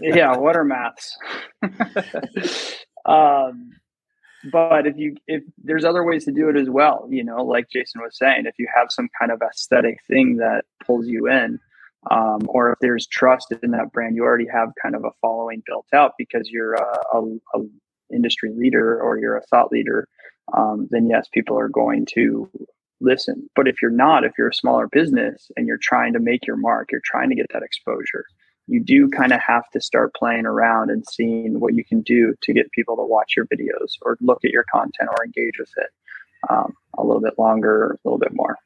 yeah, 0.00 0.36
what 0.36 0.56
are 0.56 0.64
maths? 0.64 1.16
um, 3.04 3.70
but 4.52 4.86
if 4.86 4.96
you 4.96 5.16
if 5.26 5.42
there's 5.62 5.84
other 5.84 6.04
ways 6.04 6.24
to 6.26 6.32
do 6.32 6.48
it 6.48 6.56
as 6.56 6.68
well, 6.70 7.06
you 7.10 7.24
know, 7.24 7.42
like 7.44 7.68
Jason 7.70 8.02
was 8.02 8.16
saying, 8.16 8.46
if 8.46 8.54
you 8.58 8.68
have 8.74 8.88
some 8.90 9.08
kind 9.18 9.32
of 9.32 9.42
aesthetic 9.42 9.98
thing 10.08 10.36
that 10.36 10.64
pulls 10.84 11.06
you 11.06 11.28
in, 11.28 11.58
um, 12.10 12.40
or 12.48 12.72
if 12.72 12.78
there's 12.80 13.06
trust 13.06 13.52
in 13.62 13.72
that 13.72 13.92
brand, 13.92 14.16
you 14.16 14.22
already 14.22 14.46
have 14.46 14.70
kind 14.80 14.94
of 14.94 15.04
a 15.04 15.10
following 15.20 15.62
built 15.66 15.86
out 15.92 16.12
because 16.18 16.48
you're 16.50 16.74
a, 16.74 16.98
a, 17.14 17.22
a 17.54 17.60
industry 18.14 18.52
leader 18.54 19.00
or 19.00 19.18
you're 19.18 19.36
a 19.36 19.42
thought 19.42 19.72
leader. 19.72 20.06
Um, 20.56 20.86
then 20.90 21.08
yes, 21.08 21.28
people 21.32 21.58
are 21.58 21.68
going 21.68 22.06
to 22.14 22.48
listen. 23.00 23.48
But 23.56 23.66
if 23.66 23.82
you're 23.82 23.90
not, 23.90 24.24
if 24.24 24.32
you're 24.38 24.48
a 24.48 24.54
smaller 24.54 24.86
business 24.86 25.50
and 25.56 25.66
you're 25.66 25.78
trying 25.80 26.12
to 26.12 26.20
make 26.20 26.46
your 26.46 26.56
mark, 26.56 26.92
you're 26.92 27.00
trying 27.04 27.30
to 27.30 27.34
get 27.34 27.46
that 27.52 27.64
exposure 27.64 28.24
you 28.66 28.82
do 28.82 29.08
kind 29.08 29.32
of 29.32 29.40
have 29.40 29.68
to 29.70 29.80
start 29.80 30.14
playing 30.14 30.46
around 30.46 30.90
and 30.90 31.04
seeing 31.08 31.60
what 31.60 31.74
you 31.74 31.84
can 31.84 32.00
do 32.02 32.34
to 32.42 32.52
get 32.52 32.70
people 32.72 32.96
to 32.96 33.02
watch 33.02 33.34
your 33.36 33.46
videos 33.46 33.92
or 34.02 34.16
look 34.20 34.44
at 34.44 34.50
your 34.50 34.64
content 34.72 35.08
or 35.08 35.24
engage 35.24 35.58
with 35.58 35.70
it 35.76 35.90
um, 36.50 36.74
a 36.98 37.04
little 37.04 37.20
bit 37.20 37.38
longer, 37.38 37.92
a 37.92 37.98
little 38.04 38.18
bit 38.18 38.34
more. 38.34 38.56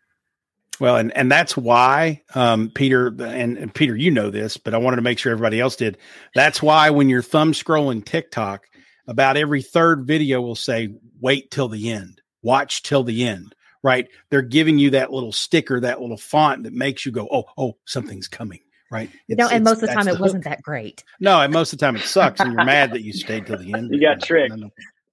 Well, 0.78 0.96
and 0.96 1.14
and 1.14 1.30
that's 1.30 1.56
why, 1.58 2.22
um, 2.34 2.70
Peter, 2.74 3.08
and, 3.08 3.58
and, 3.58 3.74
Peter, 3.74 3.94
you 3.94 4.10
know 4.10 4.30
this, 4.30 4.56
but 4.56 4.72
I 4.72 4.78
wanted 4.78 4.96
to 4.96 5.02
make 5.02 5.18
sure 5.18 5.30
everybody 5.30 5.60
else 5.60 5.76
did. 5.76 5.98
That's 6.34 6.62
why 6.62 6.88
when 6.88 7.10
you're 7.10 7.20
thumb 7.20 7.52
scrolling 7.52 8.02
TikTok, 8.02 8.66
about 9.06 9.36
every 9.36 9.60
third 9.60 10.06
video 10.06 10.40
will 10.40 10.54
say, 10.54 10.94
"Wait 11.20 11.50
till 11.50 11.68
the 11.68 11.90
end, 11.90 12.22
watch 12.42 12.82
till 12.82 13.04
the 13.04 13.28
end." 13.28 13.54
Right? 13.82 14.08
They're 14.30 14.40
giving 14.40 14.78
you 14.78 14.90
that 14.90 15.12
little 15.12 15.32
sticker, 15.32 15.80
that 15.80 16.00
little 16.00 16.18
font 16.18 16.64
that 16.64 16.72
makes 16.72 17.04
you 17.04 17.12
go, 17.12 17.28
"Oh, 17.30 17.44
oh, 17.58 17.76
something's 17.84 18.28
coming." 18.28 18.60
Right? 18.90 19.10
It's, 19.28 19.38
no, 19.38 19.48
and 19.48 19.64
most 19.64 19.82
of 19.82 19.88
the 19.88 19.94
time 19.94 20.08
it 20.08 20.14
the 20.14 20.20
wasn't 20.20 20.44
that 20.44 20.62
great. 20.62 21.04
No, 21.20 21.40
and 21.40 21.52
most 21.52 21.72
of 21.72 21.78
the 21.78 21.86
time 21.86 21.96
it 21.96 22.02
sucks, 22.02 22.40
and 22.40 22.52
you're 22.52 22.64
mad 22.64 22.92
that 22.92 23.02
you 23.02 23.12
stayed 23.12 23.46
till 23.46 23.58
the 23.58 23.72
end. 23.74 23.90
You 23.92 24.00
got 24.00 24.22
tricked. 24.22 24.54
Yeah, 24.56 24.66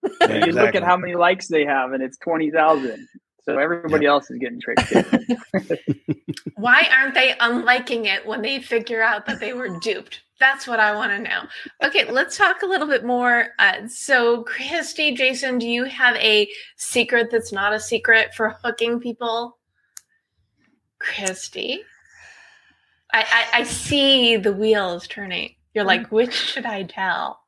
exactly. 0.04 0.48
You 0.48 0.54
look 0.54 0.76
at 0.76 0.84
how 0.84 0.98
many 0.98 1.16
likes 1.16 1.48
they 1.48 1.66
have, 1.66 1.94
and 1.94 2.04
it's 2.04 2.18
twenty 2.18 2.52
thousand. 2.52 3.08
So 3.48 3.58
everybody 3.58 4.04
yeah. 4.04 4.12
else 4.12 4.30
is 4.30 4.40
getting 4.40 4.60
tricked. 4.60 4.94
Why 6.58 6.86
aren't 6.98 7.14
they 7.14 7.34
unliking 7.40 8.06
it 8.06 8.26
when 8.26 8.42
they 8.42 8.60
figure 8.60 9.02
out 9.02 9.26
that 9.26 9.40
they 9.40 9.54
were 9.54 9.80
duped? 9.80 10.22
That's 10.38 10.68
what 10.68 10.82
I 10.82 10.94
want 10.94 11.12
to 11.14 11.20
know. 11.20 11.44
Okay, 11.82 12.12
let's 12.12 12.38
talk 12.38 12.62
a 12.62 12.66
little 12.66 12.88
bit 12.88 13.06
more. 13.06 13.50
Uh, 13.58 13.88
so, 13.88 14.44
Christy, 14.44 15.14
Jason, 15.14 15.60
do 15.60 15.68
you 15.68 15.86
have 15.86 16.18
a 16.18 16.50
secret 16.76 17.30
that's 17.32 17.54
not 17.54 17.72
a 17.72 17.80
secret 17.80 18.36
for 18.36 18.58
hooking 18.64 19.00
people? 19.00 19.58
Christy. 21.00 21.84
I, 23.14 23.20
I, 23.22 23.60
I 23.60 23.64
see 23.64 24.38
the 24.38 24.54
wheels 24.54 25.08
turning. 25.08 25.56
You're 25.74 25.86
like, 25.86 26.08
mm. 26.08 26.12
which 26.12 26.34
should 26.34 26.66
I 26.66 26.84
tell? 26.84 27.40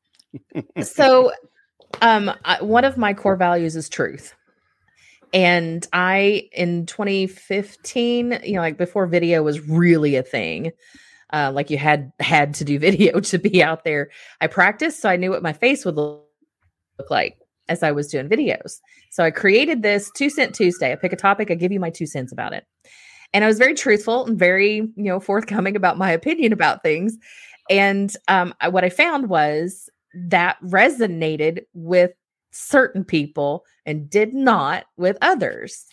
so, 0.82 1.32
um, 2.01 2.32
I, 2.45 2.62
one 2.62 2.86
of 2.86 2.97
my 2.97 3.14
core 3.14 3.36
values 3.36 3.76
is 3.76 3.89
truth. 3.89 4.34
And 5.34 5.86
I, 5.93 6.49
in 6.53 6.86
2015, 6.86 8.39
you 8.43 8.53
know, 8.53 8.62
like 8.62 8.78
before 8.78 9.05
video 9.05 9.43
was 9.43 9.68
really 9.68 10.16
a 10.16 10.24
thing, 10.24 10.72
uh, 11.32 11.51
like 11.53 11.70
you 11.70 11.78
had 11.78 12.12
had 12.20 12.55
to 12.55 12.66
do 12.66 12.80
video 12.80 13.20
to 13.20 13.38
be 13.38 13.62
out 13.62 13.84
there. 13.84 14.10
I 14.41 14.47
practiced, 14.47 15.01
so 15.01 15.10
I 15.10 15.18
knew 15.18 15.30
what 15.30 15.43
my 15.43 15.53
face 15.53 15.86
would 15.86 15.95
look 15.95 16.26
like 17.10 17.38
as 17.68 17.84
I 17.84 17.91
was 17.91 18.07
doing 18.07 18.28
videos. 18.28 18.80
So 19.12 19.24
I 19.24 19.32
created 19.32 19.84
this 19.84 20.12
two 20.16 20.30
cent 20.30 20.55
Tuesday. 20.55 20.91
I 20.91 20.95
pick 20.95 21.14
a 21.14 21.18
topic, 21.18 21.51
I 21.51 21.55
give 21.55 21.72
you 21.72 21.80
my 21.80 21.91
two 21.91 22.07
cents 22.07 22.32
about 22.32 22.53
it. 22.53 22.66
And 23.34 23.43
I 23.43 23.47
was 23.47 23.59
very 23.59 23.75
truthful 23.75 24.25
and 24.25 24.38
very, 24.39 24.77
you 24.77 24.93
know, 24.95 25.19
forthcoming 25.19 25.75
about 25.75 25.97
my 25.97 26.11
opinion 26.11 26.51
about 26.53 26.84
things. 26.84 27.17
And 27.69 28.13
um, 28.27 28.53
I, 28.61 28.69
what 28.69 28.84
I 28.84 28.89
found 28.89 29.30
was 29.30 29.89
that 30.15 30.57
resonated 30.63 31.61
with 31.73 32.11
certain 32.51 33.03
people 33.03 33.65
and 33.86 34.09
did 34.09 34.34
not 34.34 34.86
with 34.97 35.17
others. 35.21 35.86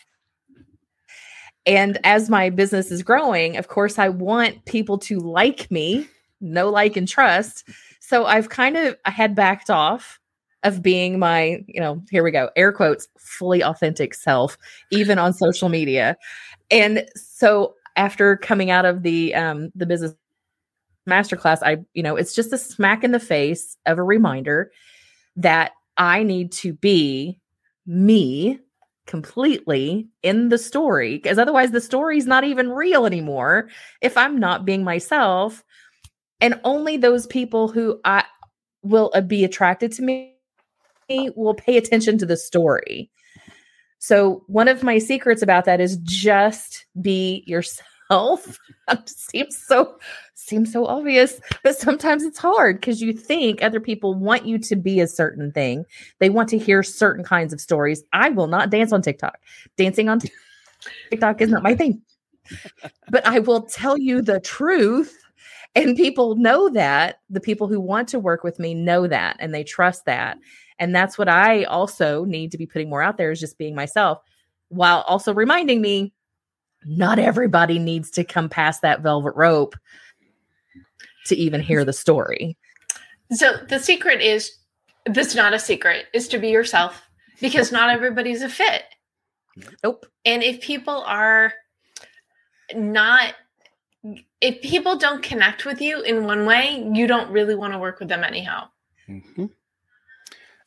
And 1.67 1.99
as 2.03 2.29
my 2.29 2.49
business 2.49 2.91
is 2.91 3.03
growing, 3.03 3.57
of 3.57 3.67
course, 3.67 3.99
I 3.99 4.09
want 4.09 4.65
people 4.65 4.97
to 4.99 5.19
like 5.19 5.69
me, 5.69 6.07
know, 6.39 6.69
like, 6.69 6.95
and 6.95 7.07
trust. 7.07 7.67
So 7.99 8.25
I've 8.25 8.49
kind 8.49 8.77
of 8.77 8.95
I 9.05 9.11
had 9.11 9.35
backed 9.35 9.69
off 9.69 10.19
of 10.63 10.81
being 10.81 11.19
my, 11.19 11.61
you 11.67 11.79
know, 11.79 12.01
here 12.09 12.23
we 12.23 12.31
go, 12.31 12.49
air 12.55 12.71
quotes, 12.71 13.07
fully 13.17 13.63
authentic 13.63 14.13
self, 14.13 14.57
even 14.91 15.19
on 15.19 15.33
social 15.33 15.69
media. 15.69 16.15
And 16.69 17.05
so 17.15 17.75
after 17.95 18.37
coming 18.37 18.69
out 18.69 18.85
of 18.85 19.03
the 19.03 19.33
um 19.33 19.71
the 19.75 19.85
business 19.85 20.13
masterclass, 21.07 21.59
I, 21.63 21.77
you 21.93 22.03
know, 22.03 22.15
it's 22.15 22.35
just 22.35 22.51
a 22.53 22.57
smack 22.57 23.03
in 23.03 23.11
the 23.11 23.19
face 23.19 23.77
of 23.85 23.97
a 23.97 24.03
reminder 24.03 24.71
that 25.37 25.71
I 25.95 26.23
need 26.23 26.51
to 26.53 26.73
be 26.73 27.39
me 27.85 28.59
completely 29.05 30.09
in 30.21 30.49
the 30.49 30.57
story 30.57 31.15
because 31.15 31.37
otherwise 31.37 31.71
the 31.71 31.79
story's 31.79 32.25
not 32.25 32.43
even 32.43 32.69
real 32.69 33.05
anymore 33.05 33.69
if 34.01 34.17
I'm 34.17 34.37
not 34.37 34.65
being 34.65 34.83
myself 34.83 35.63
and 36.41 36.59
only 36.65 36.97
those 36.97 37.25
people 37.25 37.69
who 37.69 37.99
I 38.03 38.25
will 38.83 39.11
uh, 39.13 39.21
be 39.21 39.43
attracted 39.43 39.91
to 39.93 40.01
me 40.01 40.33
will 41.09 41.53
pay 41.53 41.77
attention 41.77 42.17
to 42.17 42.25
the 42.25 42.37
story. 42.37 43.09
So 43.99 44.43
one 44.47 44.67
of 44.67 44.83
my 44.83 44.99
secrets 44.99 45.41
about 45.41 45.65
that 45.65 45.81
is 45.81 45.97
just 45.97 46.85
be 47.01 47.43
yourself. 47.47 48.59
seems 49.05 49.57
so 49.57 49.97
seems 50.33 50.71
so 50.71 50.85
obvious, 50.85 51.41
but 51.61 51.75
sometimes 51.75 52.23
it's 52.23 52.37
hard 52.37 52.79
because 52.79 53.01
you 53.01 53.11
think 53.11 53.61
other 53.61 53.81
people 53.81 54.13
want 54.13 54.45
you 54.45 54.57
to 54.57 54.75
be 54.77 55.01
a 55.01 55.07
certain 55.07 55.51
thing. 55.51 55.85
They 56.19 56.29
want 56.29 56.47
to 56.49 56.57
hear 56.57 56.83
certain 56.83 57.23
kinds 57.23 57.51
of 57.51 57.59
stories. 57.59 58.03
I 58.13 58.29
will 58.29 58.47
not 58.47 58.69
dance 58.69 58.93
on 58.93 59.01
TikTok. 59.01 59.39
Dancing 59.75 60.07
on 60.07 60.21
TikTok 61.09 61.41
is 61.41 61.49
not 61.49 61.63
my 61.63 61.75
thing. 61.75 62.01
But 63.09 63.25
I 63.27 63.39
will 63.39 63.63
tell 63.63 63.97
you 63.97 64.21
the 64.21 64.39
truth 64.39 65.17
and 65.75 65.97
people 65.97 66.35
know 66.35 66.69
that 66.69 67.19
the 67.29 67.41
people 67.41 67.67
who 67.67 67.79
want 67.79 68.07
to 68.09 68.19
work 68.19 68.43
with 68.43 68.57
me 68.57 68.73
know 68.73 69.05
that 69.05 69.35
and 69.39 69.53
they 69.53 69.63
trust 69.63 70.05
that 70.05 70.37
and 70.79 70.95
that's 70.95 71.17
what 71.17 71.29
i 71.29 71.63
also 71.65 72.25
need 72.25 72.51
to 72.51 72.57
be 72.57 72.65
putting 72.65 72.89
more 72.89 73.01
out 73.01 73.17
there 73.17 73.31
is 73.31 73.39
just 73.39 73.57
being 73.57 73.75
myself 73.75 74.19
while 74.69 75.01
also 75.07 75.33
reminding 75.33 75.81
me 75.81 76.13
not 76.85 77.19
everybody 77.19 77.79
needs 77.79 78.11
to 78.11 78.23
come 78.23 78.49
past 78.49 78.81
that 78.81 79.01
velvet 79.01 79.33
rope 79.35 79.75
to 81.25 81.35
even 81.35 81.61
hear 81.61 81.83
the 81.83 81.93
story 81.93 82.57
so 83.31 83.57
the 83.69 83.79
secret 83.79 84.21
is 84.21 84.57
that's 85.05 85.35
not 85.35 85.53
a 85.53 85.59
secret 85.59 86.05
is 86.13 86.27
to 86.27 86.37
be 86.37 86.49
yourself 86.49 87.01
because 87.41 87.71
not 87.71 87.89
everybody's 87.89 88.41
a 88.41 88.49
fit 88.49 88.83
nope 89.83 90.05
and 90.25 90.43
if 90.43 90.61
people 90.61 91.03
are 91.05 91.53
not 92.75 93.33
if 94.41 94.61
people 94.61 94.97
don't 94.97 95.23
connect 95.23 95.65
with 95.65 95.81
you 95.81 96.01
in 96.01 96.25
one 96.25 96.45
way, 96.45 96.87
you 96.93 97.07
don't 97.07 97.31
really 97.31 97.55
want 97.55 97.73
to 97.73 97.79
work 97.79 97.99
with 97.99 98.09
them 98.09 98.23
anyhow. 98.23 98.69
Mm-hmm. 99.09 99.45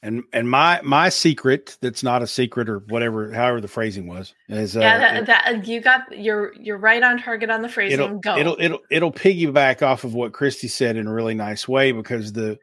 And 0.03 0.25
and 0.33 0.49
my 0.49 0.81
my 0.83 1.11
secret 1.11 1.77
that's 1.83 2.03
not 2.03 2.23
a 2.23 2.27
secret 2.27 2.71
or 2.71 2.79
whatever, 2.89 3.33
however 3.33 3.61
the 3.61 3.69
phrasing 3.69 4.07
was, 4.07 4.35
is 4.49 4.75
uh, 4.75 4.81
yeah 4.81 4.99
that, 4.99 5.27
that, 5.27 5.67
you 5.67 5.83
got 5.83 6.19
you're 6.19 6.55
you're 6.59 6.79
right 6.79 7.03
on 7.03 7.21
target 7.21 7.51
on 7.51 7.61
the 7.61 7.69
phrasing. 7.69 8.01
It'll, 8.01 8.19
Go. 8.19 8.39
It'll 8.39 8.57
it'll 8.59 8.81
it'll 8.91 9.13
piggyback 9.13 9.83
off 9.83 10.05
of 10.05 10.15
what 10.15 10.33
Christy 10.33 10.69
said 10.69 10.97
in 10.97 11.07
a 11.07 11.13
really 11.13 11.35
nice 11.35 11.69
way 11.69 11.93
because 11.93 12.33
the 12.33 12.59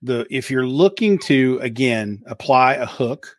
the 0.00 0.26
if 0.30 0.50
you're 0.50 0.66
looking 0.66 1.18
to 1.18 1.58
again 1.60 2.22
apply 2.26 2.74
a 2.74 2.86
hook, 2.86 3.36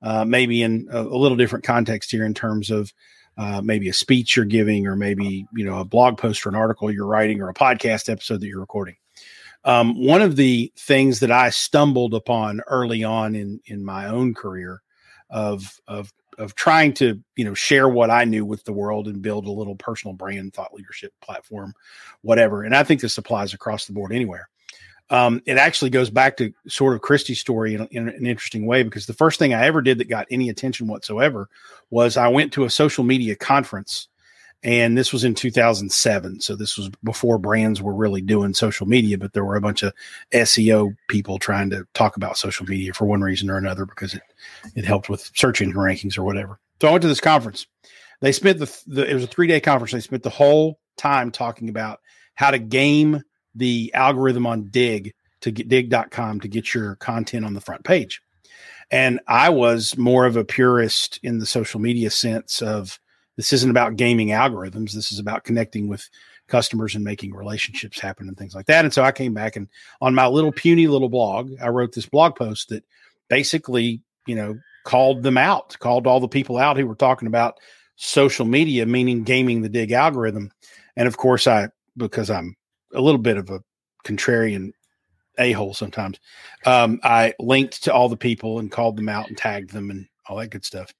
uh, 0.00 0.24
maybe 0.24 0.62
in 0.62 0.88
a, 0.90 1.02
a 1.02 1.18
little 1.18 1.36
different 1.36 1.66
context 1.66 2.10
here 2.10 2.24
in 2.24 2.32
terms 2.32 2.70
of 2.70 2.94
uh, 3.36 3.60
maybe 3.62 3.90
a 3.90 3.92
speech 3.92 4.36
you're 4.36 4.46
giving, 4.46 4.86
or 4.86 4.96
maybe 4.96 5.46
you 5.54 5.64
know 5.64 5.80
a 5.80 5.84
blog 5.84 6.16
post 6.16 6.46
or 6.46 6.48
an 6.48 6.54
article 6.54 6.90
you're 6.90 7.06
writing, 7.06 7.42
or 7.42 7.50
a 7.50 7.54
podcast 7.54 8.08
episode 8.08 8.40
that 8.40 8.46
you're 8.46 8.60
recording. 8.60 8.96
Um, 9.66 10.02
one 10.02 10.22
of 10.22 10.36
the 10.36 10.72
things 10.76 11.20
that 11.20 11.30
I 11.30 11.50
stumbled 11.50 12.14
upon 12.14 12.62
early 12.66 13.04
on 13.04 13.34
in 13.34 13.60
in 13.66 13.84
my 13.84 14.06
own 14.06 14.32
career 14.32 14.80
of 15.28 15.78
of 15.86 16.12
of 16.38 16.54
trying 16.54 16.94
to 16.94 17.20
you 17.34 17.44
know 17.44 17.54
share 17.54 17.88
what 17.88 18.10
I 18.10 18.24
knew 18.24 18.44
with 18.44 18.64
the 18.64 18.72
world 18.72 19.08
and 19.08 19.20
build 19.20 19.46
a 19.46 19.50
little 19.52 19.76
personal 19.76 20.14
brand, 20.14 20.54
thought 20.54 20.72
leadership 20.72 21.12
platform, 21.20 21.74
whatever. 22.22 22.62
And 22.62 22.74
I 22.74 22.84
think 22.84 23.00
this 23.00 23.18
applies 23.18 23.52
across 23.52 23.86
the 23.86 23.92
board 23.92 24.12
anywhere 24.12 24.48
um, 25.10 25.40
it 25.46 25.56
actually 25.56 25.90
goes 25.90 26.10
back 26.10 26.36
to 26.38 26.52
sort 26.66 26.94
of 26.94 27.00
Christy's 27.00 27.40
story 27.40 27.74
in, 27.74 27.86
in, 27.90 28.08
an 28.08 28.26
interesting 28.26 28.66
way 28.66 28.82
because 28.82 29.06
the 29.06 29.14
first 29.14 29.38
thing 29.38 29.54
I 29.54 29.66
ever 29.66 29.80
did 29.80 29.98
that 29.98 30.08
got 30.08 30.26
any 30.30 30.48
attention 30.48 30.88
whatsoever 30.88 31.48
was 31.90 32.16
I 32.16 32.28
went 32.28 32.52
to 32.54 32.64
a 32.64 32.70
social 32.70 33.04
media 33.04 33.36
conference, 33.36 34.08
and 34.62 34.96
this 34.96 35.12
was 35.12 35.24
in 35.24 35.34
2007. 35.34 36.40
So 36.40 36.56
this 36.56 36.76
was 36.76 36.90
before 37.04 37.38
brands 37.38 37.80
were 37.80 37.94
really 37.94 38.20
doing 38.20 38.54
social 38.54 38.86
media, 38.86 39.18
but 39.18 39.32
there 39.32 39.44
were 39.44 39.56
a 39.56 39.60
bunch 39.60 39.82
of 39.82 39.92
SEO 40.32 40.96
people 41.08 41.38
trying 41.38 41.70
to 41.70 41.86
talk 41.94 42.16
about 42.16 42.38
social 42.38 42.66
media 42.66 42.92
for 42.92 43.04
one 43.04 43.20
reason 43.20 43.50
or 43.50 43.58
another 43.58 43.86
because 43.86 44.14
it 44.14 44.22
it 44.74 44.84
helped 44.84 45.08
with 45.08 45.30
search 45.34 45.60
engine 45.60 45.76
rankings 45.76 46.18
or 46.18 46.24
whatever. 46.24 46.58
So 46.80 46.88
I 46.88 46.92
went 46.92 47.02
to 47.02 47.08
this 47.08 47.20
conference. 47.20 47.66
They 48.20 48.32
spent 48.32 48.58
the, 48.58 48.82
the 48.86 49.08
it 49.08 49.14
was 49.14 49.24
a 49.24 49.28
three 49.28 49.46
day 49.46 49.60
conference. 49.60 49.92
They 49.92 50.00
spent 50.00 50.22
the 50.22 50.30
whole 50.30 50.78
time 50.96 51.30
talking 51.30 51.68
about 51.68 52.00
how 52.34 52.50
to 52.50 52.58
game 52.58 53.22
the 53.54 53.92
algorithm 53.94 54.46
on 54.46 54.68
Digg 54.68 55.14
to 55.40 55.50
get 55.50 55.68
digg.com 55.68 56.40
to 56.40 56.48
get 56.48 56.74
your 56.74 56.96
content 56.96 57.44
on 57.44 57.54
the 57.54 57.60
front 57.60 57.84
page. 57.84 58.20
And 58.90 59.20
I 59.26 59.50
was 59.50 59.96
more 59.96 60.26
of 60.26 60.36
a 60.36 60.44
purist 60.44 61.18
in 61.22 61.38
the 61.38 61.46
social 61.46 61.80
media 61.80 62.10
sense 62.10 62.62
of 62.62 63.00
this 63.36 63.52
isn't 63.52 63.70
about 63.70 63.96
gaming 63.96 64.28
algorithms. 64.28 64.92
This 64.92 65.12
is 65.12 65.18
about 65.18 65.44
connecting 65.44 65.88
with 65.88 66.08
customers 66.48 66.94
and 66.94 67.04
making 67.04 67.34
relationships 67.34 68.00
happen 68.00 68.28
and 68.28 68.36
things 68.36 68.54
like 68.54 68.66
that. 68.66 68.84
And 68.84 68.94
so 68.94 69.02
I 69.02 69.12
came 69.12 69.34
back 69.34 69.56
and 69.56 69.68
on 70.00 70.14
my 70.14 70.26
little 70.26 70.52
puny 70.52 70.86
little 70.86 71.08
blog, 71.08 71.52
I 71.60 71.68
wrote 71.68 71.92
this 71.92 72.06
blog 72.06 72.36
post 72.36 72.68
that 72.70 72.84
basically, 73.28 74.00
you 74.26 74.34
know, 74.34 74.58
called 74.84 75.22
them 75.22 75.36
out, 75.36 75.76
called 75.80 76.06
all 76.06 76.20
the 76.20 76.28
people 76.28 76.56
out 76.56 76.76
who 76.76 76.86
were 76.86 76.94
talking 76.94 77.28
about 77.28 77.58
social 77.96 78.46
media, 78.46 78.86
meaning 78.86 79.24
gaming 79.24 79.62
the 79.62 79.68
Digg 79.68 79.92
algorithm. 79.92 80.52
And 80.96 81.08
of 81.08 81.16
course, 81.16 81.46
I, 81.46 81.68
because 81.96 82.30
I'm 82.30 82.56
a 82.94 83.00
little 83.00 83.20
bit 83.20 83.36
of 83.36 83.50
a 83.50 83.60
contrarian 84.04 84.72
a 85.38 85.52
hole 85.52 85.74
sometimes. 85.74 86.18
Um, 86.64 87.00
I 87.02 87.34
linked 87.38 87.84
to 87.84 87.92
all 87.92 88.08
the 88.08 88.16
people 88.16 88.58
and 88.58 88.70
called 88.70 88.96
them 88.96 89.08
out 89.08 89.28
and 89.28 89.36
tagged 89.36 89.70
them 89.70 89.90
and 89.90 90.06
all 90.28 90.36
that 90.38 90.50
good 90.50 90.64
stuff. 90.64 90.92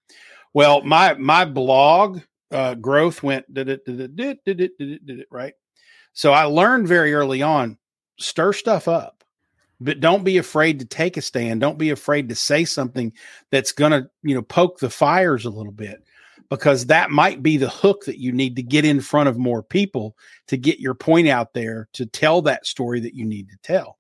Well, 0.57 0.80
my 0.84 1.12
my 1.12 1.44
blog 1.44 2.22
uh, 2.50 2.76
growth 2.76 3.22
went 3.22 3.52
did 3.52 3.68
it 3.68 3.84
did 3.84 4.00
it 4.00 4.16
did 4.16 4.40
it 4.59 4.78
did 4.78 4.90
it 4.90 5.07
did 5.07 5.20
it 5.20 5.26
right. 5.30 5.52
So 6.14 6.32
I 6.32 6.44
learned 6.44 6.88
very 6.88 7.12
early 7.12 7.42
on 7.42 7.76
stir 8.18 8.54
stuff 8.54 8.88
up, 8.88 9.22
but 9.82 10.00
don't 10.00 10.24
be 10.24 10.38
afraid 10.38 10.78
to 10.78 10.86
take 10.86 11.18
a 11.18 11.20
stand. 11.20 11.61
Don't 11.61 11.76
be 11.76 11.90
afraid 11.90 12.30
to 12.30 12.34
say 12.34 12.64
something 12.64 13.12
that's 13.50 13.70
gonna 13.70 14.09
you 14.22 14.34
know 14.34 14.40
poke 14.40 14.78
the 14.78 14.88
fires 14.88 15.44
a 15.44 15.50
little 15.50 15.72
bit 15.72 16.02
because 16.48 16.86
that 16.86 17.11
might 17.11 17.42
be 17.42 17.59
the 17.59 17.68
hook 17.68 18.07
that 18.07 18.18
you 18.18 18.32
need 18.32 18.57
to 18.57 18.62
get 18.62 18.86
in 18.86 19.02
front 19.02 19.28
of 19.28 19.36
more 19.36 19.62
people 19.62 20.16
to 20.48 20.57
get 20.57 20.80
your 20.80 20.94
point 20.94 21.28
out 21.28 21.52
there 21.52 21.86
to 21.92 22.07
tell 22.07 22.40
that 22.40 22.64
story 22.64 23.00
that 23.00 23.12
you 23.12 23.26
need 23.26 23.50
to 23.50 23.59
tell. 23.62 23.98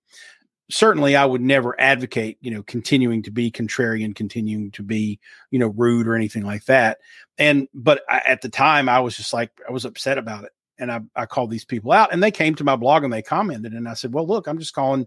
Certainly, 0.70 1.16
I 1.16 1.24
would 1.24 1.40
never 1.40 1.80
advocate, 1.80 2.38
you 2.40 2.50
know, 2.50 2.62
continuing 2.62 3.22
to 3.24 3.30
be 3.30 3.50
contrarian, 3.50 4.14
continuing 4.14 4.72
to 4.72 4.82
be, 4.82 5.20
you 5.50 5.58
know, 5.58 5.68
rude 5.68 6.08
or 6.08 6.16
anything 6.16 6.44
like 6.44 6.64
that. 6.64 6.98
And, 7.38 7.68
but 7.72 8.02
I, 8.08 8.22
at 8.26 8.42
the 8.42 8.48
time, 8.48 8.88
I 8.88 9.00
was 9.00 9.16
just 9.16 9.32
like, 9.32 9.50
I 9.68 9.72
was 9.72 9.84
upset 9.84 10.18
about 10.18 10.44
it. 10.44 10.50
And 10.78 10.90
I, 10.90 11.00
I 11.14 11.26
called 11.26 11.50
these 11.50 11.64
people 11.64 11.92
out 11.92 12.12
and 12.12 12.22
they 12.22 12.30
came 12.30 12.54
to 12.56 12.64
my 12.64 12.76
blog 12.76 13.04
and 13.04 13.12
they 13.12 13.22
commented. 13.22 13.72
And 13.72 13.88
I 13.88 13.94
said, 13.94 14.12
well, 14.12 14.26
look, 14.26 14.46
I'm 14.46 14.58
just 14.58 14.74
calling 14.74 15.06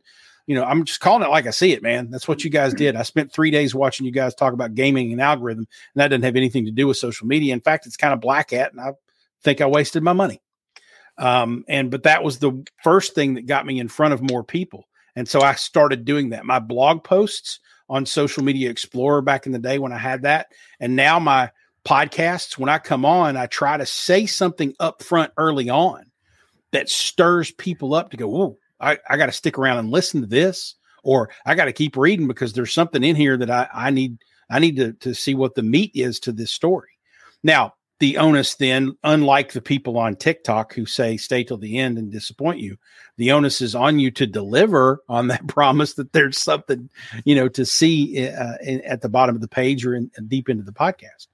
you 0.49 0.55
know, 0.55 0.63
I'm 0.63 0.83
just 0.83 0.99
calling 0.99 1.21
it 1.21 1.29
like 1.29 1.45
I 1.45 1.51
see 1.51 1.73
it, 1.73 1.83
man. 1.83 2.09
That's 2.09 2.27
what 2.27 2.43
you 2.43 2.49
guys 2.49 2.73
did. 2.73 2.95
I 2.95 3.03
spent 3.03 3.31
three 3.31 3.51
days 3.51 3.75
watching 3.75 4.07
you 4.07 4.11
guys 4.11 4.33
talk 4.33 4.51
about 4.51 4.73
gaming 4.73 5.11
and 5.11 5.21
algorithm, 5.21 5.67
and 5.93 6.01
that 6.01 6.07
doesn't 6.07 6.23
have 6.23 6.35
anything 6.35 6.65
to 6.65 6.71
do 6.71 6.87
with 6.87 6.97
social 6.97 7.27
media. 7.27 7.53
In 7.53 7.61
fact, 7.61 7.85
it's 7.85 7.97
kind 7.97 8.15
of 8.15 8.19
black 8.19 8.51
at, 8.51 8.71
and 8.71 8.81
I 8.81 8.93
think 9.43 9.61
I 9.61 9.67
wasted 9.67 10.01
my 10.01 10.13
money. 10.13 10.41
Um, 11.19 11.65
and 11.67 11.91
but 11.91 12.01
that 12.03 12.23
was 12.23 12.39
the 12.39 12.65
first 12.83 13.13
thing 13.13 13.35
that 13.35 13.45
got 13.45 13.63
me 13.63 13.79
in 13.79 13.89
front 13.89 14.15
of 14.15 14.23
more 14.23 14.43
people, 14.43 14.87
and 15.15 15.27
so 15.27 15.41
I 15.41 15.55
started 15.55 16.05
doing 16.05 16.29
that. 16.29 16.45
My 16.45 16.59
blog 16.59 17.03
posts 17.03 17.59
on 17.89 18.05
Social 18.05 18.43
Media 18.43 18.69
Explorer 18.69 19.21
back 19.21 19.45
in 19.45 19.51
the 19.51 19.59
day 19.59 19.79
when 19.79 19.91
I 19.91 19.97
had 19.97 20.23
that, 20.23 20.47
and 20.79 20.95
now 20.95 21.19
my 21.19 21.51
podcasts. 21.85 22.57
When 22.57 22.69
I 22.69 22.77
come 22.77 23.05
on, 23.05 23.37
I 23.37 23.47
try 23.47 23.77
to 23.77 23.85
say 23.85 24.25
something 24.25 24.73
up 24.79 25.01
front 25.01 25.31
early 25.37 25.69
on 25.69 26.05
that 26.71 26.89
stirs 26.89 27.51
people 27.51 27.93
up 27.93 28.11
to 28.11 28.17
go, 28.17 28.27
"Whoa, 28.27 28.57
I, 28.79 28.97
I 29.09 29.17
got 29.17 29.27
to 29.27 29.31
stick 29.31 29.57
around 29.57 29.77
and 29.77 29.89
listen 29.89 30.21
to 30.21 30.27
this, 30.27 30.75
or 31.03 31.29
I 31.45 31.55
got 31.55 31.65
to 31.65 31.73
keep 31.73 31.97
reading 31.97 32.27
because 32.27 32.53
there's 32.53 32.73
something 32.73 33.03
in 33.03 33.15
here 33.15 33.37
that 33.37 33.49
I, 33.49 33.67
I 33.73 33.89
need 33.89 34.17
I 34.49 34.59
need 34.59 34.77
to, 34.77 34.93
to 34.93 35.13
see 35.13 35.35
what 35.35 35.55
the 35.55 35.63
meat 35.63 35.91
is 35.93 36.19
to 36.21 36.31
this 36.31 36.51
story. 36.51 36.89
Now, 37.43 37.73
the 37.99 38.17
onus 38.17 38.55
then, 38.55 38.95
unlike 39.03 39.51
the 39.51 39.61
people 39.61 39.97
on 39.97 40.15
TikTok 40.15 40.73
who 40.73 40.85
say 40.85 41.17
stay 41.17 41.43
till 41.43 41.57
the 41.57 41.77
end 41.77 41.97
and 41.97 42.11
disappoint 42.11 42.59
you, 42.59 42.77
the 43.17 43.31
onus 43.31 43.61
is 43.61 43.75
on 43.75 43.99
you 43.99 44.09
to 44.11 44.25
deliver 44.25 45.01
on 45.09 45.27
that 45.27 45.47
promise 45.47 45.93
that 45.95 46.13
there's 46.13 46.41
something, 46.41 46.89
you 47.25 47.35
know, 47.35 47.49
to 47.49 47.65
see 47.65 48.27
uh, 48.27 48.57
in, 48.63 48.81
at 48.81 49.01
the 49.01 49.09
bottom 49.09 49.35
of 49.35 49.41
the 49.41 49.47
page 49.47 49.85
or 49.85 49.95
in, 49.95 50.09
deep 50.27 50.49
into 50.49 50.63
the 50.63 50.71
podcast. 50.71 51.27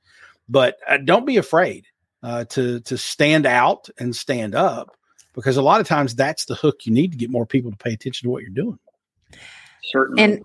But 0.50 0.78
uh, 0.88 0.98
don't 0.98 1.26
be 1.26 1.38
afraid 1.38 1.86
uh, 2.24 2.46
to 2.46 2.80
to 2.82 2.98
stand 2.98 3.46
out 3.46 3.90
and 3.98 4.16
stand 4.16 4.56
up 4.56 4.96
because 5.34 5.58
a 5.58 5.62
lot 5.62 5.82
of 5.82 5.88
times 5.88 6.16
that's 6.16 6.46
the 6.46 6.56
hook 6.56 6.86
you 6.86 6.94
need 6.94 7.12
to 7.12 7.18
get 7.18 7.30
more 7.30 7.46
people 7.46 7.72
to 7.72 7.78
pay 7.78 7.94
attention 7.94 8.26
to 8.26 8.32
what 8.32 8.42
you're 8.42 8.52
doing. 8.52 8.80
Certainly. 9.92 10.24
And 10.24 10.44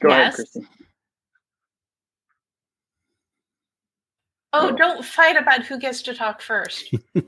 Go 0.00 0.08
yes. 0.08 0.18
ahead, 0.18 0.34
Christy. 0.34 0.77
Oh, 4.52 4.72
don't 4.72 5.04
fight 5.04 5.36
about 5.36 5.64
who 5.64 5.78
gets 5.78 6.02
to 6.02 6.14
talk 6.14 6.40
first. 6.40 6.94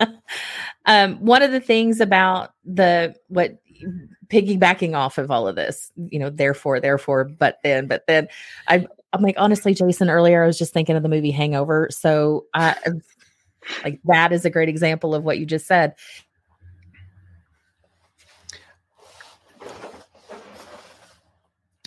um, 0.86 1.16
one 1.16 1.42
of 1.42 1.50
the 1.50 1.60
things 1.60 2.00
about 2.00 2.52
the 2.64 3.14
what 3.28 3.58
piggybacking 4.28 4.94
off 4.94 5.18
of 5.18 5.30
all 5.30 5.48
of 5.48 5.56
this, 5.56 5.90
you 5.96 6.18
know, 6.18 6.30
therefore, 6.30 6.80
therefore, 6.80 7.24
but 7.24 7.58
then, 7.62 7.86
but 7.86 8.06
then, 8.06 8.28
I, 8.68 8.86
I'm 9.12 9.22
like, 9.22 9.36
honestly, 9.38 9.74
Jason, 9.74 10.10
earlier 10.10 10.42
I 10.42 10.46
was 10.46 10.58
just 10.58 10.72
thinking 10.72 10.96
of 10.96 11.02
the 11.02 11.08
movie 11.08 11.30
Hangover. 11.30 11.88
So 11.90 12.46
I, 12.54 12.76
like 13.84 14.00
that 14.04 14.32
is 14.32 14.44
a 14.44 14.50
great 14.50 14.68
example 14.68 15.14
of 15.14 15.24
what 15.24 15.38
you 15.38 15.46
just 15.46 15.66
said. 15.66 15.94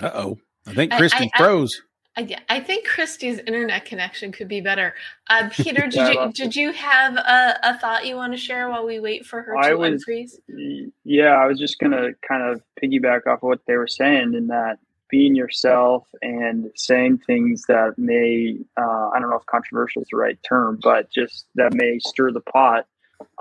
Uh 0.01 0.11
oh. 0.13 0.38
I 0.67 0.73
think 0.73 0.91
Kristen 0.93 1.23
I, 1.23 1.30
I, 1.34 1.38
froze. 1.38 1.82
I, 2.18 2.36
I, 2.49 2.59
think 2.59 2.88
Christy's 2.88 3.38
internet 3.39 3.86
connection 3.86 4.32
could 4.32 4.47
be 4.47 4.59
better. 4.59 4.95
Uh, 5.30 5.49
Peter, 5.51 5.84
did 5.84 5.93
yeah, 5.93 6.26
you 6.26 6.34
did 6.34 6.55
you 6.55 6.74
have 6.74 7.15
a, 7.15 7.59
a, 7.63 7.78
thought 7.78 8.07
you 8.07 8.15
want 8.15 8.34
to 8.34 8.38
share 8.38 8.70
while 8.70 8.86
we 8.86 8.99
wait 8.99 9.26
for 9.26 9.43
her 9.43 9.53
to 9.53 9.76
was, 9.76 10.03
unfreeze? 10.03 10.91
Yeah, 11.03 11.36
I 11.36 11.45
was 11.45 11.59
just 11.59 11.78
gonna 11.80 12.09
kind 12.28 12.41
of 12.41 12.61
piggyback 12.82 13.28
off 13.28 13.39
of 13.39 13.43
what 13.43 13.61
they 13.68 13.76
were 13.76 13.88
saying 13.88 14.34
in 14.34 14.47
that 14.47 14.80
being 15.09 15.36
yourself 15.36 16.05
and 16.22 16.72
saying 16.76 17.20
things 17.20 17.63
that 17.68 17.93
may 17.97 18.57
uh, 18.78 19.09
I 19.13 19.20
don't 19.20 19.30
know 19.30 19.38
if 19.38 19.45
controversial 19.45 20.01
is 20.01 20.07
the 20.11 20.18
right 20.18 20.39
term, 20.47 20.80
but 20.82 21.11
just 21.11 21.45
that 21.55 21.74
may 21.74 21.99
stir 21.99 22.32
the 22.32 22.41
pot. 22.41 22.88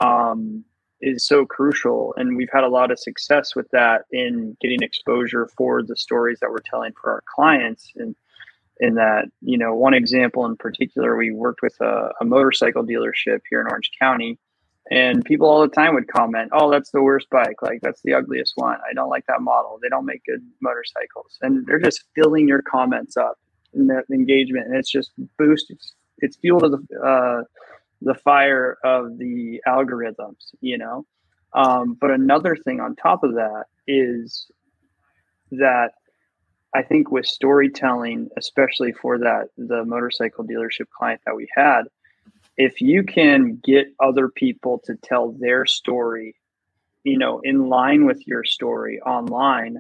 Um, 0.03 0.65
is 1.03 1.27
so 1.27 1.45
crucial 1.45 2.15
and 2.17 2.39
we've 2.39 2.49
had 2.51 2.65
a 2.65 2.69
lot 2.69 2.91
of 2.91 2.99
success 2.99 3.55
with 3.55 3.69
that 3.71 4.07
in 4.13 4.57
getting 4.63 4.81
exposure 4.81 5.47
for 5.55 5.83
the 5.83 5.95
stories 5.95 6.39
that 6.41 6.51
we're 6.51 6.57
telling 6.59 6.91
for 6.99 7.13
our 7.13 7.23
clients 7.35 7.93
and 7.97 8.17
in 8.79 8.95
that 8.95 9.27
you 9.41 9.59
know 9.59 9.75
one 9.75 9.95
example 9.95 10.45
in 10.45 10.57
particular 10.57 11.17
we 11.17 11.31
worked 11.31 11.63
with 11.63 11.75
a, 11.81 12.11
a, 12.21 12.25
motorcycle 12.25 12.85
dealership 12.85 13.41
here 13.49 13.61
in 13.61 13.67
orange 13.69 13.91
county 13.99 14.39
and 14.91 15.25
people 15.25 15.49
all 15.49 15.63
the 15.63 15.69
time 15.69 15.95
would 15.95 16.09
comment 16.09 16.51
oh 16.53 16.71
that's 16.71 16.91
the 16.91 17.03
worst 17.03 17.29
bike. 17.31 17.63
Like 17.63 17.81
that's 17.83 18.01
the 18.03 18.15
ugliest 18.15 18.53
one. 18.57 18.79
I 18.89 18.93
don't 18.95 19.09
like 19.09 19.25
that 19.27 19.41
model. 19.41 19.79
They 19.83 19.89
don't 19.89 20.07
make 20.07 20.25
good 20.25 20.43
motorcycles. 20.61 21.39
And 21.43 21.67
they're 21.67 21.81
just 21.81 22.05
filling 22.15 22.47
your 22.47 22.63
comments 22.63 23.17
up 23.17 23.39
in 23.75 23.89
that 23.89 24.05
engagement 24.13 24.67
and 24.67 24.77
it's 24.77 24.91
just 24.91 25.13
boost 25.39 25.67
it's, 25.71 25.95
it's 26.19 26.37
fuel 26.37 26.61
to 26.61 26.69
the 26.69 27.01
uh, 27.01 27.43
the 28.03 28.15
fire 28.15 28.77
of 28.85 29.19
the 29.19 29.61
algorithms, 29.67 30.53
you 30.61 30.79
know. 30.79 31.07
Um, 31.53 31.97
but 31.99 32.11
another 32.11 32.57
thing 32.57 32.81
on 32.81 32.95
top 32.95 33.25
of 33.25 33.35
that 33.35 33.65
is 33.87 34.51
that 35.53 35.93
I 36.77 36.83
think 36.83 37.11
with 37.11 37.25
storytelling, 37.25 38.29
especially 38.37 38.93
for 38.93 39.19
that 39.19 39.49
the 39.57 39.83
motorcycle 39.87 40.45
dealership 40.45 40.89
client 40.97 41.23
that 41.25 41.35
we 41.35 41.49
had, 41.57 41.85
if 42.59 42.83
you 42.83 43.03
can 43.03 43.61
get 43.65 43.87
other 43.99 44.29
people 44.29 44.83
to 44.85 44.95
tell 45.03 45.33
their 45.33 45.65
story, 45.65 46.35
you 47.03 47.17
know, 47.17 47.41
in 47.43 47.69
line 47.71 48.05
with 48.05 48.27
your 48.27 48.45
story 48.45 49.01
online, 49.01 49.79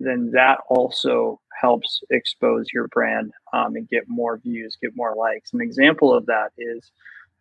then 0.00 0.30
that 0.32 0.60
also 0.70 1.38
helps 1.60 2.00
expose 2.10 2.66
your 2.72 2.88
brand 2.88 3.30
um, 3.52 3.76
and 3.76 3.88
get 3.88 4.04
more 4.08 4.38
views, 4.38 4.78
get 4.80 4.92
more 4.96 5.14
likes. 5.14 5.52
An 5.52 5.60
example 5.60 6.14
of 6.14 6.24
that 6.26 6.52
is 6.56 6.90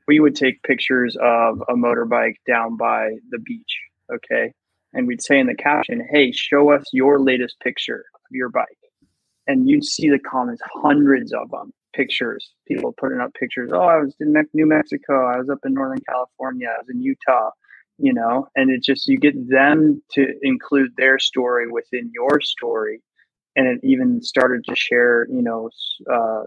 we 0.05 0.19
would 0.19 0.35
take 0.35 0.63
pictures 0.63 1.15
of 1.21 1.61
a 1.69 1.75
motorbike 1.75 2.35
down 2.45 2.75
by 2.75 3.11
the 3.29 3.39
beach. 3.39 3.79
Okay. 4.13 4.53
And 4.93 5.07
we'd 5.07 5.21
say 5.21 5.39
in 5.39 5.47
the 5.47 5.55
caption, 5.55 6.05
Hey, 6.11 6.33
show 6.33 6.71
us 6.71 6.83
your 6.91 7.21
latest 7.21 7.57
picture 7.61 8.03
of 8.15 8.31
your 8.31 8.49
bike. 8.49 8.76
And 9.47 9.69
you'd 9.69 9.85
see 9.85 10.09
the 10.09 10.19
comments, 10.19 10.61
hundreds 10.81 11.33
of 11.33 11.49
them, 11.51 11.71
pictures, 11.93 12.51
people 12.67 12.93
putting 12.93 13.21
up 13.21 13.33
pictures. 13.33 13.71
Oh, 13.73 13.81
I 13.81 13.97
was 13.97 14.15
in 14.19 14.33
New 14.53 14.65
Mexico. 14.65 15.25
I 15.25 15.37
was 15.37 15.49
up 15.49 15.59
in 15.65 15.73
Northern 15.73 16.01
California. 16.07 16.67
I 16.67 16.79
was 16.79 16.89
in 16.89 17.01
Utah, 17.01 17.51
you 17.97 18.13
know, 18.13 18.47
and 18.55 18.69
it 18.69 18.83
just, 18.83 19.07
you 19.07 19.17
get 19.17 19.49
them 19.49 20.01
to 20.11 20.27
include 20.41 20.91
their 20.97 21.17
story 21.17 21.71
within 21.71 22.11
your 22.13 22.41
story. 22.41 23.01
And 23.55 23.67
it 23.67 23.79
even 23.83 24.21
started 24.21 24.65
to 24.65 24.75
share, 24.75 25.27
you 25.29 25.41
know, 25.41 25.69
uh, 26.11 26.43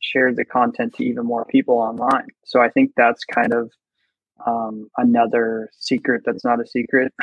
shared 0.00 0.36
the 0.36 0.44
content 0.44 0.94
to 0.94 1.04
even 1.04 1.26
more 1.26 1.44
people 1.46 1.78
online. 1.78 2.28
So 2.44 2.60
I 2.60 2.68
think 2.68 2.92
that's 2.96 3.24
kind 3.24 3.52
of 3.52 3.72
um, 4.46 4.88
another 4.96 5.70
secret 5.78 6.22
that's 6.24 6.44
not 6.44 6.60
a 6.60 6.66
secret, 6.66 7.12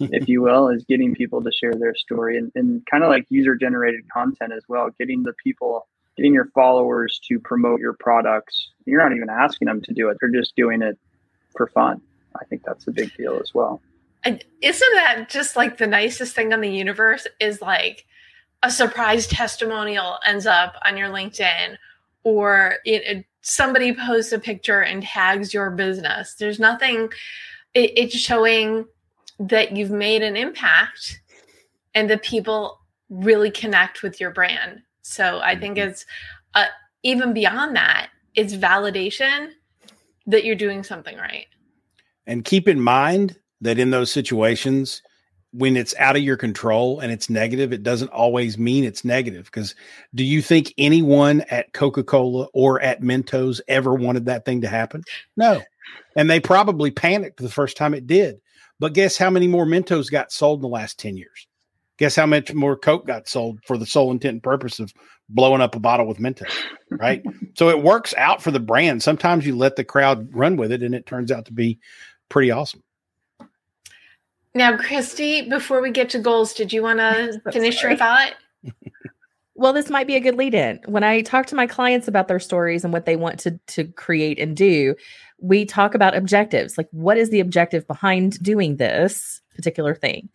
if 0.00 0.28
you 0.28 0.42
will, 0.42 0.68
is 0.68 0.84
getting 0.84 1.14
people 1.14 1.42
to 1.42 1.50
share 1.52 1.74
their 1.74 1.94
story 1.94 2.38
and, 2.38 2.52
and 2.54 2.84
kind 2.86 3.02
of 3.02 3.10
like 3.10 3.26
user 3.28 3.54
generated 3.56 4.02
content 4.12 4.52
as 4.52 4.62
well, 4.68 4.90
getting 4.98 5.22
the 5.22 5.32
people, 5.42 5.86
getting 6.16 6.32
your 6.32 6.46
followers 6.54 7.20
to 7.28 7.38
promote 7.40 7.80
your 7.80 7.94
products. 7.94 8.70
You're 8.86 9.02
not 9.02 9.14
even 9.14 9.28
asking 9.28 9.66
them 9.66 9.80
to 9.82 9.92
do 9.92 10.08
it, 10.08 10.18
they're 10.20 10.30
just 10.30 10.54
doing 10.56 10.82
it 10.82 10.98
for 11.56 11.66
fun. 11.68 12.00
I 12.40 12.44
think 12.44 12.62
that's 12.64 12.86
a 12.86 12.92
big 12.92 13.14
deal 13.16 13.38
as 13.40 13.54
well. 13.54 13.80
And 14.24 14.42
isn't 14.62 14.94
that 14.94 15.28
just 15.28 15.54
like 15.54 15.76
the 15.76 15.86
nicest 15.86 16.34
thing 16.34 16.52
on 16.52 16.60
the 16.60 16.70
universe 16.70 17.26
is 17.40 17.60
like 17.60 18.06
a 18.62 18.70
surprise 18.70 19.26
testimonial 19.26 20.16
ends 20.26 20.46
up 20.46 20.74
on 20.84 20.96
your 20.96 21.08
LinkedIn 21.08 21.76
or 22.24 22.76
it, 22.84 23.24
somebody 23.42 23.94
posts 23.94 24.32
a 24.32 24.38
picture 24.38 24.80
and 24.80 25.02
tags 25.02 25.54
your 25.54 25.70
business. 25.70 26.34
There's 26.34 26.58
nothing, 26.58 27.10
it, 27.74 27.92
it's 27.96 28.16
showing 28.16 28.86
that 29.38 29.76
you've 29.76 29.90
made 29.90 30.22
an 30.22 30.36
impact 30.36 31.20
and 31.94 32.08
that 32.10 32.22
people 32.22 32.80
really 33.10 33.50
connect 33.50 34.02
with 34.02 34.20
your 34.20 34.30
brand. 34.30 34.80
So 35.02 35.40
I 35.40 35.58
think 35.58 35.76
mm-hmm. 35.76 35.90
it's 35.90 36.06
uh, 36.54 36.66
even 37.02 37.32
beyond 37.32 37.76
that, 37.76 38.08
it's 38.34 38.54
validation 38.54 39.50
that 40.26 40.44
you're 40.44 40.56
doing 40.56 40.82
something 40.82 41.16
right. 41.18 41.46
And 42.26 42.44
keep 42.44 42.66
in 42.66 42.80
mind 42.80 43.38
that 43.60 43.78
in 43.78 43.90
those 43.90 44.10
situations, 44.10 45.02
when 45.56 45.76
it's 45.76 45.94
out 45.98 46.16
of 46.16 46.22
your 46.22 46.36
control 46.36 46.98
and 46.98 47.12
it's 47.12 47.30
negative, 47.30 47.72
it 47.72 47.84
doesn't 47.84 48.08
always 48.08 48.58
mean 48.58 48.82
it's 48.82 49.04
negative. 49.04 49.44
Because 49.44 49.76
do 50.12 50.24
you 50.24 50.42
think 50.42 50.74
anyone 50.78 51.42
at 51.42 51.72
Coca 51.72 52.02
Cola 52.02 52.48
or 52.52 52.82
at 52.82 53.02
Mentos 53.02 53.60
ever 53.68 53.94
wanted 53.94 54.26
that 54.26 54.44
thing 54.44 54.62
to 54.62 54.68
happen? 54.68 55.04
No. 55.36 55.62
And 56.16 56.28
they 56.28 56.40
probably 56.40 56.90
panicked 56.90 57.40
the 57.40 57.48
first 57.48 57.76
time 57.76 57.94
it 57.94 58.08
did. 58.08 58.40
But 58.80 58.94
guess 58.94 59.16
how 59.16 59.30
many 59.30 59.46
more 59.46 59.64
Mentos 59.64 60.10
got 60.10 60.32
sold 60.32 60.58
in 60.58 60.62
the 60.62 60.68
last 60.68 60.98
10 60.98 61.16
years? 61.16 61.46
Guess 61.98 62.16
how 62.16 62.26
much 62.26 62.52
more 62.52 62.76
Coke 62.76 63.06
got 63.06 63.28
sold 63.28 63.60
for 63.64 63.78
the 63.78 63.86
sole 63.86 64.10
intent 64.10 64.32
and 64.32 64.42
purpose 64.42 64.80
of 64.80 64.92
blowing 65.28 65.60
up 65.60 65.76
a 65.76 65.80
bottle 65.80 66.08
with 66.08 66.18
Mentos, 66.18 66.52
right? 66.90 67.22
so 67.54 67.68
it 67.68 67.80
works 67.80 68.12
out 68.18 68.42
for 68.42 68.50
the 68.50 68.58
brand. 68.58 69.04
Sometimes 69.04 69.46
you 69.46 69.56
let 69.56 69.76
the 69.76 69.84
crowd 69.84 70.28
run 70.34 70.56
with 70.56 70.72
it 70.72 70.82
and 70.82 70.96
it 70.96 71.06
turns 71.06 71.30
out 71.30 71.44
to 71.46 71.52
be 71.52 71.78
pretty 72.28 72.50
awesome. 72.50 72.82
Now, 74.54 74.76
Christy, 74.76 75.48
before 75.48 75.82
we 75.82 75.90
get 75.90 76.10
to 76.10 76.18
goals, 76.18 76.54
did 76.54 76.72
you 76.72 76.82
want 76.82 76.98
to 77.00 77.40
finish 77.50 77.82
your 77.82 77.96
thought? 77.96 78.34
well, 79.54 79.72
this 79.72 79.90
might 79.90 80.06
be 80.06 80.16
a 80.16 80.20
good 80.20 80.36
lead 80.36 80.54
in. 80.54 80.80
When 80.86 81.02
I 81.02 81.22
talk 81.22 81.46
to 81.46 81.56
my 81.56 81.66
clients 81.66 82.06
about 82.08 82.28
their 82.28 82.40
stories 82.40 82.84
and 82.84 82.92
what 82.92 83.06
they 83.06 83.16
want 83.16 83.40
to, 83.40 83.58
to 83.68 83.84
create 83.84 84.38
and 84.38 84.56
do, 84.56 84.94
we 85.40 85.64
talk 85.64 85.94
about 85.94 86.16
objectives. 86.16 86.78
Like, 86.78 86.88
what 86.90 87.18
is 87.18 87.30
the 87.30 87.40
objective 87.40 87.86
behind 87.86 88.40
doing 88.42 88.76
this 88.76 89.42
particular 89.56 89.94
thing? 89.94 90.28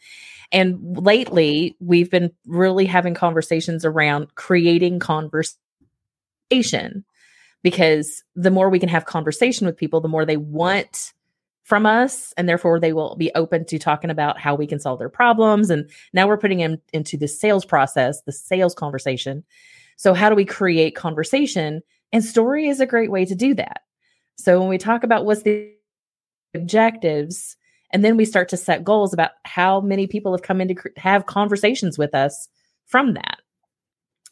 And 0.51 0.97
lately, 0.97 1.77
we've 1.79 2.09
been 2.09 2.31
really 2.45 2.85
having 2.85 3.13
conversations 3.13 3.85
around 3.85 4.35
creating 4.35 4.99
conversation 4.99 5.55
because 7.61 8.23
the 8.35 8.51
more 8.51 8.69
we 8.69 8.79
can 8.79 8.89
have 8.89 9.05
conversation 9.05 9.67
with 9.67 9.77
people, 9.77 10.01
the 10.01 10.07
more 10.07 10.25
they 10.25 10.37
want 10.37 11.13
from 11.69 11.85
us 11.85 12.33
and 12.35 12.49
therefore 12.49 12.79
they 12.79 12.93
will 12.93 13.15
be 13.15 13.31
open 13.35 13.63
to 13.63 13.77
talking 13.77 14.09
about 14.09 14.39
how 14.39 14.55
we 14.55 14.65
can 14.65 14.79
solve 14.79 14.97
their 14.97 15.07
problems. 15.07 15.69
And 15.69 15.87
now 16.13 16.27
we're 16.27 16.35
putting 16.35 16.57
them 16.57 16.77
into 16.93 17.15
the 17.15 17.27
sales 17.27 17.63
process 17.63 18.21
the 18.23 18.31
sales 18.31 18.73
conversation. 18.73 19.43
So 19.95 20.15
how 20.15 20.29
do 20.29 20.35
we 20.35 20.45
create 20.45 20.95
conversation? 20.95 21.81
And 22.11 22.25
story 22.25 22.67
is 22.67 22.79
a 22.79 22.87
great 22.87 23.11
way 23.11 23.23
to 23.23 23.35
do 23.35 23.53
that. 23.53 23.83
So 24.35 24.59
when 24.59 24.67
we 24.67 24.79
talk 24.79 25.03
about 25.03 25.25
what's 25.25 25.43
the 25.43 25.71
objectives 26.55 27.55
and 27.93 28.03
then 28.03 28.17
we 28.17 28.25
start 28.25 28.49
to 28.49 28.57
set 28.57 28.83
goals 28.83 29.13
about 29.13 29.31
how 29.45 29.79
many 29.79 30.07
people 30.07 30.31
have 30.31 30.41
come 30.41 30.61
in 30.61 30.69
to 30.69 30.75
have 30.97 31.27
conversations 31.27 31.99
with 31.99 32.15
us 32.15 32.49
from 32.87 33.13
that. 33.13 33.37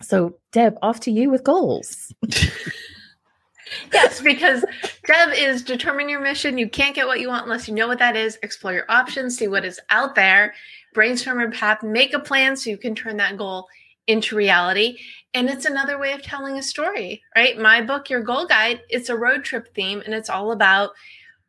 So 0.02 0.40
deb 0.52 0.76
off 0.82 1.02
to 1.02 1.12
you 1.12 1.30
with 1.30 1.44
goals 1.44 2.12
yes, 3.94 4.22
because 4.22 4.64
Deb 5.06 5.30
is 5.34 5.64
determine 5.64 6.10
your 6.10 6.22
mission. 6.22 6.58
You 6.58 6.70
can't 6.70 6.96
get 6.96 7.08
what 7.08 7.20
you 7.20 7.28
want 7.28 7.44
unless 7.44 7.68
you 7.68 7.74
know 7.74 7.88
what 7.88 8.00
that 8.00 8.16
is. 8.16 8.38
Explore 8.44 8.74
your 8.74 8.86
options, 8.90 9.38
see 9.38 9.48
what 9.48 9.66
is 9.66 9.80
out 9.90 10.16
there, 10.16 10.54
brainstorm 10.94 11.40
your 11.40 11.52
path, 11.52 11.84
make 11.84 12.14
a 12.14 12.20
plan 12.20 12.56
so 12.56 12.70
you 12.70 12.78
can 12.78 12.96
turn 12.96 13.18
that 13.18 13.38
goal 13.38 13.68
into 14.08 14.36
reality. 14.36 14.98
And 15.34 15.50
it's 15.50 15.66
another 15.66 16.00
way 16.00 16.14
of 16.14 16.22
telling 16.22 16.58
a 16.58 16.64
story, 16.64 17.22
right? 17.36 17.58
My 17.60 17.82
book, 17.82 18.10
Your 18.10 18.22
Goal 18.22 18.48
Guide, 18.48 18.82
it's 18.90 19.10
a 19.10 19.18
road 19.18 19.44
trip 19.44 19.74
theme 19.76 20.02
and 20.06 20.14
it's 20.14 20.30
all 20.30 20.52
about 20.52 20.92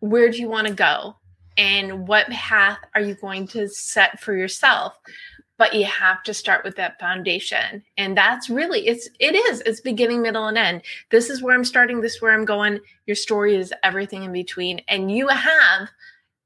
where 0.01 0.31
do 0.31 0.39
you 0.39 0.49
want 0.49 0.67
to 0.67 0.75
go 0.75 1.17
and 1.57 2.07
what 2.07 2.29
path 2.29 2.79
are 2.95 3.01
you 3.01 3.15
going 3.15 3.47
to 3.49 3.69
set 3.69 4.21
for 4.21 4.35
yourself. 4.35 4.99
But 5.59 5.75
you 5.75 5.85
have 5.85 6.23
to 6.23 6.33
start 6.33 6.65
with 6.65 6.77
that 6.77 6.99
foundation. 6.99 7.83
And 7.97 8.17
that's 8.17 8.49
really 8.49 8.87
it's 8.87 9.09
it 9.21 9.35
is 9.35 9.61
it's 9.67 9.81
beginning 9.81 10.23
middle 10.23 10.47
and 10.47 10.57
end. 10.57 10.83
This 11.11 11.29
is 11.29 11.43
where 11.43 11.55
i'm 11.55 11.65
starting 11.65 12.01
this 12.01 12.17
is 12.17 12.23
where 12.23 12.33
i'm 12.33 12.45
going. 12.45 12.81
Your 13.07 13.17
story 13.17 13.57
is 13.57 13.75
everything 13.83 14.23
in 14.23 14.33
between. 14.33 14.81
And 14.89 15.11
you 15.11 15.29
have 15.29 15.89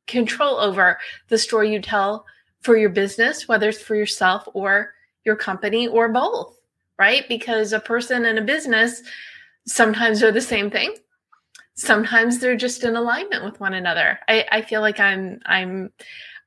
control 0.07 0.57
over 0.57 0.99
the 1.29 1.39
story 1.39 1.73
you 1.73 1.81
tell 1.81 2.27
for 2.61 2.77
your 2.77 2.91
business 2.91 3.47
whether 3.47 3.69
it's 3.69 3.83
for 3.83 3.95
yourself 3.95 4.49
or 4.55 4.95
your 5.25 5.37
company 5.37 5.87
or 5.87 6.09
both 6.09 6.59
right? 7.03 7.29
Because 7.29 7.73
a 7.73 7.81
person 7.81 8.27
and 8.27 8.39
a 8.39 8.43
business 8.43 9.03
sometimes 9.67 10.23
are 10.23 10.31
the 10.31 10.41
same 10.41 10.71
thing. 10.71 10.95
Sometimes 11.75 12.39
they're 12.39 12.55
just 12.57 12.85
in 12.85 12.95
alignment 12.95 13.45
with 13.45 13.59
one 13.59 13.75
another. 13.75 14.21
I, 14.29 14.47
I 14.53 14.63
feel 14.63 14.83
like 14.83 15.01
i'm 15.01 15.41
i'm 15.47 15.91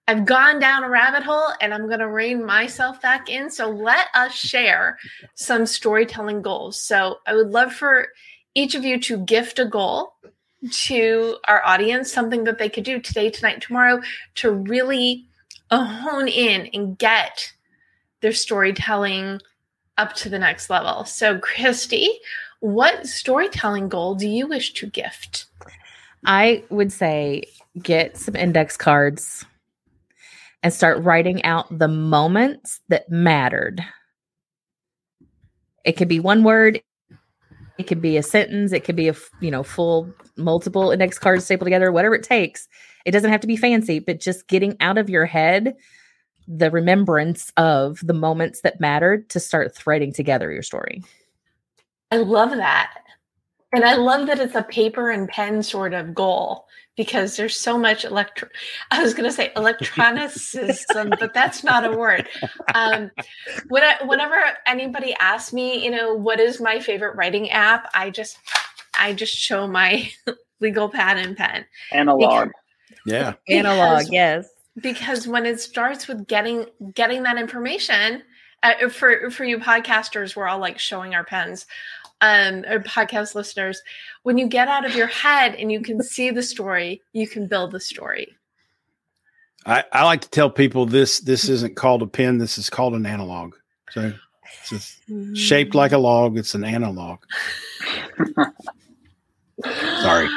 I've 0.08 0.26
gone 0.26 0.60
down 0.60 0.84
a 0.84 0.90
rabbit 0.90 1.24
hole 1.24 1.50
and 1.62 1.74
I'm 1.74 1.88
going 1.88 2.00
to 2.00 2.08
rein 2.08 2.46
myself 2.46 3.02
back 3.02 3.30
in. 3.30 3.50
So 3.50 3.70
let 3.70 4.08
us 4.14 4.34
share 4.34 5.00
some 5.34 5.66
storytelling 5.66 6.44
goals. 6.44 6.80
So 6.80 7.20
I 7.26 7.34
would 7.34 7.50
love 7.50 7.74
for 7.74 8.10
each 8.54 8.76
of 8.76 8.86
you 8.86 9.00
to 9.02 9.18
gift 9.18 9.58
a 9.58 9.66
goal 9.66 10.14
to 10.72 11.38
our 11.48 11.64
audience, 11.66 12.12
something 12.12 12.44
that 12.44 12.60
they 12.60 12.70
could 12.70 12.84
do 12.84 13.00
today, 13.00 13.30
tonight, 13.30 13.62
tomorrow 13.62 14.02
to 14.36 14.52
really 14.52 15.26
hone 15.72 16.28
in 16.28 16.68
and 16.74 16.98
get 16.98 17.52
their 18.22 18.32
storytelling 18.32 19.42
up 19.98 20.14
to 20.14 20.30
the 20.30 20.40
next 20.40 20.70
level. 20.70 21.06
So, 21.06 21.40
Christy, 21.40 22.10
what 22.60 23.08
storytelling 23.08 23.90
goal 23.90 24.16
do 24.16 24.28
you 24.28 24.48
wish 24.48 24.74
to 24.74 24.88
gift? 24.88 25.46
I 26.26 26.64
would 26.70 26.92
say 26.92 27.44
get 27.82 28.18
some 28.18 28.36
index 28.36 28.78
cards 28.78 29.46
and 30.66 30.74
start 30.74 31.04
writing 31.04 31.46
out 31.46 31.68
the 31.78 31.88
moments 31.88 32.80
that 32.90 33.08
mattered. 33.08 33.86
It 35.84 35.92
could 35.92 36.08
be 36.08 36.20
one 36.20 36.44
word, 36.44 36.82
it 37.78 37.84
could 37.84 38.02
be 38.02 38.18
a 38.18 38.24
sentence, 38.24 38.72
it 38.72 38.84
could 38.84 38.96
be 38.96 39.08
a 39.08 39.16
you 39.42 39.52
know 39.52 39.62
full 39.62 40.12
multiple 40.38 40.90
index 40.90 41.20
cards 41.20 41.46
stapled 41.46 41.68
together, 41.68 41.92
whatever 41.92 42.16
it 42.16 42.24
takes. 42.24 42.68
It 43.06 43.12
doesn't 43.12 43.30
have 43.30 43.42
to 43.42 43.48
be 43.48 43.56
fancy, 43.56 44.00
but 44.00 44.20
just 44.20 44.48
getting 44.48 44.76
out 44.80 44.98
of 44.98 45.08
your 45.08 45.28
head 45.28 45.76
the 46.48 46.72
remembrance 46.72 47.52
of 47.58 48.00
the 48.02 48.14
moments 48.14 48.62
that 48.62 48.80
mattered 48.80 49.30
to 49.30 49.40
start 49.40 49.76
threading 49.76 50.14
together 50.14 50.52
your 50.52 50.64
story. 50.64 51.04
I 52.10 52.18
love 52.18 52.50
that. 52.50 52.92
And 53.72 53.86
I 53.86 53.98
love 53.98 54.26
that 54.28 54.40
it's 54.40 54.56
a 54.56 54.64
paper 54.64 55.12
and 55.12 55.28
pen 55.28 55.62
sort 55.62 55.94
of 55.94 56.16
goal 56.16 56.66
because 56.96 57.36
there's 57.36 57.58
so 57.58 57.78
much 57.78 58.06
electro 58.06 58.48
I 58.92 59.02
was 59.02 59.14
going 59.14 59.30
to 59.30 59.36
say 59.36 59.52
electronicism, 59.56 61.20
but 61.20 61.34
that's 61.34 61.64
not 61.64 61.86
a 61.86 61.96
word. 61.96 62.28
Um, 62.74 63.12
when 63.68 63.84
I, 63.84 63.98
whenever 64.06 64.36
anybody 64.66 65.16
asks 65.20 65.54
me, 65.54 65.84
you 65.84 65.92
know, 65.92 66.14
what 66.14 66.40
is 66.40 66.62
my 66.62 66.80
favorite 66.80 67.16
writing 67.16 67.50
app, 67.52 67.90
I 67.94 68.10
just 68.10 68.38
I 69.00 69.14
just 69.14 69.36
show 69.36 69.68
my 69.68 70.10
legal 70.60 70.90
pad 70.90 71.18
and 71.18 71.36
pen. 71.36 71.66
Analog. 71.92 72.50
Because, 72.90 73.02
yeah. 73.06 73.34
Analog, 73.50 74.06
yes. 74.10 74.48
Because 74.82 75.28
when 75.28 75.46
it 75.46 75.60
starts 75.60 76.08
with 76.08 76.28
getting 76.28 76.66
getting 76.94 77.24
that 77.24 77.38
information, 77.38 78.24
uh, 78.64 78.90
for 78.90 79.30
for 79.30 79.46
you 79.46 79.60
podcasters, 79.60 80.36
we're 80.36 80.48
all 80.48 80.60
like 80.60 80.80
showing 80.80 81.14
our 81.14 81.24
pens 81.24 81.66
um, 82.26 82.66
or 82.68 82.80
podcast 82.80 83.36
listeners, 83.36 83.82
when 84.24 84.38
you 84.38 84.48
get 84.48 84.68
out 84.68 84.86
of 84.86 84.96
your 84.96 85.08
head 85.08 85.56
and 85.56 85.72
you 85.72 85.82
can 85.82 86.02
see 86.02 86.32
the 86.32 86.42
story, 86.42 87.02
you 87.14 87.28
can 87.28 87.48
build 87.48 87.72
the 87.72 87.80
story. 87.80 88.36
I, 89.66 89.84
I 89.92 90.04
like 90.04 90.22
to 90.22 90.30
tell 90.30 90.50
people 90.50 90.86
this 90.86 91.20
this 91.20 91.50
isn't 91.50 91.76
called 91.76 92.02
a 92.02 92.08
pen, 92.08 92.38
this 92.38 92.58
is 92.58 92.70
called 92.70 92.94
an 92.94 93.06
analog. 93.06 93.56
So 93.92 94.14
it's 94.72 95.00
shaped 95.34 95.76
like 95.76 95.92
a 95.92 95.98
log, 95.98 96.38
it's 96.38 96.56
an 96.56 96.64
analog. 96.64 97.20
Sorry. 100.02 100.28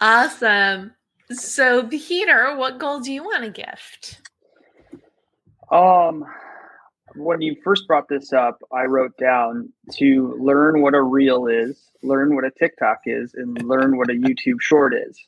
Awesome. 0.00 0.92
So 1.30 1.86
Peter, 1.88 2.56
what 2.56 2.78
goal 2.78 3.00
do 3.00 3.12
you 3.12 3.22
want 3.24 3.44
to 3.44 3.50
gift? 3.50 4.20
Um 5.70 6.24
when 7.18 7.40
you 7.40 7.56
first 7.62 7.86
brought 7.86 8.08
this 8.08 8.32
up, 8.32 8.62
I 8.72 8.84
wrote 8.84 9.16
down 9.18 9.72
to 9.94 10.36
learn 10.38 10.82
what 10.82 10.94
a 10.94 11.02
reel 11.02 11.46
is, 11.46 11.90
learn 12.02 12.34
what 12.34 12.44
a 12.44 12.50
TikTok 12.50 13.00
is, 13.06 13.34
and 13.34 13.60
learn 13.62 13.96
what 13.96 14.10
a 14.10 14.14
YouTube 14.14 14.60
short 14.60 14.94
is. 14.94 15.18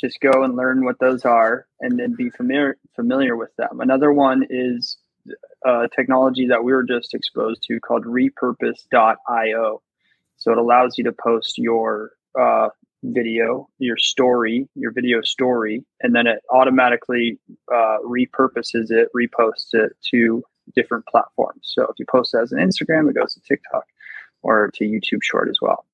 Just 0.00 0.20
go 0.20 0.42
and 0.42 0.56
learn 0.56 0.84
what 0.84 0.98
those 0.98 1.24
are, 1.24 1.66
and 1.80 1.98
then 1.98 2.14
be 2.14 2.30
familiar 2.30 2.76
familiar 2.96 3.36
with 3.36 3.54
them. 3.56 3.80
Another 3.80 4.12
one 4.12 4.44
is 4.50 4.96
a 5.64 5.88
technology 5.94 6.46
that 6.48 6.64
we 6.64 6.72
were 6.72 6.82
just 6.82 7.14
exposed 7.14 7.62
to 7.68 7.78
called 7.80 8.04
Repurpose.io. 8.04 9.82
So 10.36 10.52
it 10.52 10.58
allows 10.58 10.98
you 10.98 11.04
to 11.04 11.12
post 11.12 11.58
your 11.58 12.12
uh, 12.38 12.70
video, 13.04 13.68
your 13.78 13.96
story, 13.96 14.68
your 14.74 14.92
video 14.92 15.22
story, 15.22 15.84
and 16.00 16.14
then 16.14 16.26
it 16.26 16.40
automatically 16.50 17.38
uh, 17.72 17.98
repurposes 18.04 18.90
it, 18.90 19.08
reposts 19.16 19.72
it 19.72 19.96
to 20.10 20.42
different 20.74 21.06
platforms. 21.06 21.72
So 21.74 21.84
if 21.84 21.98
you 21.98 22.06
post 22.10 22.34
as 22.34 22.52
an 22.52 22.58
Instagram, 22.58 23.08
it 23.08 23.14
goes 23.14 23.34
to 23.34 23.40
TikTok 23.40 23.84
or 24.42 24.70
to 24.74 24.84
YouTube 24.84 25.22
Short 25.22 25.48
as 25.48 25.58
well. 25.60 25.84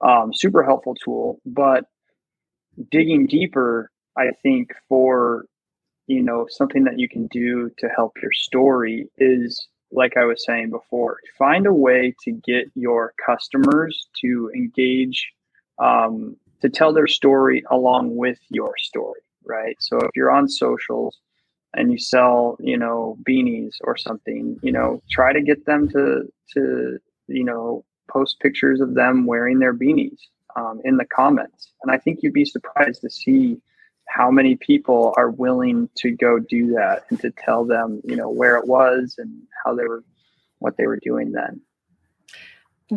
Um, 0.00 0.32
super 0.34 0.62
helpful 0.62 0.94
tool, 0.94 1.40
but 1.46 1.86
digging 2.90 3.26
deeper, 3.26 3.90
I 4.16 4.30
think 4.42 4.72
for 4.88 5.46
you 6.06 6.22
know 6.22 6.46
something 6.50 6.84
that 6.84 6.98
you 6.98 7.08
can 7.08 7.26
do 7.28 7.70
to 7.78 7.88
help 7.88 8.12
your 8.22 8.32
story 8.32 9.08
is 9.18 9.66
like 9.94 10.16
I 10.16 10.24
was 10.24 10.44
saying 10.44 10.70
before, 10.70 11.18
find 11.38 11.66
a 11.66 11.72
way 11.72 12.14
to 12.24 12.32
get 12.32 12.70
your 12.74 13.14
customers 13.24 14.08
to 14.22 14.50
engage, 14.54 15.32
um, 15.78 16.36
to 16.62 16.68
tell 16.68 16.92
their 16.92 17.06
story 17.06 17.62
along 17.70 18.16
with 18.16 18.38
your 18.48 18.74
story, 18.76 19.20
right? 19.44 19.76
So 19.78 19.98
if 19.98 20.10
you're 20.16 20.32
on 20.32 20.48
socials, 20.48 21.18
and 21.74 21.92
you 21.92 21.98
sell, 21.98 22.56
you 22.60 22.78
know, 22.78 23.18
beanies 23.28 23.74
or 23.82 23.96
something, 23.96 24.58
you 24.62 24.72
know, 24.72 25.02
try 25.10 25.32
to 25.32 25.42
get 25.42 25.66
them 25.66 25.88
to 25.90 26.32
to 26.52 26.98
you 27.26 27.44
know 27.44 27.84
post 28.10 28.40
pictures 28.40 28.80
of 28.80 28.94
them 28.94 29.26
wearing 29.26 29.58
their 29.58 29.74
beanies 29.74 30.18
um, 30.56 30.80
in 30.84 30.96
the 30.96 31.04
comments. 31.04 31.72
And 31.82 31.92
I 31.92 31.98
think 31.98 32.20
you'd 32.22 32.32
be 32.32 32.44
surprised 32.44 33.00
to 33.02 33.10
see 33.10 33.60
how 34.06 34.30
many 34.30 34.56
people 34.56 35.14
are 35.16 35.30
willing 35.30 35.88
to 35.96 36.10
go 36.10 36.38
do 36.38 36.72
that 36.74 37.04
and 37.10 37.18
to 37.20 37.30
tell 37.30 37.64
them, 37.64 38.00
you 38.04 38.16
know, 38.16 38.28
where 38.28 38.56
it 38.56 38.66
was 38.66 39.14
and 39.18 39.42
how 39.64 39.74
they 39.74 39.86
were, 39.86 40.04
what 40.58 40.76
they 40.76 40.86
were 40.86 40.98
doing 41.02 41.32
then. 41.32 41.60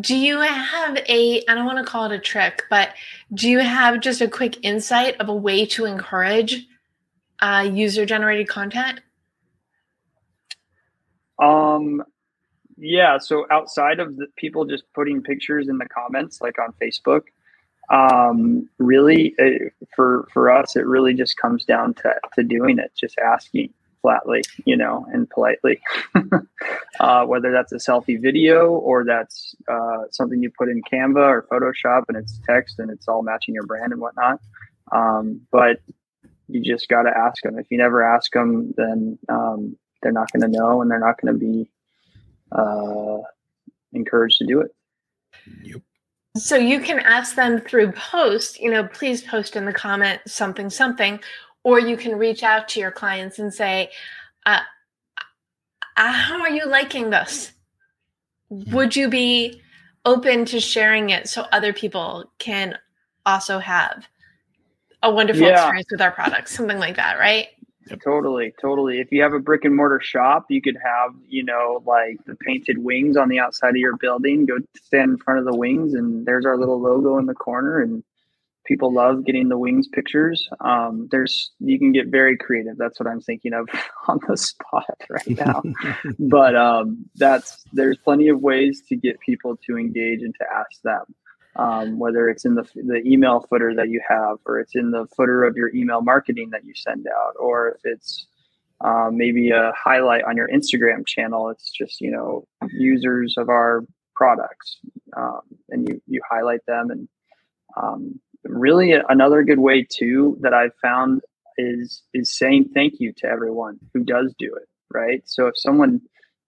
Do 0.01 0.15
you 0.15 0.39
have 0.41 0.97
a, 1.07 1.43
I 1.47 1.55
don't 1.55 1.65
want 1.65 1.77
to 1.77 1.89
call 1.89 2.05
it 2.05 2.11
a 2.11 2.19
trick, 2.19 2.63
but 2.69 2.89
do 3.33 3.49
you 3.49 3.59
have 3.59 4.01
just 4.01 4.19
a 4.19 4.27
quick 4.27 4.57
insight 4.63 5.15
of 5.21 5.29
a 5.29 5.35
way 5.35 5.65
to 5.67 5.85
encourage 5.85 6.67
uh, 7.39 7.69
user 7.71 8.05
generated 8.05 8.47
content? 8.47 9.01
Um, 11.39 12.03
yeah. 12.77 13.17
So 13.17 13.45
outside 13.51 13.99
of 13.99 14.15
the 14.15 14.27
people 14.35 14.65
just 14.65 14.83
putting 14.93 15.21
pictures 15.21 15.67
in 15.67 15.77
the 15.77 15.87
comments, 15.87 16.41
like 16.41 16.57
on 16.59 16.73
Facebook, 16.81 17.23
um, 17.89 18.69
really 18.79 19.33
it, 19.37 19.73
uh, 19.81 19.85
for 19.95 20.27
for 20.33 20.51
us, 20.51 20.75
it 20.75 20.85
really 20.85 21.13
just 21.13 21.37
comes 21.37 21.63
down 21.63 21.93
to 21.95 22.13
to 22.35 22.43
doing 22.43 22.79
it, 22.79 22.91
just 22.95 23.17
asking 23.17 23.73
flatly, 24.01 24.41
you 24.65 24.75
know, 24.75 25.05
and 25.11 25.29
politely. 25.29 25.79
uh, 26.99 27.25
whether 27.25 27.51
that's 27.51 27.71
a 27.71 27.77
selfie 27.77 28.21
video 28.21 28.69
or 28.71 29.03
that's 29.03 29.55
uh, 29.67 30.03
something 30.11 30.41
you 30.41 30.51
put 30.57 30.69
in 30.69 30.81
Canva 30.83 31.17
or 31.17 31.47
Photoshop 31.51 32.03
and 32.07 32.17
it's 32.17 32.39
text 32.47 32.79
and 32.79 32.89
it's 32.89 33.07
all 33.07 33.21
matching 33.21 33.53
your 33.53 33.65
brand 33.65 33.91
and 33.91 34.01
whatnot. 34.01 34.39
Um, 34.91 35.41
but 35.51 35.79
you 36.47 36.61
just 36.61 36.87
got 36.87 37.03
to 37.03 37.09
ask 37.09 37.43
them. 37.43 37.59
If 37.59 37.67
you 37.69 37.77
never 37.77 38.03
ask 38.03 38.31
them, 38.31 38.73
then 38.77 39.19
um, 39.29 39.77
they're 40.01 40.11
not 40.11 40.31
going 40.31 40.49
to 40.51 40.57
know 40.57 40.81
and 40.81 40.89
they're 40.89 40.99
not 40.99 41.19
going 41.21 41.33
to 41.33 41.39
be 41.39 41.69
uh, 42.51 43.17
encouraged 43.93 44.37
to 44.39 44.45
do 44.45 44.61
it. 44.61 44.73
Yep. 45.63 45.81
So 46.37 46.55
you 46.55 46.79
can 46.81 46.99
ask 46.99 47.35
them 47.35 47.59
through 47.59 47.93
post, 47.93 48.59
you 48.59 48.69
know, 48.69 48.83
please 48.87 49.23
post 49.23 49.55
in 49.55 49.65
the 49.65 49.73
comment 49.73 50.21
something, 50.27 50.69
something, 50.69 51.19
or 51.63 51.79
you 51.79 51.97
can 51.97 52.17
reach 52.17 52.43
out 52.43 52.67
to 52.69 52.79
your 52.79 52.91
clients 52.91 53.39
and 53.39 53.53
say, 53.53 53.89
uh, 54.45 54.59
uh 55.97 56.11
how 56.11 56.39
are 56.41 56.49
you 56.49 56.65
liking 56.65 57.09
this? 57.09 57.51
Hmm. 58.49 58.75
Would 58.75 58.95
you 58.95 59.09
be 59.09 59.61
open 60.05 60.45
to 60.45 60.59
sharing 60.59 61.09
it 61.09 61.27
so 61.27 61.45
other 61.51 61.73
people 61.73 62.31
can 62.37 62.77
also 63.25 63.59
have 63.59 64.07
a 65.03 65.13
wonderful 65.13 65.43
yeah. 65.43 65.63
experience 65.63 65.87
with 65.91 66.01
our 66.01 66.11
products, 66.11 66.55
something 66.55 66.79
like 66.79 66.95
that, 66.95 67.19
right? 67.19 67.47
Totally, 68.03 68.53
totally. 68.61 68.99
If 68.99 69.11
you 69.11 69.21
have 69.21 69.33
a 69.33 69.39
brick 69.39 69.63
and 69.63 69.75
mortar 69.75 70.01
shop, 70.01 70.45
you 70.49 70.61
could 70.61 70.77
have, 70.83 71.11
you 71.27 71.43
know, 71.43 71.81
like 71.85 72.17
the 72.25 72.35
painted 72.35 72.79
wings 72.79 73.15
on 73.15 73.29
the 73.29 73.39
outside 73.39 73.69
of 73.69 73.77
your 73.77 73.95
building. 73.97 74.45
Go 74.45 74.57
stand 74.75 75.11
in 75.11 75.17
front 75.17 75.39
of 75.39 75.45
the 75.45 75.55
wings, 75.55 75.93
and 75.93 76.25
there's 76.25 76.45
our 76.45 76.57
little 76.57 76.81
logo 76.81 77.17
in 77.17 77.25
the 77.25 77.33
corner, 77.33 77.81
and 77.81 78.03
people 78.65 78.93
love 78.93 79.25
getting 79.25 79.47
the 79.47 79.57
wings 79.57 79.87
pictures. 79.87 80.47
Um, 80.59 81.07
there's 81.11 81.51
you 81.59 81.79
can 81.79 81.91
get 81.91 82.07
very 82.07 82.37
creative. 82.37 82.77
That's 82.77 82.99
what 82.99 83.07
I'm 83.07 83.21
thinking 83.21 83.53
of 83.53 83.69
on 84.07 84.19
the 84.27 84.37
spot 84.37 85.01
right 85.09 85.29
now. 85.29 85.63
but 86.19 86.55
um, 86.55 87.05
that's 87.15 87.63
there's 87.73 87.97
plenty 87.97 88.27
of 88.27 88.41
ways 88.41 88.83
to 88.89 88.95
get 88.95 89.19
people 89.21 89.57
to 89.65 89.77
engage 89.77 90.21
and 90.21 90.35
to 90.35 90.45
ask 90.51 90.81
them. 90.83 91.03
Um, 91.57 91.97
whether 91.97 92.29
it's 92.29 92.45
in 92.45 92.53
the, 92.55 92.63
the 92.75 93.01
email 93.05 93.45
footer 93.49 93.73
that 93.75 93.89
you 93.89 94.01
have, 94.07 94.37
or 94.45 94.59
it's 94.59 94.75
in 94.75 94.91
the 94.91 95.07
footer 95.15 95.43
of 95.43 95.55
your 95.55 95.73
email 95.73 96.01
marketing 96.01 96.49
that 96.51 96.63
you 96.63 96.73
send 96.75 97.07
out, 97.07 97.33
or 97.39 97.69
if 97.69 97.81
it's 97.83 98.27
um, 98.83 99.17
maybe 99.17 99.49
a 99.49 99.71
highlight 99.75 100.23
on 100.23 100.37
your 100.37 100.47
Instagram 100.47 101.05
channel. 101.05 101.49
It's 101.49 101.71
just 101.71 101.99
you 102.01 102.11
know 102.11 102.47
users 102.71 103.35
of 103.37 103.49
our 103.49 103.83
products, 104.15 104.77
um, 105.15 105.41
and 105.69 105.87
you 105.87 106.01
you 106.07 106.21
highlight 106.29 106.65
them. 106.67 106.89
And 106.91 107.09
um, 107.81 108.19
really, 108.43 108.93
another 109.09 109.43
good 109.43 109.59
way 109.59 109.83
too 109.89 110.37
that 110.41 110.53
I've 110.53 110.75
found 110.81 111.21
is 111.57 112.03
is 112.13 112.37
saying 112.37 112.69
thank 112.73 112.95
you 112.99 113.13
to 113.17 113.27
everyone 113.27 113.79
who 113.93 114.03
does 114.03 114.33
do 114.37 114.53
it. 114.55 114.67
Right. 114.93 115.21
So 115.25 115.47
if 115.47 115.53
someone 115.57 116.01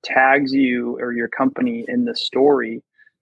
tags 0.04 0.54
you 0.54 0.98
or 1.00 1.12
your 1.12 1.28
company 1.28 1.84
in 1.88 2.06
the 2.06 2.16
story 2.16 2.82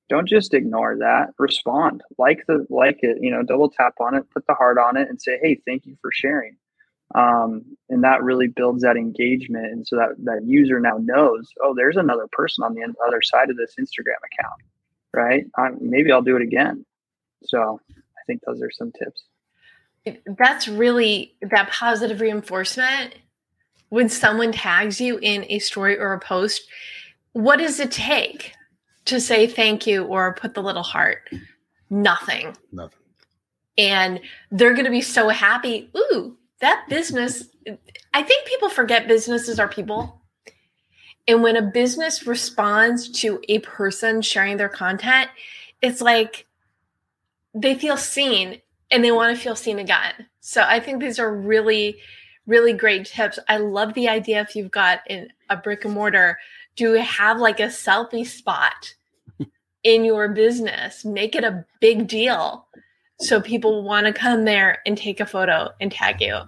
don't 0.10 0.28
just 0.28 0.54
ignore 0.54 0.98
that. 1.00 1.30
Respond. 1.38 2.02
Like 2.18 2.46
the 2.48 2.66
like 2.70 3.00
it 3.02 3.18
you 3.22 3.32
know 3.32 3.44
double 3.44 3.70
tap 3.70 3.96
on 4.00 4.16
it 4.16 4.30
put 4.34 4.46
the 4.48 4.54
heart 4.54 4.78
on 4.78 4.98
it 4.98 5.10
and 5.10 5.22
say 5.22 5.40
hey 5.42 5.60
thank 5.66 5.86
you 5.86 5.98
for 6.02 6.12
sharing. 6.12 6.58
Um, 7.16 7.78
and 7.90 8.04
that 8.04 8.22
really 8.22 8.48
builds 8.48 8.84
that 8.84 8.98
engagement. 8.98 9.68
And 9.68 9.88
so 9.88 9.96
that 9.98 10.16
that 10.24 10.44
user 10.46 10.80
now 10.80 10.98
knows 11.00 11.52
oh 11.64 11.74
there's 11.76 11.98
another 11.98 12.28
person 12.32 12.64
on 12.64 12.74
the 12.74 12.84
other 13.08 13.22
side 13.22 13.50
of 13.50 13.58
this 13.58 13.76
instagram 13.80 14.20
account 14.26 14.62
right? 15.14 15.46
Um, 15.58 15.78
maybe 15.82 16.12
i'll 16.12 16.22
do 16.22 16.36
it 16.36 16.42
again. 16.42 16.86
So 17.44 17.80
i 17.90 18.22
think 18.26 18.42
those 18.46 18.62
are 18.62 18.72
some 18.72 18.92
tips. 18.92 19.24
That's 20.38 20.70
really 20.70 21.36
that 21.42 21.70
positive 21.70 22.22
reinforcement 22.22 23.16
when 23.90 24.08
someone 24.10 24.54
tags 24.54 25.02
you 25.02 25.18
in 25.22 25.46
a 25.50 25.60
story 25.60 25.98
or 25.98 26.14
a 26.14 26.20
post 26.20 26.62
what 27.34 27.60
does 27.60 27.80
it 27.80 27.92
take 27.92 28.54
to 29.08 29.20
say 29.20 29.48
thank 29.48 29.88
you 29.88 30.04
or 30.06 30.34
put 30.34 30.54
the 30.54 30.62
little 30.62 30.84
heart 30.84 31.30
nothing 31.90 32.56
nothing 32.72 33.00
and 33.78 34.20
they're 34.52 34.74
going 34.74 34.86
to 34.86 34.92
be 34.92 35.02
so 35.02 35.30
happy 35.30 35.90
ooh 35.96 36.38
that 36.60 36.86
business, 36.90 37.50
I 38.14 38.24
think 38.24 38.48
people 38.48 38.70
forget 38.70 39.08
businesses 39.08 39.60
are 39.60 39.68
people. 39.68 40.22
And 41.28 41.44
when 41.44 41.58
a 41.58 41.62
business 41.62 42.26
responds 42.26 43.10
to 43.22 43.40
a 43.50 43.60
person 43.60 44.22
sharing 44.22 44.58
their 44.58 44.70
content, 44.70 45.30
it's 45.82 46.02
like 46.02 46.46
they 47.54 47.76
feel 47.76 47.98
seen 47.98 48.62
and 48.90 49.04
they 49.04 49.12
want 49.12 49.36
to 49.36 49.42
feel 49.42 49.56
seen 49.56 49.80
again. 49.80 50.14
So 50.40 50.64
I 50.66 50.80
think 50.80 51.02
these 51.02 51.20
are 51.20 51.36
really, 51.36 51.98
really 52.46 52.74
great 52.74 53.06
tips. 53.06 53.40
I 53.50 53.58
love 53.58 53.94
the 53.94 54.08
idea 54.08 54.42
if 54.42 54.56
you've 54.56 54.72
got 54.72 55.00
in 55.08 55.30
a 55.50 55.58
brick 55.58 55.84
and 55.84 55.94
mortar, 55.94 56.40
do 56.78 56.94
have 56.94 57.40
like 57.40 57.60
a 57.60 57.64
selfie 57.64 58.26
spot 58.26 58.96
in 59.88 60.04
your 60.04 60.28
business, 60.28 61.06
make 61.06 61.34
it 61.34 61.46
a 61.46 61.66
big 61.80 62.10
deal 62.10 62.68
so 63.22 63.40
people 63.40 63.84
want 63.84 64.06
to 64.06 64.12
come 64.12 64.44
there 64.44 64.80
and 64.86 64.98
take 64.98 65.22
a 65.22 65.26
photo 65.26 65.70
and 65.80 65.90
tag 65.90 66.20
you. 66.20 66.40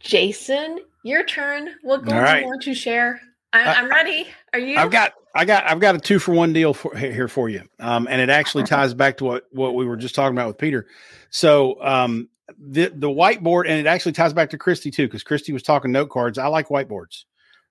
Jason, 0.00 0.78
your 1.04 1.22
turn. 1.22 1.68
What 1.82 2.06
goal 2.06 2.18
right. 2.18 2.36
do 2.36 2.40
you 2.40 2.46
want 2.46 2.62
to 2.62 2.74
share? 2.74 3.20
I, 3.52 3.74
am 3.74 3.90
ready. 3.90 4.26
Are 4.54 4.58
you? 4.58 4.78
I've 4.78 4.90
got, 4.90 5.12
I 5.34 5.44
got, 5.44 5.68
I've 5.68 5.80
got 5.80 5.94
a 5.94 5.98
two 5.98 6.18
for 6.18 6.32
one 6.32 6.54
deal 6.54 6.72
for, 6.72 6.96
here 6.96 7.28
for 7.28 7.50
you, 7.50 7.62
um, 7.78 8.08
and 8.10 8.18
it 8.18 8.30
actually 8.30 8.64
ties 8.64 8.94
back 8.94 9.18
to 9.18 9.24
what 9.24 9.44
what 9.52 9.74
we 9.74 9.84
were 9.84 9.96
just 9.96 10.14
talking 10.14 10.34
about 10.34 10.48
with 10.48 10.58
Peter. 10.58 10.86
So 11.28 11.82
um, 11.82 12.28
the 12.58 12.88
the 12.88 13.08
whiteboard, 13.08 13.64
and 13.68 13.78
it 13.78 13.86
actually 13.86 14.12
ties 14.12 14.32
back 14.32 14.50
to 14.50 14.58
Christy 14.58 14.90
too, 14.90 15.06
because 15.06 15.22
Christy 15.22 15.52
was 15.52 15.62
talking 15.62 15.92
note 15.92 16.08
cards. 16.10 16.38
I 16.38 16.46
like 16.46 16.68
whiteboards, 16.68 17.24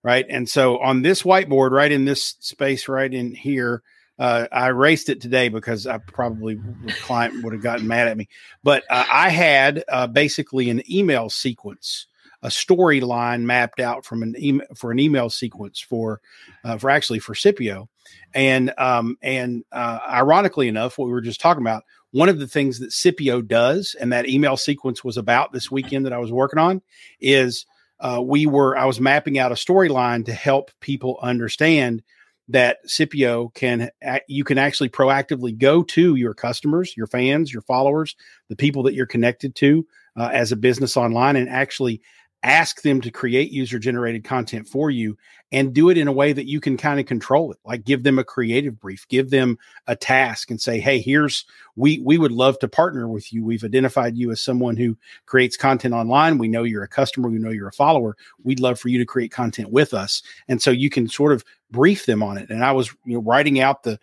right? 0.06 0.28
And 0.30 0.48
so 0.48 0.78
on 0.78 1.02
this 1.02 1.24
whiteboard, 1.24 1.72
right 1.72 1.92
in 1.92 2.06
this 2.06 2.36
space, 2.40 2.88
right 2.88 3.12
in 3.12 3.34
here, 3.34 3.82
uh, 4.20 4.46
I 4.52 4.68
erased 4.68 5.10
it 5.10 5.20
today 5.20 5.50
because 5.50 5.88
I 5.88 5.98
probably 5.98 6.56
the 6.86 6.94
client 7.02 7.44
would 7.44 7.54
have 7.54 7.64
gotten 7.64 7.88
mad 7.88 8.08
at 8.08 8.16
me. 8.16 8.30
But 8.64 8.84
uh, 8.88 9.04
I 9.12 9.30
had 9.30 9.84
uh, 9.90 10.06
basically 10.06 10.70
an 10.70 10.84
email 10.90 11.32
sequence, 11.32 12.06
a 12.44 12.50
storyline 12.50 13.42
mapped 13.42 13.80
out 13.80 14.06
from 14.06 14.22
an 14.22 14.36
email 14.38 14.68
for 14.76 14.92
an 14.92 15.00
email 15.00 15.32
sequence 15.32 15.80
for 15.80 16.22
uh, 16.64 16.78
for 16.78 16.92
actually 16.92 17.20
for 17.20 17.34
CIPIO, 17.34 17.88
and 18.36 18.72
um, 18.78 19.18
and 19.24 19.66
uh, 19.72 20.00
ironically 20.08 20.68
enough, 20.68 21.00
what 21.00 21.08
we 21.08 21.14
were 21.14 21.20
just 21.20 21.42
talking 21.42 21.64
about, 21.64 21.84
one 22.12 22.30
of 22.30 22.38
the 22.38 22.48
things 22.48 22.78
that 22.80 22.92
CIPIO 22.92 23.46
does, 23.46 23.96
and 24.00 24.14
that 24.14 24.30
email 24.30 24.56
sequence 24.56 25.04
was 25.04 25.18
about 25.18 25.52
this 25.52 25.72
weekend 25.72 26.06
that 26.06 26.14
I 26.14 26.20
was 26.20 26.32
working 26.32 26.60
on, 26.60 26.84
is 27.20 27.66
uh, 28.06 28.22
we 28.22 28.46
were 28.46 28.78
I 28.78 28.86
was 28.86 29.02
mapping 29.02 29.40
out 29.40 29.52
a 29.52 29.56
storyline 29.56 30.26
to 30.26 30.34
help 30.34 30.70
people 30.80 31.18
understand 31.24 32.04
that 32.50 32.78
CIPIO 32.88 33.52
can 33.56 33.90
you 34.28 34.44
can 34.44 34.60
actually 34.60 34.90
proactively 34.90 35.58
go 35.58 35.82
to 35.82 36.14
your 36.14 36.36
customers, 36.36 36.96
your 36.96 37.08
fans, 37.08 37.52
your 37.52 37.64
followers, 37.64 38.16
the 38.48 38.56
people 38.56 38.84
that 38.84 38.94
you're 38.94 39.08
connected 39.08 39.56
to 39.56 39.88
uh, 40.16 40.30
as 40.32 40.52
a 40.52 40.56
business 40.56 40.96
online, 40.96 41.36
and 41.36 41.50
actually 41.50 42.00
ask 42.46 42.82
them 42.82 43.02
to 43.02 43.12
create 43.12 43.52
user 43.52 43.80
generated 43.80 44.24
content 44.24 44.68
for 44.68 44.90
you 44.90 45.18
and 45.52 45.74
do 45.74 45.90
it 45.90 45.98
in 45.98 46.08
a 46.08 46.14
way 46.14 46.32
that 46.32 46.48
you 46.48 46.62
can 46.62 46.78
kind 46.78 47.00
of 47.00 47.06
control 47.06 47.52
it 47.52 47.58
like 47.66 47.84
give 47.84 48.04
them 48.04 48.20
a 48.20 48.24
creative 48.24 48.80
brief 48.80 49.08
give 49.08 49.30
them 49.30 49.58
a 49.88 49.96
task 49.96 50.52
and 50.52 50.62
say 50.62 50.80
hey 50.80 51.00
here's 51.00 51.46
we 51.76 52.00
we 52.00 52.18
would 52.18 52.32
love 52.32 52.58
to 52.60 52.68
partner 52.68 53.08
with 53.08 53.34
you. 53.34 53.44
We've 53.44 53.64
identified 53.64 54.18
you 54.18 54.32
as 54.32 54.42
someone 54.42 54.78
who 54.78 54.98
creates 55.26 55.58
content 55.58 55.94
online. 55.94 56.38
We 56.38 56.48
know 56.48 56.64
you're 56.64 56.84
a 56.84 56.88
customer. 56.88 57.30
We 57.30 57.40
know 57.40 57.50
you're 57.50 57.68
a 57.68 57.74
follower. 57.74 58.16
We'd 58.44 58.60
love 58.60 58.80
for 58.80 58.90
you 58.90 58.98
to 59.00 59.06
create 59.06 59.32
content 59.32 59.72
with 59.72 59.94
us. 59.94 60.22
And 60.48 60.62
so 60.62 60.72
you 60.72 60.90
can 60.90 61.08
sort 61.08 61.34
of 61.34 61.44
brief 61.72 62.06
them 62.06 62.24
on 62.24 62.38
it. 62.38 62.50
And 62.50 62.64
i 62.64 62.72
was 62.72 62.94
you 63.06 63.16
know 63.16 63.22
writing 63.22 63.60
out 63.60 63.84
the 63.84 64.00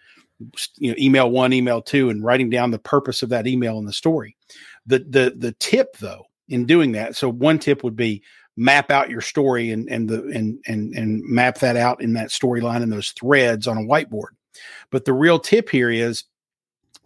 you 0.78 0.90
know 0.90 0.96
email 0.98 1.30
one 1.30 1.52
email 1.52 1.80
two 1.80 2.10
and 2.10 2.24
writing 2.24 2.50
down 2.50 2.70
the 2.70 2.78
purpose 2.78 3.22
of 3.22 3.30
that 3.30 3.46
email 3.46 3.78
and 3.78 3.88
the 3.88 3.92
story. 3.92 4.36
The 4.86 4.98
the 4.98 5.34
the 5.36 5.52
tip 5.52 5.96
though 5.98 6.26
in 6.48 6.66
doing 6.66 6.92
that. 6.92 7.16
So 7.16 7.28
one 7.28 7.58
tip 7.58 7.84
would 7.84 7.96
be 7.96 8.22
map 8.56 8.90
out 8.90 9.10
your 9.10 9.20
story 9.20 9.70
and 9.70 9.88
and 9.88 10.08
the 10.08 10.22
and 10.34 10.62
and 10.66 10.94
and 10.94 11.22
map 11.24 11.58
that 11.60 11.76
out 11.76 12.02
in 12.02 12.12
that 12.14 12.28
storyline 12.28 12.82
and 12.82 12.92
those 12.92 13.10
threads 13.12 13.66
on 13.66 13.78
a 13.78 13.82
whiteboard. 13.82 14.32
But 14.90 15.04
the 15.04 15.14
real 15.14 15.38
tip 15.38 15.70
here 15.70 15.90
is 15.90 16.24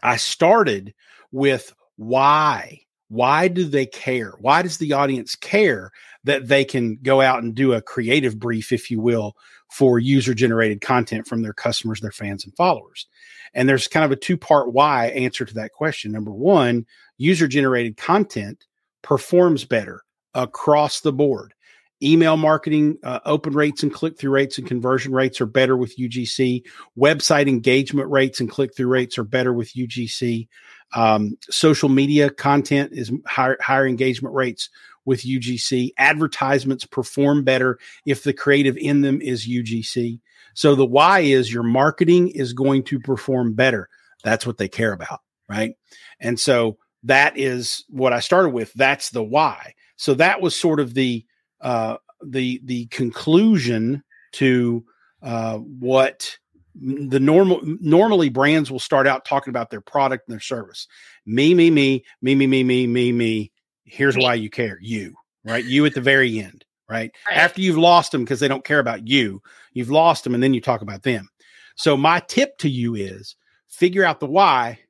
I 0.02 0.16
started 0.16 0.94
with 1.32 1.74
why. 1.96 2.82
Why 3.08 3.46
do 3.46 3.64
they 3.64 3.86
care? 3.86 4.32
Why 4.40 4.62
does 4.62 4.78
the 4.78 4.92
audience 4.92 5.36
care 5.36 5.92
that 6.24 6.48
they 6.48 6.64
can 6.64 6.98
go 7.02 7.20
out 7.20 7.42
and 7.42 7.54
do 7.54 7.72
a 7.72 7.80
creative 7.80 8.36
brief, 8.36 8.72
if 8.72 8.90
you 8.90 9.00
will, 9.00 9.36
for 9.70 10.00
user 10.00 10.34
generated 10.34 10.80
content 10.80 11.28
from 11.28 11.42
their 11.42 11.52
customers, 11.52 12.00
their 12.00 12.10
fans, 12.10 12.44
and 12.44 12.56
followers? 12.56 13.06
And 13.54 13.68
there's 13.68 13.86
kind 13.86 14.04
of 14.04 14.10
a 14.10 14.16
two 14.16 14.36
part 14.36 14.72
why 14.72 15.06
answer 15.06 15.44
to 15.44 15.54
that 15.54 15.72
question. 15.72 16.10
Number 16.10 16.32
one, 16.32 16.84
user 17.16 17.46
generated 17.46 17.96
content 17.96 18.66
performs 19.06 19.64
better 19.64 20.02
across 20.34 21.00
the 21.00 21.12
board. 21.12 21.54
Email 22.02 22.36
marketing 22.36 22.98
uh, 23.04 23.20
open 23.24 23.54
rates 23.54 23.84
and 23.84 23.94
click 23.94 24.18
through 24.18 24.32
rates 24.32 24.58
and 24.58 24.66
conversion 24.66 25.12
rates 25.12 25.40
are 25.40 25.46
better 25.46 25.76
with 25.76 25.96
UGC. 25.96 26.62
Website 26.98 27.48
engagement 27.48 28.10
rates 28.10 28.40
and 28.40 28.50
click 28.50 28.76
through 28.76 28.88
rates 28.88 29.16
are 29.16 29.24
better 29.24 29.52
with 29.52 29.72
UGC. 29.74 30.48
Um, 30.94 31.38
social 31.48 31.88
media 31.88 32.30
content 32.30 32.92
is 32.92 33.12
higher, 33.26 33.56
higher 33.60 33.86
engagement 33.86 34.34
rates 34.34 34.68
with 35.04 35.22
UGC. 35.22 35.92
Advertisements 35.96 36.84
perform 36.84 37.44
better 37.44 37.78
if 38.04 38.24
the 38.24 38.34
creative 38.34 38.76
in 38.76 39.02
them 39.02 39.22
is 39.22 39.48
UGC. 39.48 40.20
So 40.54 40.74
the 40.74 40.84
why 40.84 41.20
is 41.20 41.52
your 41.52 41.62
marketing 41.62 42.28
is 42.28 42.52
going 42.52 42.82
to 42.84 42.98
perform 42.98 43.54
better. 43.54 43.88
That's 44.24 44.44
what 44.44 44.58
they 44.58 44.68
care 44.68 44.92
about, 44.92 45.20
right? 45.48 45.76
And 46.18 46.40
so 46.40 46.76
that 47.04 47.38
is 47.38 47.84
what 47.88 48.12
I 48.12 48.20
started 48.20 48.50
with. 48.50 48.72
That's 48.74 49.10
the 49.10 49.22
why. 49.22 49.74
So 49.96 50.14
that 50.14 50.40
was 50.40 50.54
sort 50.54 50.80
of 50.80 50.94
the 50.94 51.24
uh, 51.60 51.96
the 52.24 52.60
the 52.64 52.86
conclusion 52.86 54.02
to 54.32 54.84
uh, 55.22 55.58
what 55.58 56.36
the 56.74 57.20
normal 57.20 57.60
normally 57.62 58.28
brands 58.28 58.70
will 58.70 58.78
start 58.78 59.06
out 59.06 59.24
talking 59.24 59.50
about 59.50 59.70
their 59.70 59.80
product 59.80 60.28
and 60.28 60.32
their 60.32 60.40
service. 60.40 60.86
Me, 61.24 61.54
me, 61.54 61.70
me, 61.70 62.04
me, 62.20 62.34
me, 62.34 62.46
me, 62.46 62.62
me, 62.62 62.86
me, 62.86 63.12
me. 63.12 63.52
Here's 63.84 64.16
why 64.16 64.34
you 64.34 64.50
care. 64.50 64.78
You, 64.80 65.14
right? 65.44 65.64
You 65.64 65.86
at 65.86 65.94
the 65.94 66.00
very 66.00 66.38
end, 66.38 66.64
right? 66.88 67.12
right. 67.28 67.38
After 67.38 67.60
you've 67.60 67.78
lost 67.78 68.12
them 68.12 68.24
because 68.24 68.40
they 68.40 68.48
don't 68.48 68.64
care 68.64 68.80
about 68.80 69.08
you, 69.08 69.40
you've 69.72 69.90
lost 69.90 70.24
them, 70.24 70.34
and 70.34 70.42
then 70.42 70.54
you 70.54 70.60
talk 70.60 70.82
about 70.82 71.02
them. 71.02 71.28
So 71.76 71.96
my 71.96 72.20
tip 72.20 72.58
to 72.58 72.68
you 72.68 72.94
is 72.94 73.36
figure 73.68 74.04
out 74.04 74.20
the 74.20 74.26
why 74.26 74.80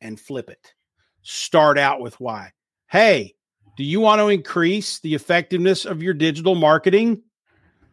and 0.00 0.20
flip 0.20 0.50
it 0.50 0.74
start 1.22 1.78
out 1.78 2.00
with 2.00 2.18
why. 2.20 2.52
Hey, 2.90 3.34
do 3.76 3.84
you 3.84 4.00
want 4.00 4.20
to 4.20 4.28
increase 4.28 5.00
the 5.00 5.14
effectiveness 5.14 5.84
of 5.84 6.02
your 6.02 6.14
digital 6.14 6.54
marketing? 6.54 7.22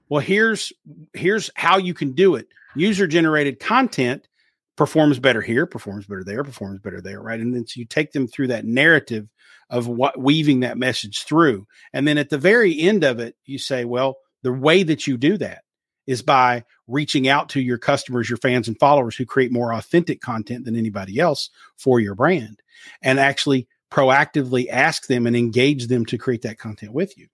Well, 0.09 0.21
here's 0.21 0.73
here's 1.13 1.49
how 1.55 1.77
you 1.77 1.93
can 1.93 2.13
do 2.13 2.35
it. 2.35 2.47
User 2.75 3.07
generated 3.07 3.59
content 3.59 4.27
performs 4.75 5.19
better 5.19 5.41
here, 5.41 5.65
performs 5.65 6.05
better 6.05 6.23
there, 6.23 6.43
performs 6.43 6.79
better 6.79 7.01
there, 7.01 7.21
right? 7.21 7.39
And 7.39 7.53
then 7.53 7.67
so 7.67 7.79
you 7.79 7.85
take 7.85 8.11
them 8.11 8.27
through 8.27 8.47
that 8.47 8.65
narrative 8.65 9.27
of 9.69 9.87
what 9.87 10.19
weaving 10.19 10.61
that 10.61 10.77
message 10.77 11.23
through. 11.23 11.67
And 11.93 12.07
then 12.07 12.17
at 12.17 12.29
the 12.29 12.37
very 12.37 12.79
end 12.79 13.03
of 13.03 13.19
it, 13.19 13.35
you 13.45 13.59
say, 13.59 13.85
well, 13.85 14.17
the 14.41 14.53
way 14.53 14.83
that 14.83 15.05
you 15.05 15.17
do 15.17 15.37
that 15.37 15.63
is 16.09 16.23
by 16.23 16.63
reaching 16.87 17.27
out 17.27 17.49
to 17.49 17.61
your 17.61 17.77
customers, 17.77 18.27
your 18.27 18.37
fans 18.37 18.67
and 18.67 18.79
followers 18.79 19.15
who 19.15 19.27
create 19.27 19.51
more 19.51 19.71
authentic 19.71 20.21
content 20.21 20.65
than 20.65 20.75
anybody 20.75 21.19
else 21.19 21.51
for 21.77 21.99
your 21.99 22.15
brand 22.15 22.63
and 23.03 23.19
actually 23.19 23.67
proactively 23.91 24.67
ask 24.71 25.05
them 25.05 25.27
and 25.27 25.35
engage 25.35 25.85
them 25.85 26.07
to 26.07 26.17
create 26.17 26.41
that 26.41 26.57
content 26.57 26.93
with 26.93 27.15
you. 27.15 27.27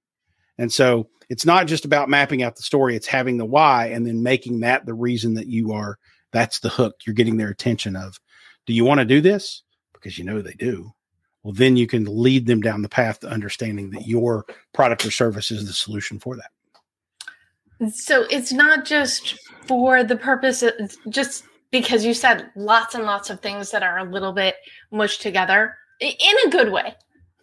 And 0.58 0.74
so 0.74 1.08
it's 1.30 1.46
not 1.46 1.68
just 1.68 1.86
about 1.86 2.10
mapping 2.10 2.44
out 2.44 2.58
the 2.58 2.64
story, 2.64 2.98
it's 2.98 3.08
having 3.08 3.38
the 3.38 3.46
why 3.46 3.88
and 3.88 4.06
then 4.06 4.24
making 4.24 4.60
that 4.60 4.86
the 4.86 4.94
reason 4.94 5.36
that 5.36 5.48
you 5.48 5.72
are 5.72 5.98
that's 6.34 6.60
the 6.60 6.68
hook. 6.68 6.96
You're 7.06 7.14
getting 7.14 7.38
their 7.38 7.48
attention 7.48 7.96
of, 7.96 8.20
do 8.66 8.74
you 8.74 8.84
want 8.84 9.00
to 9.00 9.06
do 9.06 9.22
this? 9.22 9.64
Because 9.94 10.18
you 10.18 10.26
know 10.26 10.42
they 10.42 10.52
do. 10.52 10.92
Well, 11.44 11.54
then 11.54 11.78
you 11.78 11.88
can 11.88 12.04
lead 12.10 12.46
them 12.46 12.60
down 12.60 12.82
the 12.82 12.90
path 12.90 13.22
to 13.22 13.30
understanding 13.30 13.92
that 13.92 14.06
your 14.06 14.46
product 14.74 15.06
or 15.06 15.12
service 15.12 15.50
is 15.50 15.66
the 15.66 15.72
solution 15.72 16.20
for 16.20 16.36
that. 16.36 16.52
So 17.94 18.26
it's 18.30 18.54
not 18.54 18.86
just 18.86 19.38
for 19.66 20.04
the 20.04 20.16
purpose 20.16 20.64
of 20.64 20.74
just 21.10 21.44
because 21.72 22.06
you 22.06 22.14
said 22.14 22.50
lots 22.56 22.96
and 22.96 23.04
lots 23.04 23.30
of 23.30 23.42
things 23.42 23.72
that 23.72 23.84
are 23.84 23.98
a 23.98 24.04
little 24.04 24.32
bit 24.32 24.56
mushed 24.92 25.22
together 25.22 25.76
in 26.00 26.36
a 26.46 26.50
good 26.50 26.72
way. 26.72 26.96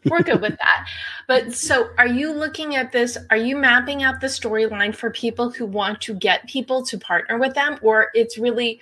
We're 0.05 0.23
good 0.23 0.41
with 0.41 0.57
that. 0.59 0.87
But 1.29 1.55
so 1.55 1.89
are 1.97 2.09
you 2.09 2.33
looking 2.33 2.75
at 2.75 2.93
this? 2.93 3.17
Are 3.31 3.37
you 3.37 3.57
mapping 3.57 4.03
out 4.03 4.21
the 4.21 4.27
storyline 4.27 4.95
for 4.95 5.11
people 5.11 5.51
who 5.51 5.65
want 5.65 6.01
to 6.03 6.15
get 6.15 6.47
people 6.49 6.85
to 6.87 6.99
partner 6.99 7.39
with 7.39 7.55
them? 7.55 7.79
Or 7.81 8.09
it's 8.13 8.37
really 8.37 8.81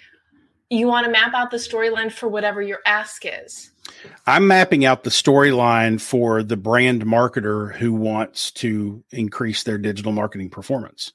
you 0.71 0.87
want 0.87 1.05
to 1.05 1.13
map 1.13 1.35
out 1.35 1.51
the 1.51 1.59
storyline 1.59 2.11
for 2.11 2.29
whatever 2.29 2.63
your 2.63 2.81
ask 2.87 3.25
is? 3.25 3.71
I'm 4.27 4.47
mapping 4.49 4.85
out 4.85 5.05
the 5.05 5.11
storyline 5.11 6.01
for 6.01 6.43
the 6.43 6.57
brand 6.57 7.05
marketer 7.05 7.77
who 7.77 7.93
wants 7.93 8.51
to 8.53 9.05
increase 9.11 9.63
their 9.63 9.79
digital 9.79 10.13
marketing 10.13 10.49
performance. 10.51 11.13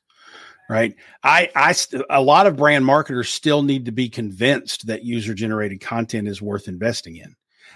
Right. 0.68 0.95
I, 1.24 1.49
I, 1.55 1.76
a 2.09 2.22
lot 2.22 2.47
of 2.47 2.55
brand 2.55 2.86
marketers 2.86 3.30
still 3.30 3.61
need 3.61 3.86
to 3.86 3.91
be 3.91 4.09
convinced 4.09 4.88
that 4.88 5.03
user 5.03 5.36
generated 5.36 5.80
content 5.80 6.28
is 6.28 6.41
worth 6.41 6.68
investing 6.68 7.18
in 7.18 7.36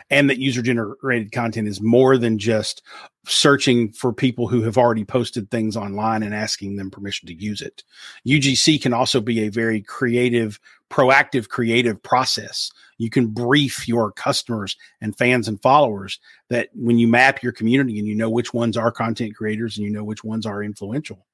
and 0.09 0.29
that 0.29 0.39
user 0.39 0.61
generated 0.61 1.31
content 1.31 1.67
is 1.67 1.81
more 1.81 2.17
than 2.17 2.39
just 2.39 2.81
searching 3.25 3.91
for 3.91 4.11
people 4.11 4.47
who 4.47 4.63
have 4.63 4.77
already 4.77 5.05
posted 5.05 5.51
things 5.51 5.77
online 5.77 6.23
and 6.23 6.33
asking 6.33 6.75
them 6.75 6.89
permission 6.89 7.27
to 7.27 7.33
use 7.33 7.61
it. 7.61 7.83
UGC 8.27 8.81
can 8.81 8.93
also 8.93 9.21
be 9.21 9.41
a 9.41 9.49
very 9.49 9.81
creative, 9.81 10.59
proactive, 10.89 11.49
creative 11.49 12.01
process. 12.01 12.71
You 12.97 13.09
can 13.09 13.27
brief 13.27 13.87
your 13.87 14.11
customers 14.11 14.75
and 14.99 15.17
fans 15.17 15.47
and 15.47 15.61
followers 15.61 16.19
that 16.49 16.69
when 16.73 16.97
you 16.97 17.07
map 17.07 17.43
your 17.43 17.51
community 17.51 17.99
and 17.99 18.07
you 18.07 18.15
know 18.15 18.29
which 18.29 18.53
ones 18.53 18.77
are 18.77 18.91
content 18.91 19.35
creators 19.35 19.77
and 19.77 19.85
you 19.85 19.91
know 19.91 20.03
which 20.03 20.23
ones 20.23 20.45
are 20.45 20.63
influential, 20.63 21.25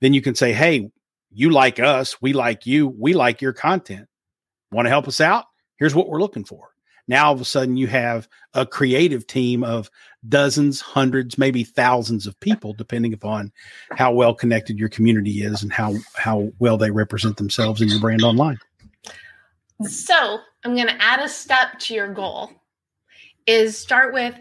then 0.00 0.12
you 0.12 0.20
can 0.20 0.34
say, 0.34 0.52
Hey, 0.52 0.90
you 1.34 1.50
like 1.50 1.80
us, 1.80 2.20
we 2.20 2.32
like 2.32 2.66
you, 2.66 2.88
we 2.88 3.14
like 3.14 3.42
your 3.42 3.52
content. 3.52 4.08
Want 4.70 4.86
to 4.86 4.90
help 4.90 5.08
us 5.08 5.20
out? 5.20 5.44
Here's 5.76 5.94
what 5.94 6.08
we're 6.08 6.20
looking 6.20 6.44
for 6.44 6.74
now 7.08 7.26
all 7.26 7.34
of 7.34 7.40
a 7.40 7.44
sudden 7.44 7.76
you 7.76 7.86
have 7.86 8.28
a 8.54 8.64
creative 8.64 9.26
team 9.26 9.62
of 9.62 9.90
dozens, 10.28 10.80
hundreds, 10.80 11.36
maybe 11.36 11.64
thousands 11.64 12.26
of 12.26 12.38
people, 12.40 12.72
depending 12.72 13.12
upon 13.12 13.52
how 13.92 14.12
well 14.12 14.34
connected 14.34 14.78
your 14.78 14.88
community 14.88 15.42
is 15.42 15.62
and 15.62 15.72
how 15.72 15.94
how 16.14 16.50
well 16.58 16.76
they 16.76 16.90
represent 16.90 17.36
themselves 17.36 17.80
in 17.80 17.88
your 17.88 18.00
brand 18.00 18.22
online. 18.22 18.58
So 19.82 20.38
I'm 20.64 20.74
going 20.74 20.86
to 20.86 21.02
add 21.02 21.20
a 21.20 21.28
step 21.28 21.78
to 21.80 21.94
your 21.94 22.12
goal. 22.12 22.50
Is 23.46 23.76
start 23.76 24.14
with 24.14 24.34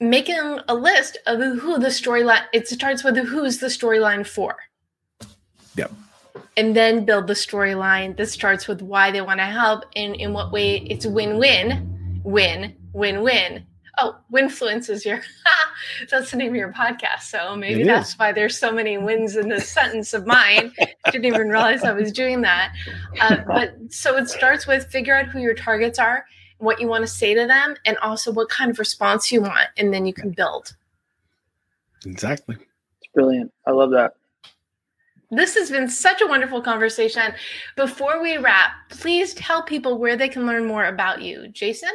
making 0.00 0.58
a 0.66 0.74
list 0.74 1.16
of 1.28 1.38
who 1.38 1.78
the 1.78 1.88
storyline. 1.88 2.42
It 2.52 2.66
starts 2.66 3.04
with 3.04 3.16
who's 3.16 3.58
the 3.58 3.68
storyline 3.68 4.26
for. 4.26 4.56
Yep 5.76 5.92
and 6.56 6.76
then 6.76 7.04
build 7.04 7.26
the 7.26 7.34
storyline 7.34 8.16
that 8.16 8.26
starts 8.26 8.68
with 8.68 8.82
why 8.82 9.10
they 9.10 9.20
want 9.20 9.40
to 9.40 9.44
help 9.46 9.84
and 9.96 10.14
in 10.16 10.32
what 10.32 10.52
way 10.52 10.78
it's 10.78 11.06
win-win, 11.06 12.20
win, 12.24 12.76
win-win. 12.92 13.66
Oh, 13.98 14.16
Winfluence 14.32 14.88
is 14.88 15.04
your 15.04 15.20
that's 16.10 16.30
the 16.30 16.38
name 16.38 16.50
of 16.50 16.56
your 16.56 16.72
podcast. 16.72 17.22
So 17.22 17.54
maybe 17.54 17.82
it 17.82 17.86
that's 17.86 18.10
is. 18.10 18.18
why 18.18 18.32
there's 18.32 18.58
so 18.58 18.72
many 18.72 18.96
wins 18.96 19.36
in 19.36 19.48
this 19.48 19.68
sentence 19.68 20.14
of 20.14 20.26
mine. 20.26 20.72
Didn't 21.10 21.26
even 21.26 21.48
realize 21.48 21.84
I 21.84 21.92
was 21.92 22.10
doing 22.10 22.40
that. 22.40 22.72
Uh, 23.20 23.36
but 23.46 23.74
so 23.90 24.16
it 24.16 24.28
starts 24.30 24.66
with 24.66 24.86
figure 24.86 25.14
out 25.14 25.26
who 25.26 25.40
your 25.40 25.54
targets 25.54 25.98
are, 25.98 26.24
what 26.58 26.80
you 26.80 26.88
want 26.88 27.02
to 27.02 27.08
say 27.08 27.34
to 27.34 27.46
them, 27.46 27.76
and 27.84 27.98
also 27.98 28.32
what 28.32 28.48
kind 28.48 28.70
of 28.70 28.78
response 28.78 29.30
you 29.30 29.42
want, 29.42 29.68
and 29.76 29.92
then 29.92 30.06
you 30.06 30.14
can 30.14 30.30
build. 30.30 30.74
Exactly. 32.06 32.56
It's 32.56 33.12
brilliant. 33.14 33.52
I 33.66 33.72
love 33.72 33.90
that. 33.90 34.14
This 35.32 35.54
has 35.54 35.70
been 35.70 35.88
such 35.88 36.20
a 36.20 36.26
wonderful 36.26 36.60
conversation. 36.60 37.32
Before 37.74 38.22
we 38.22 38.36
wrap, 38.36 38.72
please 38.90 39.32
tell 39.32 39.62
people 39.62 39.96
where 39.96 40.14
they 40.14 40.28
can 40.28 40.46
learn 40.46 40.66
more 40.66 40.84
about 40.84 41.22
you. 41.22 41.48
Jason? 41.48 41.88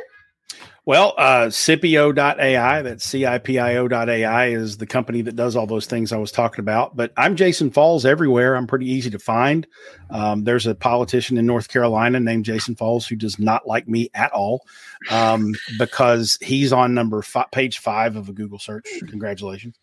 Well, 0.85 1.13
uh, 1.17 1.47
CIPIO.ai, 1.47 2.81
that's 2.81 3.03
C-I-P-I-O.ai 3.03 4.47
is 4.47 4.77
the 4.77 4.87
company 4.87 5.21
that 5.21 5.35
does 5.35 5.55
all 5.55 5.67
those 5.67 5.85
things 5.85 6.11
I 6.11 6.17
was 6.17 6.31
talking 6.31 6.61
about. 6.61 6.95
But 6.95 7.11
I'm 7.15 7.35
Jason 7.35 7.69
Falls 7.69 8.05
everywhere. 8.05 8.55
I'm 8.55 8.65
pretty 8.65 8.89
easy 8.89 9.09
to 9.11 9.19
find. 9.19 9.67
Um, 10.09 10.45
there's 10.45 10.65
a 10.65 10.73
politician 10.73 11.37
in 11.37 11.45
North 11.45 11.67
Carolina 11.67 12.19
named 12.19 12.45
Jason 12.45 12.75
Falls 12.75 13.05
who 13.05 13.17
does 13.17 13.37
not 13.37 13.67
like 13.67 13.87
me 13.87 14.09
at 14.15 14.31
all 14.31 14.65
um, 15.11 15.53
because 15.77 16.39
he's 16.41 16.73
on 16.73 16.95
number 16.95 17.21
five, 17.21 17.51
page 17.51 17.79
five 17.79 18.15
of 18.15 18.29
a 18.29 18.33
Google 18.33 18.57
search. 18.57 18.87
Congratulations. 19.09 19.75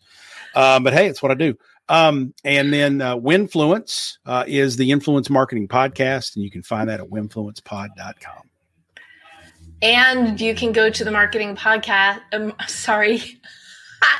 Um, 0.55 0.83
but 0.83 0.93
hey, 0.93 1.07
it's 1.07 1.21
what 1.21 1.31
I 1.31 1.35
do. 1.35 1.55
Um, 1.87 2.33
and 2.43 2.73
then 2.73 2.99
uh, 3.01 3.15
Winfluence 3.17 4.13
uh, 4.25 4.43
is 4.47 4.77
the 4.77 4.89
influence 4.91 5.29
marketing 5.29 5.67
podcast, 5.67 6.35
and 6.35 6.43
you 6.43 6.49
can 6.49 6.63
find 6.63 6.89
that 6.89 6.99
at 6.99 7.07
winfluencepod.com. 7.07 8.49
And 9.81 10.39
you 10.41 10.55
can 10.55 10.71
go 10.71 10.89
to 10.89 11.03
the 11.03 11.11
marketing 11.11 11.55
podcast. 11.55 12.21
Um, 12.33 12.53
sorry. 12.67 13.39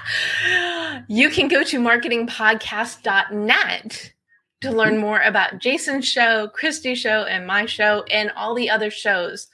you 1.07 1.29
can 1.29 1.47
go 1.47 1.63
to 1.63 1.79
marketingpodcast.net 1.79 4.11
to 4.61 4.71
learn 4.71 4.97
more 4.97 5.21
about 5.21 5.59
Jason's 5.59 6.07
show, 6.07 6.47
Christy's 6.49 6.99
show, 6.99 7.23
and 7.23 7.47
my 7.47 7.65
show, 7.65 8.03
and 8.11 8.31
all 8.35 8.53
the 8.53 8.69
other 8.69 8.91
shows 8.91 9.47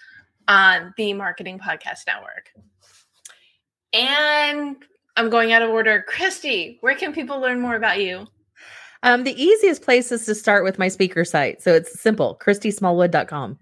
on 0.48 0.94
the 0.98 1.14
Marketing 1.14 1.60
Podcast 1.60 2.08
Network. 2.08 2.50
And 3.94 4.78
I'm 5.18 5.30
going 5.30 5.52
out 5.52 5.62
of 5.62 5.70
order. 5.70 6.04
Christy, 6.08 6.78
where 6.82 6.96
can 6.96 7.14
people 7.14 7.40
learn 7.40 7.60
more 7.60 7.76
about 7.76 8.02
you? 8.02 8.28
Um, 9.04 9.24
the 9.24 9.42
easiest 9.42 9.82
place 9.82 10.12
is 10.12 10.26
to 10.26 10.36
start 10.36 10.64
with 10.64 10.78
my 10.78 10.88
speaker 10.88 11.26
site. 11.26 11.62
So 11.62 11.74
it's 11.74 12.00
simple, 12.00 12.40
christysmallwood.com. 12.42 13.58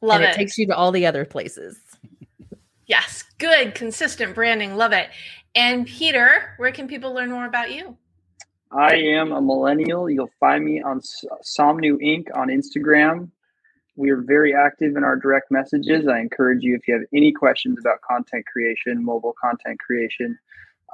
Love 0.00 0.20
and 0.20 0.24
it. 0.24 0.30
It 0.30 0.36
takes 0.36 0.58
you 0.58 0.66
to 0.68 0.76
all 0.76 0.92
the 0.92 1.06
other 1.06 1.24
places. 1.24 1.78
Yes, 2.86 3.24
good, 3.38 3.74
consistent 3.74 4.34
branding. 4.34 4.76
Love 4.76 4.92
it. 4.92 5.10
And 5.54 5.86
Peter, 5.86 6.54
where 6.56 6.72
can 6.72 6.88
people 6.88 7.12
learn 7.12 7.30
more 7.30 7.46
about 7.46 7.72
you? 7.72 7.96
I 8.70 8.94
am 8.94 9.32
a 9.32 9.40
millennial. 9.40 10.08
You'll 10.08 10.30
find 10.40 10.64
me 10.64 10.82
on 10.82 11.00
Somnu 11.00 12.00
Inc. 12.02 12.34
on 12.34 12.48
Instagram. 12.48 13.30
We 13.96 14.10
are 14.10 14.22
very 14.22 14.54
active 14.54 14.96
in 14.96 15.04
our 15.04 15.16
direct 15.16 15.50
messages. 15.50 16.08
I 16.08 16.20
encourage 16.20 16.62
you 16.62 16.74
if 16.74 16.88
you 16.88 16.94
have 16.94 17.02
any 17.14 17.32
questions 17.32 17.78
about 17.78 18.00
content 18.00 18.44
creation, 18.46 19.04
mobile 19.04 19.34
content 19.40 19.78
creation, 19.80 20.38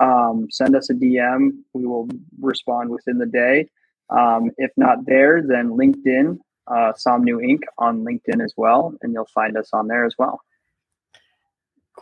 um, 0.01 0.49
send 0.51 0.75
us 0.77 0.91
a 0.91 0.95
DM. 0.95 1.51
We 1.75 1.87
will 1.87 2.09
respond 2.41 2.91
within 2.91 3.19
the 3.19 3.27
day. 3.27 3.69
Um, 4.11 4.51
if 4.57 4.71
not 4.77 5.05
there, 5.07 5.43
then 5.43 5.71
LinkedIn, 5.71 6.39
uh, 6.67 6.93
Somnu 6.95 7.45
Inc. 7.45 7.61
on 7.79 8.05
LinkedIn 8.05 8.43
as 8.43 8.55
well, 8.57 8.95
and 9.03 9.13
you'll 9.13 9.29
find 9.35 9.57
us 9.57 9.71
on 9.73 9.87
there 9.87 10.05
as 10.05 10.15
well. 10.19 10.41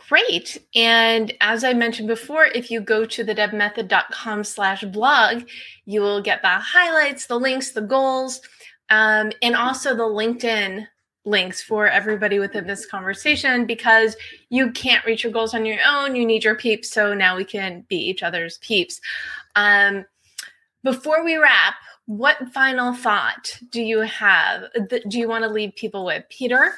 Great. 0.09 0.61
And 0.75 1.33
as 1.41 1.63
I 1.63 1.73
mentioned 1.73 2.07
before, 2.07 2.45
if 2.45 2.69
you 2.69 2.81
go 2.81 3.05
to 3.05 3.23
the 3.23 3.33
debmethod.com 3.33 4.43
slash 4.43 4.83
blog, 4.83 5.43
you 5.85 6.01
will 6.01 6.21
get 6.21 6.43
the 6.43 6.49
highlights, 6.49 7.25
the 7.25 7.39
links, 7.39 7.71
the 7.71 7.81
goals, 7.81 8.41
um, 8.89 9.31
and 9.41 9.55
also 9.55 9.95
the 9.95 10.03
LinkedIn 10.03 10.87
links 11.25 11.61
for 11.61 11.87
everybody 11.87 12.39
within 12.39 12.65
this 12.67 12.85
conversation 12.85 13.65
because 13.65 14.15
you 14.49 14.71
can't 14.71 15.05
reach 15.05 15.23
your 15.23 15.33
goals 15.33 15.53
on 15.53 15.65
your 15.65 15.79
own. 15.85 16.15
You 16.15 16.25
need 16.25 16.43
your 16.43 16.55
peeps. 16.55 16.89
So 16.89 17.13
now 17.13 17.35
we 17.35 17.43
can 17.43 17.85
be 17.89 17.97
each 17.97 18.23
other's 18.23 18.57
peeps. 18.59 19.01
Um, 19.55 20.05
before 20.83 21.23
we 21.23 21.35
wrap, 21.35 21.75
what 22.05 22.37
final 22.53 22.93
thought 22.93 23.59
do 23.69 23.81
you 23.81 23.99
have? 23.99 24.63
Do 24.87 25.19
you 25.19 25.27
want 25.27 25.43
to 25.43 25.49
leave 25.49 25.75
people 25.75 26.05
with? 26.05 26.23
Peter? 26.29 26.73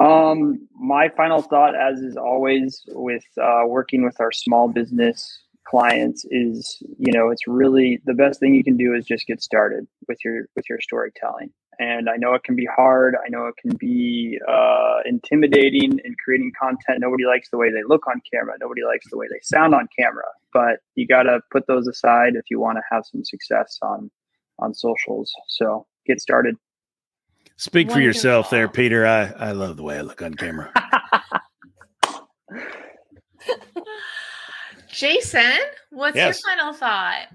Um, 0.00 0.66
my 0.74 1.10
final 1.10 1.42
thought, 1.42 1.74
as 1.74 2.00
is 2.00 2.16
always 2.16 2.82
with 2.88 3.24
uh, 3.40 3.62
working 3.66 4.04
with 4.04 4.20
our 4.20 4.32
small 4.32 4.68
business 4.68 5.42
clients 5.68 6.24
is 6.30 6.82
you 6.98 7.12
know 7.12 7.30
it's 7.30 7.46
really 7.46 8.00
the 8.06 8.14
best 8.14 8.40
thing 8.40 8.54
you 8.54 8.64
can 8.64 8.76
do 8.76 8.94
is 8.94 9.04
just 9.04 9.26
get 9.26 9.42
started 9.42 9.86
with 10.08 10.18
your 10.24 10.46
with 10.54 10.64
your 10.68 10.80
storytelling 10.80 11.50
and 11.78 12.08
I 12.08 12.16
know 12.16 12.34
it 12.34 12.44
can 12.44 12.56
be 12.56 12.66
hard. 12.74 13.16
I 13.24 13.28
know 13.28 13.46
it 13.46 13.56
can 13.60 13.76
be 13.76 14.38
uh, 14.48 15.00
intimidating 15.04 15.98
in 16.04 16.16
creating 16.22 16.52
content. 16.58 17.00
Nobody 17.00 17.24
likes 17.26 17.50
the 17.50 17.58
way 17.58 17.70
they 17.70 17.82
look 17.86 18.06
on 18.06 18.20
camera. 18.32 18.54
Nobody 18.60 18.82
likes 18.84 19.06
the 19.10 19.18
way 19.18 19.26
they 19.30 19.40
sound 19.42 19.74
on 19.74 19.88
camera. 19.98 20.24
But 20.52 20.80
you 20.94 21.06
got 21.06 21.24
to 21.24 21.40
put 21.50 21.66
those 21.66 21.86
aside 21.86 22.34
if 22.34 22.44
you 22.50 22.60
want 22.60 22.78
to 22.78 22.82
have 22.90 23.04
some 23.04 23.24
success 23.24 23.78
on 23.82 24.10
on 24.58 24.72
socials. 24.72 25.32
So 25.48 25.86
get 26.06 26.20
started. 26.20 26.56
Speak 27.56 27.90
for 27.90 28.00
yourself, 28.00 28.50
there, 28.50 28.68
Peter. 28.68 29.06
I 29.06 29.32
I 29.38 29.52
love 29.52 29.76
the 29.76 29.82
way 29.82 29.98
I 29.98 30.02
look 30.02 30.22
on 30.22 30.34
camera. 30.34 30.72
Jason, 34.96 35.58
what's 35.90 36.16
yes. 36.16 36.40
your 36.42 36.56
final 36.56 36.72
thought? 36.72 37.28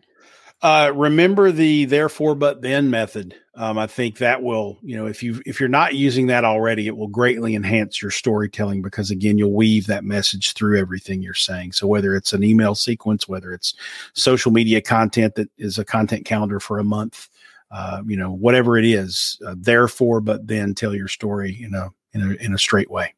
Uh, 0.63 0.91
remember 0.95 1.51
the 1.51 1.85
therefore 1.85 2.33
but 2.33 2.63
then 2.63 2.89
method. 2.89 3.35
Um, 3.53 3.77
I 3.77 3.85
think 3.85 4.17
that 4.17 4.41
will, 4.41 4.79
you 4.81 4.95
know, 4.95 5.05
if 5.05 5.21
you 5.21 5.43
if 5.45 5.59
you're 5.59 5.69
not 5.69 5.93
using 5.93 6.25
that 6.27 6.43
already, 6.43 6.87
it 6.87 6.97
will 6.97 7.07
greatly 7.07 7.53
enhance 7.53 8.01
your 8.01 8.09
storytelling 8.09 8.81
because 8.81 9.11
again, 9.11 9.37
you'll 9.37 9.53
weave 9.53 9.85
that 9.87 10.03
message 10.03 10.53
through 10.53 10.79
everything 10.79 11.21
you're 11.21 11.35
saying. 11.35 11.73
So 11.73 11.85
whether 11.85 12.15
it's 12.15 12.33
an 12.33 12.43
email 12.43 12.73
sequence, 12.73 13.27
whether 13.27 13.53
it's 13.53 13.75
social 14.13 14.51
media 14.51 14.81
content 14.81 15.35
that 15.35 15.49
is 15.59 15.77
a 15.77 15.85
content 15.85 16.25
calendar 16.25 16.59
for 16.59 16.79
a 16.79 16.83
month, 16.83 17.29
uh, 17.69 18.01
you 18.07 18.17
know, 18.17 18.31
whatever 18.31 18.75
it 18.75 18.85
is, 18.85 19.39
uh, 19.45 19.53
therefore 19.55 20.19
but 20.19 20.47
then 20.47 20.73
tell 20.73 20.95
your 20.95 21.07
story 21.07 21.53
you 21.53 21.69
know, 21.69 21.93
in 22.13 22.21
a 22.21 22.43
in 22.43 22.55
a 22.55 22.59
straight 22.59 22.89
way. 22.89 23.13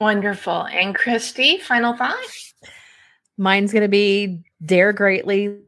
Wonderful. 0.00 0.66
And 0.66 0.94
Christy, 0.94 1.58
final 1.58 1.96
thought. 1.96 2.16
Mine's 3.36 3.72
going 3.72 3.82
to 3.82 3.88
be 3.88 4.44
dare 4.64 4.92
greatly, 4.92 5.58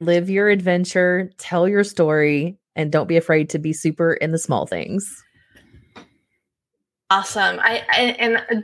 live 0.00 0.30
your 0.30 0.48
adventure, 0.48 1.30
tell 1.38 1.68
your 1.68 1.84
story, 1.84 2.58
and 2.74 2.90
don't 2.90 3.08
be 3.08 3.16
afraid 3.16 3.50
to 3.50 3.58
be 3.58 3.72
super 3.72 4.14
in 4.14 4.32
the 4.32 4.38
small 4.38 4.66
things. 4.66 5.22
Awesome. 7.10 7.58
I, 7.60 7.84
I 7.90 8.00
and 8.18 8.36
uh, 8.36 8.62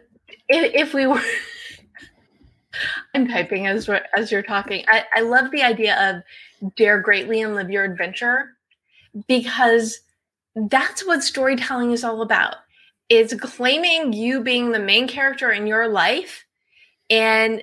if, 0.48 0.88
if 0.88 0.94
we 0.94 1.06
were 1.06 1.20
I'm 3.14 3.28
typing 3.28 3.66
as 3.66 3.88
as 4.16 4.30
you're 4.30 4.43
talking. 4.43 4.84
I, 4.88 5.05
I 5.16 5.20
love 5.22 5.51
the 5.51 5.62
idea 5.62 6.22
of 6.62 6.72
dare 6.76 7.01
greatly 7.01 7.40
and 7.43 7.55
live 7.55 7.70
your 7.70 7.84
adventure 7.84 8.56
because 9.26 9.98
that's 10.55 11.06
what 11.06 11.22
storytelling 11.22 11.93
is 11.93 12.05
all 12.05 12.22
about. 12.22 12.56
It's 13.09 13.34
claiming 13.34 14.12
you 14.12 14.43
being 14.43 14.72
the 14.72 14.78
main 14.78 15.06
character 15.09 15.51
in 15.51 15.66
your 15.66 15.88
life 15.88 16.44
and 17.09 17.62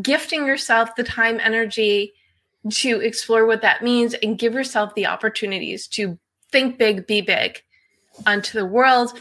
gifting 0.00 0.46
yourself 0.46 0.94
the 0.96 1.04
time, 1.04 1.40
energy, 1.40 2.12
to 2.70 3.00
explore 3.00 3.46
what 3.46 3.62
that 3.62 3.82
means 3.82 4.14
and 4.14 4.38
give 4.38 4.54
yourself 4.54 4.94
the 4.94 5.06
opportunities 5.06 5.88
to 5.88 6.18
think 6.50 6.78
big, 6.78 7.06
be 7.06 7.20
big 7.20 7.62
onto 8.26 8.58
the 8.58 8.66
world. 8.66 9.18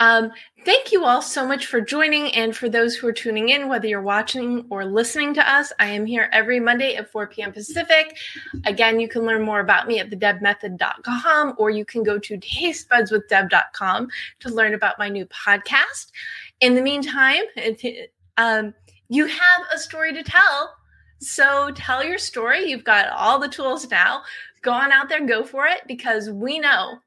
Um, 0.00 0.30
thank 0.64 0.92
you 0.92 1.04
all 1.04 1.20
so 1.20 1.46
much 1.46 1.66
for 1.66 1.80
joining. 1.80 2.32
And 2.34 2.56
for 2.56 2.68
those 2.68 2.94
who 2.94 3.08
are 3.08 3.12
tuning 3.12 3.48
in, 3.48 3.68
whether 3.68 3.88
you're 3.88 4.00
watching 4.00 4.64
or 4.70 4.84
listening 4.84 5.34
to 5.34 5.52
us, 5.52 5.72
I 5.80 5.86
am 5.86 6.06
here 6.06 6.30
every 6.32 6.60
Monday 6.60 6.94
at 6.94 7.10
4 7.10 7.26
p.m. 7.26 7.52
Pacific. 7.52 8.16
Again, 8.64 9.00
you 9.00 9.08
can 9.08 9.22
learn 9.22 9.42
more 9.42 9.60
about 9.60 9.88
me 9.88 9.98
at 9.98 10.10
thedebmethod.com 10.10 11.54
or 11.58 11.70
you 11.70 11.84
can 11.84 12.04
go 12.04 12.18
to 12.18 12.38
tastebudswithdeb.com 12.38 14.08
to 14.40 14.48
learn 14.48 14.74
about 14.74 14.98
my 14.98 15.08
new 15.08 15.26
podcast. 15.26 16.12
In 16.60 16.74
the 16.74 16.82
meantime, 16.82 17.42
um, 18.36 18.72
you 19.08 19.26
have 19.26 19.62
a 19.72 19.78
story 19.78 20.12
to 20.12 20.22
tell 20.22 20.74
so 21.20 21.70
tell 21.74 22.04
your 22.04 22.18
story. 22.18 22.70
You've 22.70 22.84
got 22.84 23.08
all 23.08 23.38
the 23.38 23.48
tools 23.48 23.90
now. 23.90 24.22
Go 24.62 24.72
on 24.72 24.92
out 24.92 25.08
there, 25.08 25.24
go 25.26 25.44
for 25.44 25.66
it, 25.66 25.80
because 25.86 26.30
we 26.30 26.58
know 26.58 26.98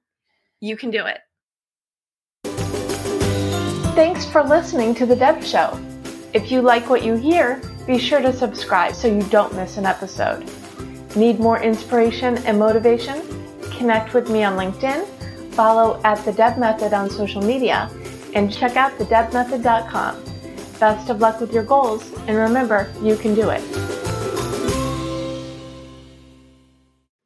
you 0.59 0.75
can 0.77 0.91
do 0.91 1.05
it. 1.05 1.19
Thanks 3.93 4.25
for 4.25 4.43
listening 4.43 4.95
to 4.95 5.05
The 5.05 5.15
Deb 5.15 5.43
Show. 5.43 5.79
If 6.33 6.51
you 6.51 6.61
like 6.61 6.89
what 6.89 7.03
you 7.03 7.15
hear, 7.15 7.61
be 7.85 7.97
sure 7.97 8.21
to 8.21 8.31
subscribe 8.31 8.95
so 8.95 9.07
you 9.07 9.21
don't 9.23 9.53
miss 9.53 9.77
an 9.77 9.85
episode. 9.85 10.49
Need 11.15 11.39
more 11.39 11.61
inspiration 11.61 12.37
and 12.39 12.57
motivation? 12.57 13.21
Connect 13.71 14.13
with 14.13 14.29
me 14.29 14.43
on 14.43 14.57
LinkedIn, 14.57 15.05
follow 15.53 15.99
at 16.03 16.23
The 16.23 16.31
Deb 16.31 16.57
Method 16.57 16.93
on 16.93 17.09
social 17.09 17.41
media, 17.41 17.89
and 18.33 18.51
check 18.51 18.77
out 18.77 18.93
thedebmethod.com. 18.93 20.30
Best 20.81 21.11
of 21.11 21.21
luck 21.21 21.39
with 21.39 21.53
your 21.53 21.61
goals, 21.61 22.11
and 22.25 22.35
remember, 22.35 22.91
you 23.03 23.15
can 23.15 23.35
do 23.35 23.51
it. 23.51 24.10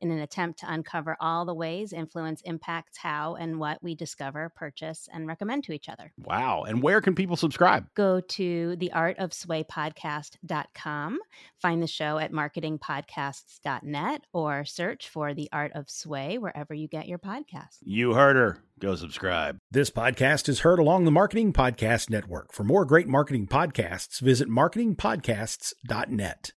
in 0.00 0.10
an 0.10 0.18
attempt 0.18 0.60
to 0.60 0.72
uncover 0.72 1.16
all 1.20 1.44
the 1.44 1.52
ways 1.54 1.92
influence 1.92 2.40
impacts 2.42 2.98
how 2.98 3.34
and 3.34 3.58
what 3.58 3.82
we 3.82 3.94
discover, 3.94 4.50
purchase, 4.54 5.08
and 5.12 5.26
recommend 5.26 5.64
to 5.64 5.72
each 5.72 5.88
other. 5.88 6.12
Wow. 6.18 6.64
And 6.64 6.82
where 6.82 7.00
can 7.00 7.14
people 7.14 7.36
subscribe? 7.36 7.86
Go 7.94 8.20
to 8.20 8.76
theartofswaypodcast.com, 8.78 11.18
find 11.60 11.82
the 11.82 11.86
show 11.86 12.18
at 12.18 12.32
marketingpodcasts.net, 12.32 14.26
or 14.32 14.64
search 14.64 15.08
for 15.08 15.34
The 15.34 15.48
Art 15.52 15.72
of 15.74 15.90
Sway 15.90 16.38
wherever 16.38 16.74
you 16.74 16.88
get 16.88 17.08
your 17.08 17.18
podcasts. 17.18 17.78
You 17.82 18.14
heard 18.14 18.36
her. 18.36 18.62
Go 18.78 18.94
subscribe. 18.94 19.58
This 19.70 19.90
podcast 19.90 20.48
is 20.48 20.60
heard 20.60 20.78
along 20.78 21.04
the 21.04 21.10
Marketing 21.10 21.52
Podcast 21.52 22.08
Network. 22.10 22.52
For 22.52 22.62
more 22.62 22.84
great 22.84 23.08
marketing 23.08 23.48
podcasts, 23.48 24.20
visit 24.20 24.48
marketingpodcasts.net. 24.48 26.46